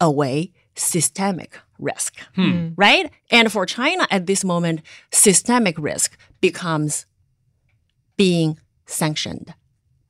away 0.00 0.52
systemic 0.74 1.58
risk, 1.78 2.18
hmm. 2.34 2.70
right? 2.76 3.10
And 3.30 3.50
for 3.50 3.66
China 3.66 4.06
at 4.10 4.26
this 4.26 4.44
moment, 4.44 4.82
systemic 5.10 5.78
risk 5.78 6.16
becomes 6.40 7.06
being 8.16 8.58
sanctioned 8.86 9.54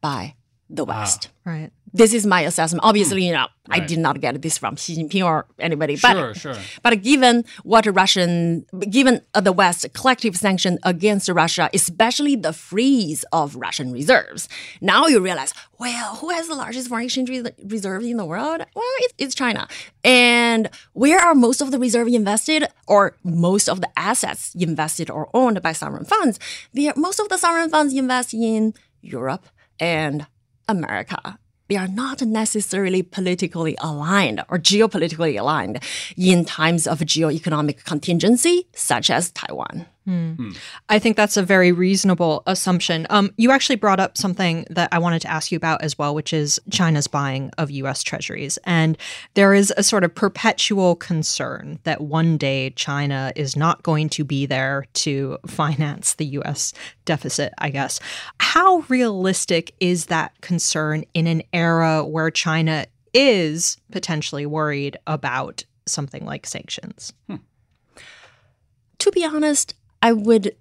by 0.01 0.36
the 0.69 0.85
West. 0.85 1.29
Right. 1.45 1.71
This 1.93 2.12
is 2.12 2.27
my 2.27 2.43
assessment. 2.43 2.85
Obviously, 2.85 3.25
you 3.25 3.33
know, 3.33 3.47
I 3.71 3.81
did 3.81 3.99
not 3.99 4.21
get 4.21 4.43
this 4.43 4.59
from 4.59 4.77
Xi 4.77 4.97
Jinping 4.97 5.25
or 5.25 5.47
anybody. 5.59 5.97
Sure, 5.97 6.12
but, 6.12 6.37
sure. 6.37 6.57
But 6.83 7.03
given 7.03 7.45
what 7.62 7.87
Russian, 7.87 8.67
given 8.91 9.23
uh, 9.33 9.41
the 9.41 9.53
West 9.53 9.87
collective 9.95 10.37
sanction 10.37 10.79
against 10.83 11.29
Russia, 11.29 11.71
especially 11.73 12.37
the 12.37 12.53
freeze 12.53 13.25
of 13.33 13.57
Russian 13.57 13.93
reserves, 13.93 14.49
now 14.83 15.07
you 15.07 15.21
realize, 15.21 15.55
well, 15.79 16.17
who 16.17 16.31
has 16.31 16.49
the 16.49 16.55
largest 16.55 16.89
foreign 16.89 17.05
exchange 17.05 17.31
re- 17.31 17.45
reserve 17.64 18.03
in 18.03 18.19
the 18.19 18.27
world? 18.27 18.61
Well, 18.75 18.85
it, 18.99 19.12
it's 19.17 19.35
China. 19.35 19.67
And 20.05 20.69
where 20.93 21.21
are 21.21 21.35
most 21.35 21.62
of 21.62 21.71
the 21.71 21.79
reserve 21.79 22.09
invested, 22.09 22.67
or 22.87 23.17
most 23.25 23.69
of 23.69 23.81
the 23.81 23.91
assets 23.97 24.55
invested 24.55 25.09
or 25.09 25.31
owned 25.33 25.62
by 25.62 25.73
sovereign 25.73 26.05
funds? 26.05 26.39
The, 26.75 26.93
most 26.97 27.21
of 27.21 27.29
the 27.31 27.39
sovereign 27.39 27.71
funds 27.71 27.95
invest 27.95 28.35
in 28.35 28.75
Europe 29.01 29.47
and 29.81 30.27
America. 30.69 31.39
They 31.69 31.77
are 31.77 31.89
not 31.89 32.23
necessarily 32.23 33.03
politically 33.03 33.77
aligned 33.79 34.41
or 34.49 34.59
geopolitically 34.59 35.39
aligned 35.39 35.83
in 36.17 36.45
times 36.45 36.87
of 36.87 37.01
geoeconomic 37.01 37.85
contingency, 37.85 38.69
such 38.73 39.11
as 39.11 39.33
Taiwan. 39.33 39.87
Hmm. 40.07 40.35
Hmm. 40.35 40.51
I 40.89 41.01
think 41.01 41.17
that's 41.17 41.37
a 41.37 41.43
very 41.43 41.73
reasonable 41.73 42.45
assumption. 42.47 43.09
Um, 43.11 43.33
you 43.37 43.51
actually 43.51 43.75
brought 43.75 43.99
up 43.99 44.17
something 44.17 44.65
that 44.71 44.89
I 44.93 45.01
wanted 45.01 45.21
to 45.23 45.31
ask 45.31 45.51
you 45.51 45.57
about 45.57 45.83
as 45.83 45.99
well, 45.99 46.15
which 46.15 46.33
is 46.33 46.61
China's 46.71 47.09
buying 47.09 47.51
of 47.59 47.73
US 47.73 48.05
treasuries. 48.05 48.57
And 48.63 48.97
there 49.35 49.53
is 49.53 49.75
a 49.77 49.83
sort 49.83 50.05
of 50.05 50.15
perpetual 50.15 50.95
concern 50.95 51.81
that 51.83 52.03
one 52.03 52.37
day 52.37 52.71
China 52.71 53.33
is 53.35 53.57
not 53.57 53.83
going 53.83 54.09
to 54.11 54.23
be 54.23 54.47
there 54.47 54.87
to 54.95 55.39
finance 55.49 56.15
the 56.15 56.27
US 56.27 56.73
deficit, 57.05 57.53
I 57.59 57.71
guess. 57.71 57.99
How 58.39 58.85
realistic 58.89 59.75
is 59.81 60.07
that 60.07 60.41
concern 60.41 61.03
in 61.15 61.27
an 61.27 61.43
era 61.53 62.05
where 62.05 62.31
China 62.31 62.87
is 63.13 63.77
potentially 63.91 64.47
worried 64.47 64.97
about 65.09 65.65
something 65.85 66.25
like 66.25 66.47
sanctions? 66.47 67.13
Hmm. 67.27 67.37
To 68.99 69.11
be 69.11 69.25
honest, 69.25 69.75
I 70.03 70.13
would. 70.13 70.57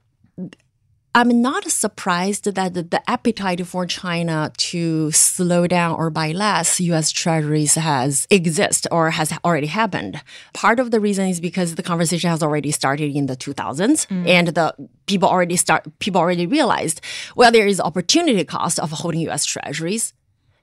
I'm 1.18 1.42
not 1.42 1.64
surprised 1.72 2.44
that 2.44 2.74
the, 2.74 3.02
appetite 3.10 3.66
for 3.66 3.86
China 3.86 4.52
to 4.58 5.12
slow 5.12 5.66
down 5.66 5.96
or 5.96 6.10
buy 6.10 6.34
less 6.34 6.82
U.S. 6.82 7.10
Treasuries 7.10 7.76
has 7.76 8.28
exist 8.30 8.86
or 8.92 9.12
has 9.12 9.32
already 9.46 9.68
happened. 9.68 10.22
Part 10.54 10.78
of 10.78 10.92
the 10.92 11.00
reason 11.00 11.30
is 11.30 11.40
because 11.40 11.76
the 11.76 11.84
conversation 11.84 12.30
has 12.30 12.44
already 12.44 12.70
started 12.72 13.16
in 13.16 13.28
the 13.28 13.38
2000s, 13.38 14.08
mm. 14.08 14.28
and 14.28 14.50
the 14.50 14.76
people 15.06 15.30
already 15.30 15.56
start 15.56 15.88
people 16.00 16.20
already 16.20 16.46
realized 16.46 17.00
well 17.38 17.50
there 17.50 17.66
is 17.66 17.80
opportunity 17.80 18.44
cost 18.44 18.78
of 18.78 18.92
holding 18.92 19.22
U.S. 19.22 19.46
Treasuries. 19.46 20.14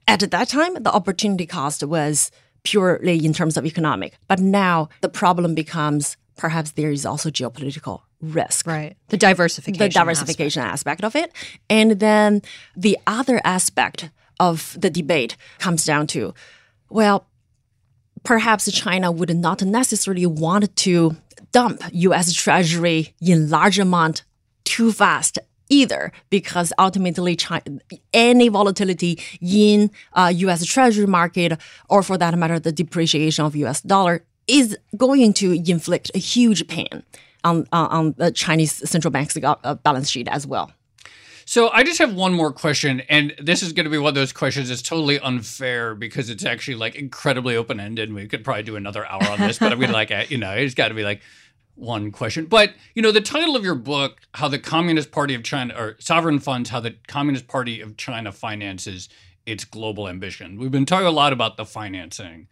At 0.06 0.20
that 0.32 0.48
time, 0.48 0.74
the 0.74 0.92
opportunity 0.92 1.46
cost 1.46 1.82
was 1.82 2.30
purely 2.64 3.24
in 3.24 3.32
terms 3.32 3.56
of 3.56 3.64
economic, 3.64 4.18
but 4.28 4.38
now 4.38 4.90
the 5.00 5.08
problem 5.08 5.54
becomes 5.54 6.18
perhaps 6.36 6.72
there 6.72 6.90
is 6.90 7.06
also 7.06 7.30
geopolitical 7.30 8.02
risk 8.22 8.66
Right. 8.66 8.96
The 9.08 9.16
diversification. 9.16 9.78
the 9.78 9.84
aspect. 9.86 9.94
diversification 9.94 10.62
aspect. 10.62 11.04
of 11.04 11.16
it. 11.16 11.32
And 11.68 11.98
then 12.00 12.42
the 12.76 12.96
other 13.06 13.40
aspect 13.44 14.10
of 14.40 14.76
the 14.80 14.90
debate 14.90 15.36
comes 15.58 15.84
down 15.84 16.06
to, 16.08 16.32
well, 16.88 17.26
perhaps 18.22 18.70
China 18.72 19.10
would 19.10 19.36
not 19.36 19.62
necessarily 19.62 20.26
want 20.26 20.74
to 20.76 21.16
dump 21.50 21.82
US 21.92 22.32
Treasury 22.32 23.14
in 23.20 23.50
large 23.50 23.78
amount 23.78 24.22
too 24.64 24.92
fast 24.92 25.38
either 25.68 26.12
because 26.30 26.72
ultimately 26.78 27.34
China, 27.34 27.78
any 28.12 28.48
volatility 28.48 29.18
in 29.40 29.90
uh, 30.12 30.30
US 30.34 30.64
Treasury 30.64 31.06
market 31.06 31.58
or 31.88 32.02
for 32.02 32.16
that 32.18 32.36
matter 32.38 32.58
the 32.60 32.72
depreciation 32.72 33.44
of 33.44 33.56
US 33.56 33.80
dollar 33.80 34.24
is 34.46 34.76
going 34.96 35.32
to 35.34 35.52
inflict 35.52 36.10
a 36.14 36.18
huge 36.18 36.66
pain 36.68 37.02
on, 37.44 37.66
on, 37.72 38.14
the 38.18 38.30
Chinese 38.30 38.88
central 38.88 39.10
bank's 39.10 39.36
uh, 39.36 39.74
balance 39.76 40.08
sheet 40.10 40.28
as 40.28 40.46
well. 40.46 40.72
So 41.44 41.70
I 41.70 41.82
just 41.82 41.98
have 41.98 42.14
one 42.14 42.34
more 42.34 42.52
question, 42.52 43.00
and 43.08 43.34
this 43.38 43.62
is 43.62 43.72
going 43.72 43.84
to 43.84 43.90
be 43.90 43.98
one 43.98 44.10
of 44.10 44.14
those 44.14 44.32
questions 44.32 44.68
that's 44.68 44.82
totally 44.82 45.18
unfair 45.18 45.94
because 45.94 46.30
it's 46.30 46.44
actually 46.44 46.76
like 46.76 46.94
incredibly 46.94 47.56
open 47.56 47.80
ended. 47.80 48.12
We 48.12 48.28
could 48.28 48.44
probably 48.44 48.62
do 48.62 48.76
another 48.76 49.04
hour 49.06 49.24
on 49.24 49.40
this, 49.40 49.58
but 49.58 49.72
I 49.72 49.74
mean, 49.74 49.92
like, 49.92 50.10
uh, 50.12 50.24
you 50.28 50.38
know, 50.38 50.52
it's 50.52 50.74
got 50.74 50.88
to 50.88 50.94
be 50.94 51.02
like 51.02 51.20
one 51.74 52.12
question. 52.12 52.46
But 52.46 52.74
you 52.94 53.02
know, 53.02 53.12
the 53.12 53.20
title 53.20 53.56
of 53.56 53.64
your 53.64 53.74
book, 53.74 54.20
"How 54.34 54.48
the 54.48 54.58
Communist 54.58 55.10
Party 55.10 55.34
of 55.34 55.42
China 55.42 55.74
or 55.76 55.96
Sovereign 55.98 56.38
Funds: 56.38 56.70
How 56.70 56.80
the 56.80 56.96
Communist 57.08 57.48
Party 57.48 57.80
of 57.80 57.96
China 57.96 58.30
Finances 58.32 59.08
Its 59.46 59.64
Global 59.64 60.08
Ambition." 60.08 60.58
We've 60.58 60.70
been 60.70 60.86
talking 60.86 61.06
a 61.06 61.10
lot 61.10 61.32
about 61.32 61.56
the 61.56 61.64
financing, 61.64 62.46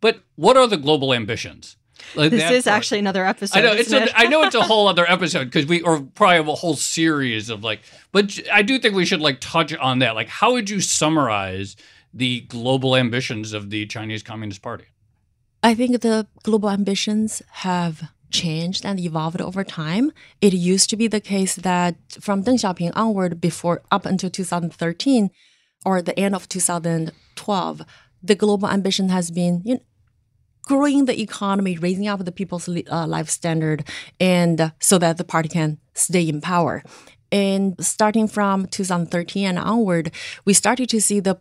but 0.00 0.20
what 0.36 0.56
are 0.56 0.66
the 0.66 0.76
global 0.76 1.14
ambitions? 1.14 1.76
Like 2.14 2.30
This 2.30 2.50
is 2.50 2.64
part. 2.64 2.76
actually 2.76 2.98
another 3.00 3.24
episode. 3.24 3.58
I 3.58 3.62
know 3.62 3.72
it's 3.72 3.88
isn't 3.88 4.02
a, 4.02 4.06
it? 4.06 4.12
I 4.14 4.26
know 4.26 4.42
it's 4.42 4.54
a 4.54 4.62
whole 4.70 4.88
other 4.88 5.08
episode 5.10 5.44
because 5.44 5.66
we 5.66 5.82
or 5.82 6.00
probably 6.00 6.36
have 6.36 6.48
a 6.48 6.54
whole 6.54 6.76
series 6.76 7.50
of 7.50 7.64
like 7.64 7.80
but 8.12 8.38
I 8.52 8.62
do 8.62 8.78
think 8.78 8.94
we 8.94 9.04
should 9.04 9.20
like 9.20 9.38
touch 9.40 9.74
on 9.74 9.98
that 10.00 10.14
like 10.14 10.28
how 10.28 10.52
would 10.52 10.70
you 10.70 10.80
summarize 10.80 11.76
the 12.12 12.42
global 12.42 12.96
ambitions 12.96 13.52
of 13.52 13.70
the 13.70 13.86
Chinese 13.86 14.22
Communist 14.22 14.62
Party 14.62 14.86
I 15.62 15.74
think 15.74 16.02
the 16.02 16.26
global 16.42 16.70
ambitions 16.70 17.42
have 17.50 18.10
changed 18.30 18.84
and 18.84 19.00
evolved 19.00 19.40
over 19.40 19.64
time. 19.64 20.12
It 20.40 20.52
used 20.52 20.90
to 20.90 20.96
be 20.96 21.06
the 21.06 21.20
case 21.20 21.54
that 21.54 21.96
from 22.20 22.44
Deng 22.44 22.58
Xiaoping 22.58 22.92
onward, 22.94 23.40
before 23.40 23.82
up 23.90 24.04
until 24.04 24.28
2013 24.28 25.30
or 25.86 26.02
the 26.02 26.18
end 26.18 26.34
of 26.34 26.48
2012, 26.48 27.82
the 28.22 28.34
global 28.34 28.68
ambition 28.68 29.08
has 29.08 29.30
been 29.30 29.62
you 29.64 29.74
know, 29.74 29.80
growing 30.66 31.04
the 31.04 31.20
economy, 31.20 31.76
raising 31.78 32.08
up 32.08 32.24
the 32.24 32.32
people's 32.32 32.68
uh, 32.68 33.06
life 33.06 33.28
standard, 33.28 33.86
and 34.20 34.60
uh, 34.60 34.70
so 34.80 34.98
that 34.98 35.16
the 35.16 35.24
party 35.24 35.48
can 35.48 35.78
stay 35.94 36.28
in 36.28 36.40
power. 36.40 36.82
And 37.30 37.74
starting 37.84 38.28
from 38.28 38.66
2013 38.66 39.46
and 39.46 39.58
onward, 39.58 40.12
we 40.44 40.54
started 40.54 40.88
to 40.90 41.00
see 41.00 41.20
the 41.20 41.38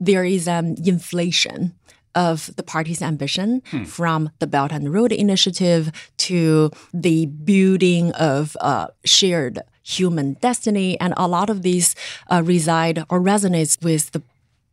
there 0.00 0.24
is 0.24 0.46
an 0.46 0.76
inflation 0.84 1.74
of 2.14 2.54
the 2.56 2.62
party's 2.62 3.02
ambition 3.02 3.60
from 3.84 4.30
the 4.38 4.46
Belt 4.46 4.72
and 4.72 4.92
Road 4.92 5.12
Initiative 5.12 5.92
to 6.18 6.70
the 6.92 7.26
building 7.26 8.12
of 8.12 8.56
uh, 8.60 8.88
shared 9.04 9.60
human 9.82 10.34
destiny. 10.34 10.98
And 11.00 11.14
a 11.16 11.28
lot 11.28 11.50
of 11.50 11.62
these 11.62 11.94
uh, 12.30 12.42
reside 12.44 13.04
or 13.08 13.20
resonates 13.20 13.82
with 13.82 14.10
the, 14.12 14.22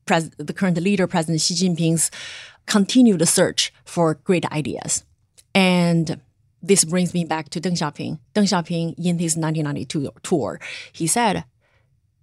pres- 0.05 0.31
the 0.37 0.53
current 0.53 0.77
leader, 0.77 1.07
President 1.07 1.41
Xi 1.41 1.53
Jinping's 1.55 2.09
continued 2.65 3.27
search 3.27 3.73
for 3.83 4.15
great 4.15 4.45
ideas. 4.51 5.03
And 5.53 6.19
this 6.61 6.83
brings 6.83 7.13
me 7.13 7.23
back 7.25 7.49
to 7.49 7.61
Deng 7.61 7.73
Xiaoping. 7.73 8.19
Deng 8.33 8.43
Xiaoping, 8.43 8.95
in 8.97 9.19
his 9.19 9.37
1992 9.37 10.11
tour, 10.23 10.59
he 10.91 11.07
said, 11.07 11.45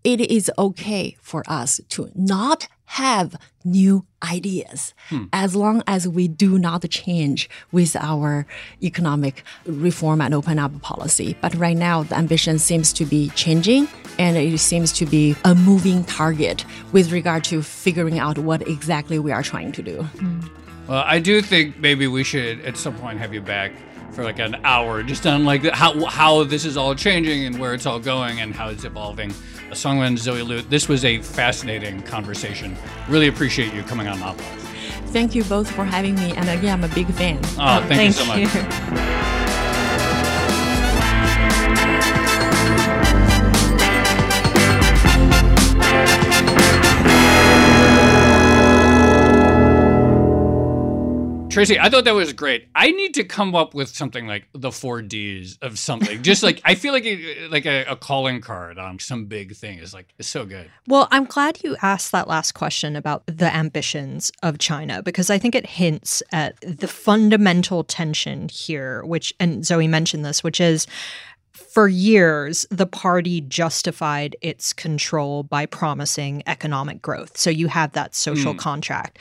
it 0.05 0.21
is 0.21 0.51
okay 0.59 1.17
for 1.21 1.43
us 1.47 1.81
to 1.91 2.11
not 2.15 2.69
have 2.85 3.37
new 3.65 4.05
ideas 4.23 4.93
hmm. 5.09 5.25
as 5.33 5.57
long 5.57 5.83
as 5.87 6.07
we 6.07 6.29
do 6.29 6.59
not 6.59 6.89
change 6.91 7.49
with 7.71 7.97
our 7.97 8.47
economic 8.83 9.45
reform 9.65 10.21
and 10.21 10.35
open 10.35 10.59
up 10.59 10.79
policy. 10.83 11.35
But 11.41 11.55
right 11.55 11.77
now, 11.77 12.03
the 12.03 12.17
ambition 12.17 12.59
seems 12.59 12.93
to 12.95 13.07
be 13.07 13.31
changing 13.31 13.89
and 14.19 14.37
it 14.37 14.59
seems 14.59 14.93
to 14.93 15.07
be 15.07 15.35
a 15.45 15.55
moving 15.55 16.05
target 16.05 16.65
with 16.93 17.13
regard 17.13 17.45
to 17.45 17.63
figuring 17.63 18.19
out 18.19 18.39
what 18.39 18.67
exactly 18.69 19.19
we 19.19 19.33
are 19.33 19.43
trying 19.43 19.73
to 19.73 19.83
do. 19.83 20.07
Well 20.87 21.05
I 21.07 21.19
do 21.19 21.41
think 21.41 21.79
maybe 21.79 22.07
we 22.07 22.25
should 22.25 22.61
at 22.61 22.77
some 22.77 22.95
point 22.97 23.19
have 23.19 23.33
you 23.33 23.41
back 23.41 23.73
for 24.11 24.25
like 24.25 24.39
an 24.39 24.57
hour 24.65 25.03
just 25.03 25.27
on 25.27 25.45
like 25.45 25.65
how 25.71 26.05
how 26.05 26.45
this 26.45 26.65
is 26.65 26.77
all 26.77 26.95
changing 26.95 27.47
and 27.47 27.59
where 27.59 27.73
it's 27.73 27.87
all 27.87 27.99
going 27.99 28.41
and 28.41 28.55
how 28.55 28.69
it's 28.69 28.85
evolving. 28.85 29.33
Zongyuan 29.73 30.19
Zoe 30.19 30.43
Liu, 30.43 30.63
this 30.63 30.89
was 30.89 31.05
a 31.05 31.19
fascinating 31.19 32.03
conversation. 32.03 32.77
Really 33.09 33.29
appreciate 33.29 33.73
you 33.75 33.83
coming 33.83 34.07
on 34.07 34.19
Maples. 34.21 34.47
Thank 35.13 35.35
you 35.35 35.45
both 35.45 35.71
for 35.71 35.85
having 35.85 36.15
me. 36.15 36.33
And 36.33 36.49
again, 36.49 36.83
I'm 36.83 36.91
a 36.91 36.95
big 36.95 37.07
fan. 37.09 37.39
Oh, 37.59 37.85
thank, 37.89 38.03
you 38.05 38.13
so 38.13 38.25
much. 38.27 39.39
Tracy, 51.53 51.79
I 51.79 51.89
thought 51.91 52.05
that 52.05 52.15
was 52.15 52.33
great. 52.33 52.69
I 52.75 52.91
need 52.91 53.15
to 53.15 53.25
come 53.25 53.55
up 53.55 53.75
with 53.75 53.89
something 53.89 54.27
like 54.27 54.47
the 54.55 54.73
four 54.73 55.03
Ds 55.03 55.59
of 55.61 55.79
something. 55.79 56.23
Just 56.23 56.43
like 56.43 56.61
I 56.65 56.75
feel 56.75 56.93
like 56.93 57.05
it, 57.05 57.51
like 57.51 57.67
a, 57.67 57.85
a 57.85 57.97
calling 57.97 58.41
card 58.41 58.79
on 58.79 58.99
some 58.99 59.27
big 59.27 59.55
thing 59.55 59.79
is 59.79 59.93
like 59.93 60.15
it's 60.19 60.29
so 60.29 60.47
good. 60.47 60.71
Well, 60.87 61.09
I'm 61.11 61.25
glad 61.25 61.63
you 61.63 61.77
asked 61.83 62.13
that 62.13 62.27
last 62.27 62.53
question 62.53 62.97
about 62.97 63.25
the 63.27 63.55
ambitions 63.55 64.33
of 64.43 64.59
China 64.59 65.03
because 65.03 65.31
I 65.31 65.39
think 65.39 65.55
it 65.55 65.67
hints 65.67 66.23
at 66.33 66.59
the 66.61 66.89
fundamental 66.89 67.85
tension 67.85 68.49
here, 68.49 69.05
which, 69.05 69.35
and 69.39 69.65
Zoe 69.65 69.89
mentioned 69.89 70.25
this, 70.25 70.43
which 70.43 70.61
is 70.61 70.87
for 71.53 71.87
years, 71.87 72.67
the 72.71 72.87
party 72.87 73.41
justified 73.41 74.37
its 74.41 74.73
control 74.73 75.43
by 75.43 75.67
promising 75.67 76.43
economic 76.47 77.03
growth. 77.03 77.37
So 77.37 77.51
you 77.51 77.69
have 77.69 77.93
that 77.93 78.15
social 78.15 78.55
mm. 78.55 78.59
contract. 78.59 79.19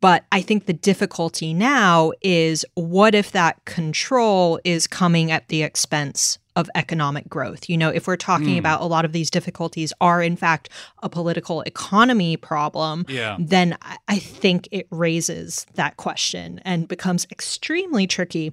But 0.00 0.24
I 0.30 0.42
think 0.42 0.66
the 0.66 0.72
difficulty 0.72 1.52
now 1.52 2.12
is 2.22 2.64
what 2.74 3.14
if 3.14 3.32
that 3.32 3.64
control 3.64 4.60
is 4.64 4.86
coming 4.86 5.30
at 5.32 5.48
the 5.48 5.62
expense 5.62 6.38
of 6.54 6.68
economic 6.74 7.28
growth. 7.28 7.68
You 7.68 7.78
know, 7.78 7.88
if 7.88 8.06
we're 8.06 8.16
talking 8.16 8.56
mm. 8.56 8.58
about 8.58 8.82
a 8.82 8.84
lot 8.84 9.04
of 9.04 9.12
these 9.12 9.30
difficulties 9.30 9.92
are 10.00 10.22
in 10.22 10.36
fact 10.36 10.68
a 11.02 11.08
political 11.08 11.62
economy 11.62 12.36
problem, 12.36 13.06
yeah. 13.08 13.36
then 13.38 13.76
I 14.08 14.18
think 14.18 14.68
it 14.70 14.86
raises 14.90 15.66
that 15.74 15.96
question 15.96 16.60
and 16.64 16.86
becomes 16.86 17.26
extremely 17.30 18.06
tricky 18.06 18.52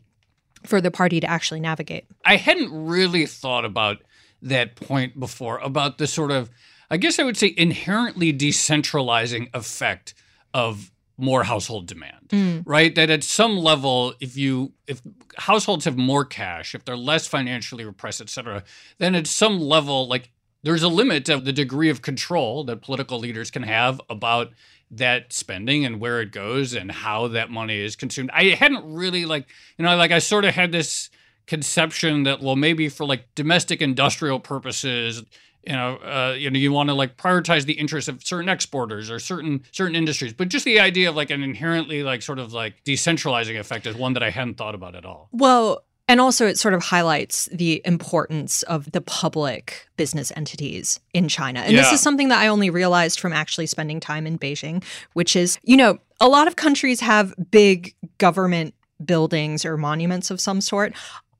for 0.65 0.81
the 0.81 0.91
party 0.91 1.19
to 1.19 1.29
actually 1.29 1.59
navigate. 1.59 2.05
I 2.25 2.35
hadn't 2.35 2.71
really 2.71 3.25
thought 3.25 3.65
about 3.65 3.97
that 4.41 4.75
point 4.75 5.19
before 5.19 5.57
about 5.59 5.97
the 5.97 6.07
sort 6.07 6.31
of, 6.31 6.49
I 6.89 6.97
guess 6.97 7.19
I 7.19 7.23
would 7.23 7.37
say, 7.37 7.53
inherently 7.57 8.33
decentralizing 8.33 9.49
effect 9.53 10.13
of 10.53 10.91
more 11.17 11.43
household 11.43 11.85
demand, 11.85 12.29
mm. 12.29 12.63
right? 12.65 12.95
That 12.95 13.09
at 13.09 13.23
some 13.23 13.57
level, 13.57 14.13
if 14.21 14.37
you 14.37 14.71
if 14.87 15.01
households 15.37 15.85
have 15.85 15.97
more 15.97 16.23
cash, 16.23 16.73
if 16.73 16.85
they're 16.85 16.97
less 16.97 17.27
financially 17.27 17.83
repressed, 17.83 18.21
et 18.21 18.29
cetera, 18.29 18.63
then 18.97 19.15
at 19.15 19.27
some 19.27 19.59
level, 19.59 20.07
like 20.07 20.31
there's 20.63 20.83
a 20.83 20.87
limit 20.87 21.25
to 21.25 21.37
the 21.37 21.53
degree 21.53 21.89
of 21.89 22.01
control 22.01 22.63
that 22.65 22.81
political 22.81 23.19
leaders 23.19 23.51
can 23.51 23.63
have 23.63 24.01
about 24.09 24.51
that 24.91 25.31
spending 25.31 25.85
and 25.85 25.99
where 25.99 26.21
it 26.21 26.31
goes 26.31 26.73
and 26.73 26.91
how 26.91 27.27
that 27.27 27.49
money 27.49 27.79
is 27.79 27.95
consumed. 27.95 28.31
I 28.33 28.45
hadn't 28.49 28.91
really 28.91 29.25
like, 29.25 29.47
you 29.77 29.85
know, 29.85 29.95
like 29.95 30.11
I 30.11 30.19
sort 30.19 30.45
of 30.45 30.55
had 30.55 30.71
this 30.71 31.09
conception 31.45 32.23
that 32.23 32.41
well 32.41 32.55
maybe 32.55 32.87
for 32.89 33.07
like 33.07 33.25
domestic 33.33 33.81
industrial 33.81 34.39
purposes 34.39 35.23
you 35.63 35.73
know, 35.73 35.97
uh, 35.97 36.35
you 36.37 36.49
know, 36.49 36.57
you 36.57 36.71
want 36.71 36.89
to 36.89 36.95
like 36.95 37.17
prioritize 37.17 37.65
the 37.65 37.73
interests 37.73 38.07
of 38.07 38.23
certain 38.23 38.49
exporters 38.49 39.11
or 39.11 39.19
certain 39.19 39.63
certain 39.71 39.95
industries, 39.95 40.33
but 40.33 40.47
just 40.47 40.65
the 40.65 40.79
idea 40.79 41.09
of 41.09 41.15
like 41.15 41.29
an 41.29 41.43
inherently 41.43 42.01
like 42.01 42.21
sort 42.21 42.39
of 42.39 42.53
like 42.53 42.75
decentralizing 42.85 43.59
effect 43.59 43.85
is 43.85 43.95
one 43.95 44.13
that 44.13 44.23
I 44.23 44.29
hadn't 44.29 44.55
thought 44.55 44.73
about 44.73 44.95
at 44.95 45.05
all. 45.05 45.29
Well, 45.31 45.83
and 46.09 46.19
also, 46.19 46.47
it 46.47 46.57
sort 46.57 46.73
of 46.73 46.81
highlights 46.81 47.45
the 47.53 47.83
importance 47.85 48.63
of 48.63 48.91
the 48.93 48.99
public 48.99 49.87
business 49.95 50.31
entities 50.35 50.99
in 51.13 51.27
China. 51.27 51.59
And 51.59 51.71
yeah. 51.71 51.83
this 51.83 51.91
is 51.91 52.01
something 52.01 52.29
that 52.29 52.39
I 52.39 52.47
only 52.47 52.71
realized 52.71 53.19
from 53.19 53.31
actually 53.31 53.67
spending 53.67 53.99
time 53.99 54.25
in 54.25 54.39
Beijing, 54.39 54.83
which 55.13 55.35
is, 55.35 55.59
you 55.61 55.77
know, 55.77 55.99
a 56.19 56.27
lot 56.27 56.47
of 56.47 56.55
countries 56.55 56.99
have 57.01 57.35
big 57.51 57.93
government 58.17 58.73
buildings 59.05 59.63
or 59.63 59.77
monuments 59.77 60.31
of 60.31 60.41
some 60.41 60.61
sort. 60.61 60.93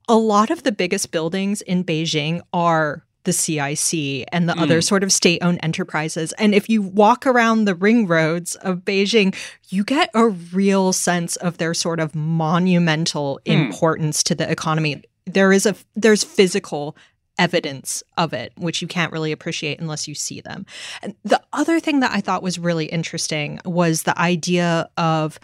A 0.08 0.16
lot 0.16 0.50
of 0.50 0.62
the 0.62 0.70
biggest 0.70 1.10
buildings 1.10 1.62
in 1.62 1.82
Beijing 1.82 2.40
are 2.52 3.04
the 3.24 3.32
CIC 3.32 4.26
and 4.32 4.48
the 4.48 4.54
mm. 4.54 4.60
other 4.60 4.80
sort 4.80 5.02
of 5.02 5.12
state 5.12 5.42
owned 5.42 5.60
enterprises. 5.62 6.32
And 6.32 6.54
if 6.54 6.68
you 6.68 6.82
walk 6.82 7.26
around 7.26 7.64
the 7.64 7.74
ring 7.74 8.06
roads 8.06 8.54
of 8.56 8.78
Beijing, 8.78 9.34
you 9.68 9.84
get 9.84 10.10
a 10.14 10.28
real 10.28 10.92
sense 10.92 11.36
of 11.36 11.58
their 11.58 11.74
sort 11.74 12.00
of 12.00 12.14
monumental 12.14 13.40
mm. 13.44 13.52
importance 13.52 14.22
to 14.24 14.34
the 14.34 14.50
economy. 14.50 15.02
There 15.26 15.52
is 15.52 15.66
a 15.66 15.76
there's 15.94 16.24
physical 16.24 16.96
evidence 17.38 18.02
of 18.18 18.32
it, 18.32 18.52
which 18.56 18.82
you 18.82 18.88
can't 18.88 19.12
really 19.12 19.32
appreciate 19.32 19.80
unless 19.80 20.06
you 20.06 20.14
see 20.14 20.40
them. 20.40 20.66
And 21.02 21.14
the 21.24 21.40
other 21.52 21.80
thing 21.80 22.00
that 22.00 22.12
I 22.12 22.20
thought 22.20 22.42
was 22.42 22.58
really 22.58 22.86
interesting 22.86 23.60
was 23.64 24.02
the 24.02 24.18
idea 24.18 24.90
of 24.98 25.40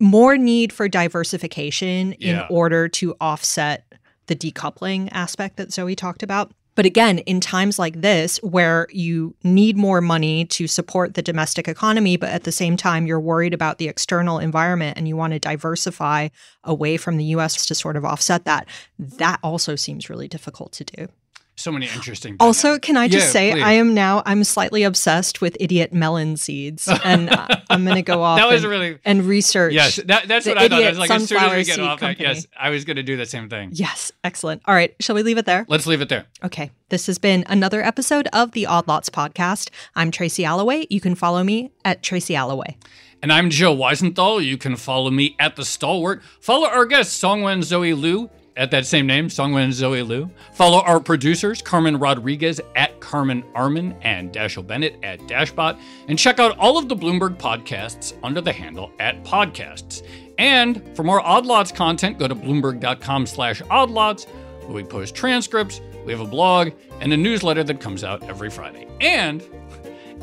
more 0.00 0.36
need 0.36 0.72
for 0.72 0.88
diversification 0.88 2.14
yeah. 2.18 2.30
in 2.30 2.46
order 2.50 2.88
to 2.88 3.14
offset 3.20 3.84
the 4.26 4.36
decoupling 4.36 5.08
aspect 5.12 5.56
that 5.56 5.72
Zoe 5.72 5.94
talked 5.94 6.22
about. 6.22 6.52
But 6.76 6.86
again, 6.86 7.18
in 7.20 7.40
times 7.40 7.78
like 7.78 8.02
this, 8.02 8.36
where 8.42 8.86
you 8.92 9.34
need 9.42 9.76
more 9.76 10.00
money 10.00 10.44
to 10.44 10.68
support 10.68 11.14
the 11.14 11.22
domestic 11.22 11.66
economy, 11.66 12.16
but 12.16 12.30
at 12.30 12.44
the 12.44 12.52
same 12.52 12.76
time, 12.76 13.06
you're 13.06 13.18
worried 13.18 13.54
about 13.54 13.78
the 13.78 13.88
external 13.88 14.38
environment 14.38 14.96
and 14.96 15.08
you 15.08 15.16
want 15.16 15.32
to 15.32 15.38
diversify 15.40 16.28
away 16.62 16.98
from 16.98 17.16
the 17.16 17.24
US 17.24 17.66
to 17.66 17.74
sort 17.74 17.96
of 17.96 18.04
offset 18.04 18.44
that, 18.44 18.68
that 18.98 19.40
also 19.42 19.74
seems 19.74 20.08
really 20.08 20.28
difficult 20.28 20.72
to 20.72 20.84
do 20.84 21.08
so 21.56 21.72
many 21.72 21.86
interesting. 21.86 22.36
Also, 22.38 22.78
can 22.78 22.96
I 22.96 23.08
just 23.08 23.28
yeah, 23.28 23.32
say 23.32 23.52
please. 23.52 23.62
I 23.62 23.72
am 23.72 23.94
now 23.94 24.22
I'm 24.26 24.44
slightly 24.44 24.82
obsessed 24.82 25.40
with 25.40 25.56
idiot 25.58 25.92
melon 25.92 26.36
seeds, 26.36 26.88
and 27.04 27.30
uh, 27.30 27.46
I'm 27.70 27.84
going 27.84 27.96
to 27.96 28.02
go 28.02 28.22
off. 28.22 28.38
that 28.38 28.48
was 28.48 28.62
and, 28.62 28.70
really 28.70 28.98
and 29.04 29.24
research. 29.24 29.72
Yes, 29.72 29.96
that, 29.96 30.28
that's 30.28 30.46
what 30.46 30.58
I 30.58 30.68
thought. 30.68 30.82
I 30.82 30.90
was 30.90 30.98
like, 30.98 31.10
as 31.10 31.28
soon 31.28 31.38
as 31.38 31.56
we 31.56 31.64
get 31.64 31.80
off 31.80 32.00
that, 32.00 32.20
yes, 32.20 32.46
I 32.58 32.70
was 32.70 32.84
going 32.84 32.96
to 32.96 33.02
do 33.02 33.16
the 33.16 33.26
same 33.26 33.48
thing. 33.48 33.70
Yes, 33.72 34.12
excellent. 34.22 34.62
All 34.66 34.74
right, 34.74 34.94
shall 35.00 35.14
we 35.14 35.22
leave 35.22 35.38
it 35.38 35.46
there? 35.46 35.64
Let's 35.68 35.86
leave 35.86 36.02
it 36.02 36.10
there. 36.10 36.26
Okay, 36.44 36.70
this 36.90 37.06
has 37.06 37.18
been 37.18 37.44
another 37.48 37.82
episode 37.82 38.28
of 38.32 38.52
the 38.52 38.66
Odd 38.66 38.86
Lots 38.86 39.08
podcast. 39.08 39.70
I'm 39.94 40.10
Tracy 40.10 40.44
Alloway. 40.44 40.86
You 40.90 41.00
can 41.00 41.14
follow 41.14 41.42
me 41.42 41.72
at 41.84 42.02
Tracy 42.02 42.36
Alloway. 42.36 42.76
And 43.22 43.32
I'm 43.32 43.48
Joe 43.48 43.74
Weisenthal. 43.74 44.44
You 44.44 44.58
can 44.58 44.76
follow 44.76 45.10
me 45.10 45.36
at 45.40 45.56
The 45.56 45.64
Stalwart. 45.64 46.22
Follow 46.38 46.68
our 46.68 46.84
guests, 46.84 47.18
Zongyuan 47.18 47.62
Zoe 47.62 47.94
Liu 47.94 48.28
at 48.56 48.70
that 48.70 48.86
same 48.86 49.06
name, 49.06 49.28
Zongyuan 49.28 49.64
and 49.64 49.74
Zoe 49.74 50.02
Liu. 50.02 50.30
Follow 50.52 50.80
our 50.80 50.98
producers, 50.98 51.60
Carmen 51.60 51.98
Rodriguez 51.98 52.60
at 52.74 52.98
Carmen 53.00 53.44
Armin 53.54 53.94
and 54.02 54.32
Dashiell 54.32 54.66
Bennett 54.66 54.96
at 55.02 55.20
Dashbot. 55.20 55.78
And 56.08 56.18
check 56.18 56.38
out 56.38 56.56
all 56.58 56.78
of 56.78 56.88
the 56.88 56.96
Bloomberg 56.96 57.36
podcasts 57.36 58.14
under 58.22 58.40
the 58.40 58.52
handle 58.52 58.90
at 58.98 59.22
podcasts. 59.24 60.02
And 60.38 60.82
for 60.96 61.02
more 61.02 61.20
Odd 61.20 61.46
Lots 61.46 61.70
content, 61.70 62.18
go 62.18 62.28
to 62.28 62.34
bloomberg.com 62.34 63.26
slash 63.26 63.62
oddlots, 63.70 64.24
where 64.64 64.74
we 64.74 64.84
post 64.84 65.14
transcripts, 65.14 65.80
we 66.04 66.12
have 66.12 66.20
a 66.20 66.26
blog, 66.26 66.70
and 67.00 67.12
a 67.12 67.16
newsletter 67.16 67.64
that 67.64 67.80
comes 67.80 68.04
out 68.04 68.22
every 68.24 68.50
Friday. 68.50 68.86
And 69.00 69.42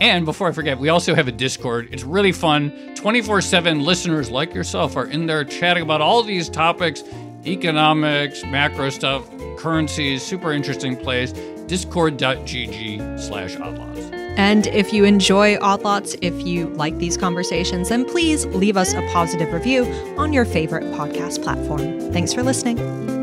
and 0.02 0.26
before 0.26 0.48
I 0.48 0.52
forget, 0.52 0.80
we 0.80 0.90
also 0.90 1.14
have 1.14 1.28
a 1.28 1.32
Discord. 1.32 1.88
It's 1.92 2.04
really 2.04 2.32
fun. 2.32 2.96
24 2.96 3.42
7 3.42 3.80
listeners 3.82 4.32
like 4.32 4.54
yourself 4.54 4.98
are 4.98 5.06
in 5.06 5.28
there 5.28 5.44
chatting 5.44 5.84
about 5.84 6.02
all 6.02 6.24
these 6.24 6.50
topics 6.50 7.04
economics, 7.46 8.44
macro 8.44 8.90
stuff, 8.90 9.30
currencies, 9.58 10.24
super 10.24 10.52
interesting 10.52 10.96
place. 10.96 11.34
Discord.gg 11.68 13.20
slash 13.20 13.56
oddlots. 13.56 14.12
And 14.36 14.66
if 14.68 14.92
you 14.92 15.06
enjoy 15.06 15.58
Odd 15.60 15.84
Lots, 15.84 16.16
if 16.22 16.46
you 16.46 16.68
like 16.70 16.98
these 16.98 17.18
conversations, 17.18 17.90
then 17.90 18.04
please 18.04 18.46
leave 18.48 18.78
us 18.78 18.94
a 18.94 19.02
positive 19.12 19.54
review 19.54 19.86
on 20.18 20.34
your 20.34 20.44
favorite 20.44 20.84
podcast 20.96 21.44
platform. 21.44 22.12
Thanks 22.12 22.34
for 22.34 22.42
listening. 22.44 23.23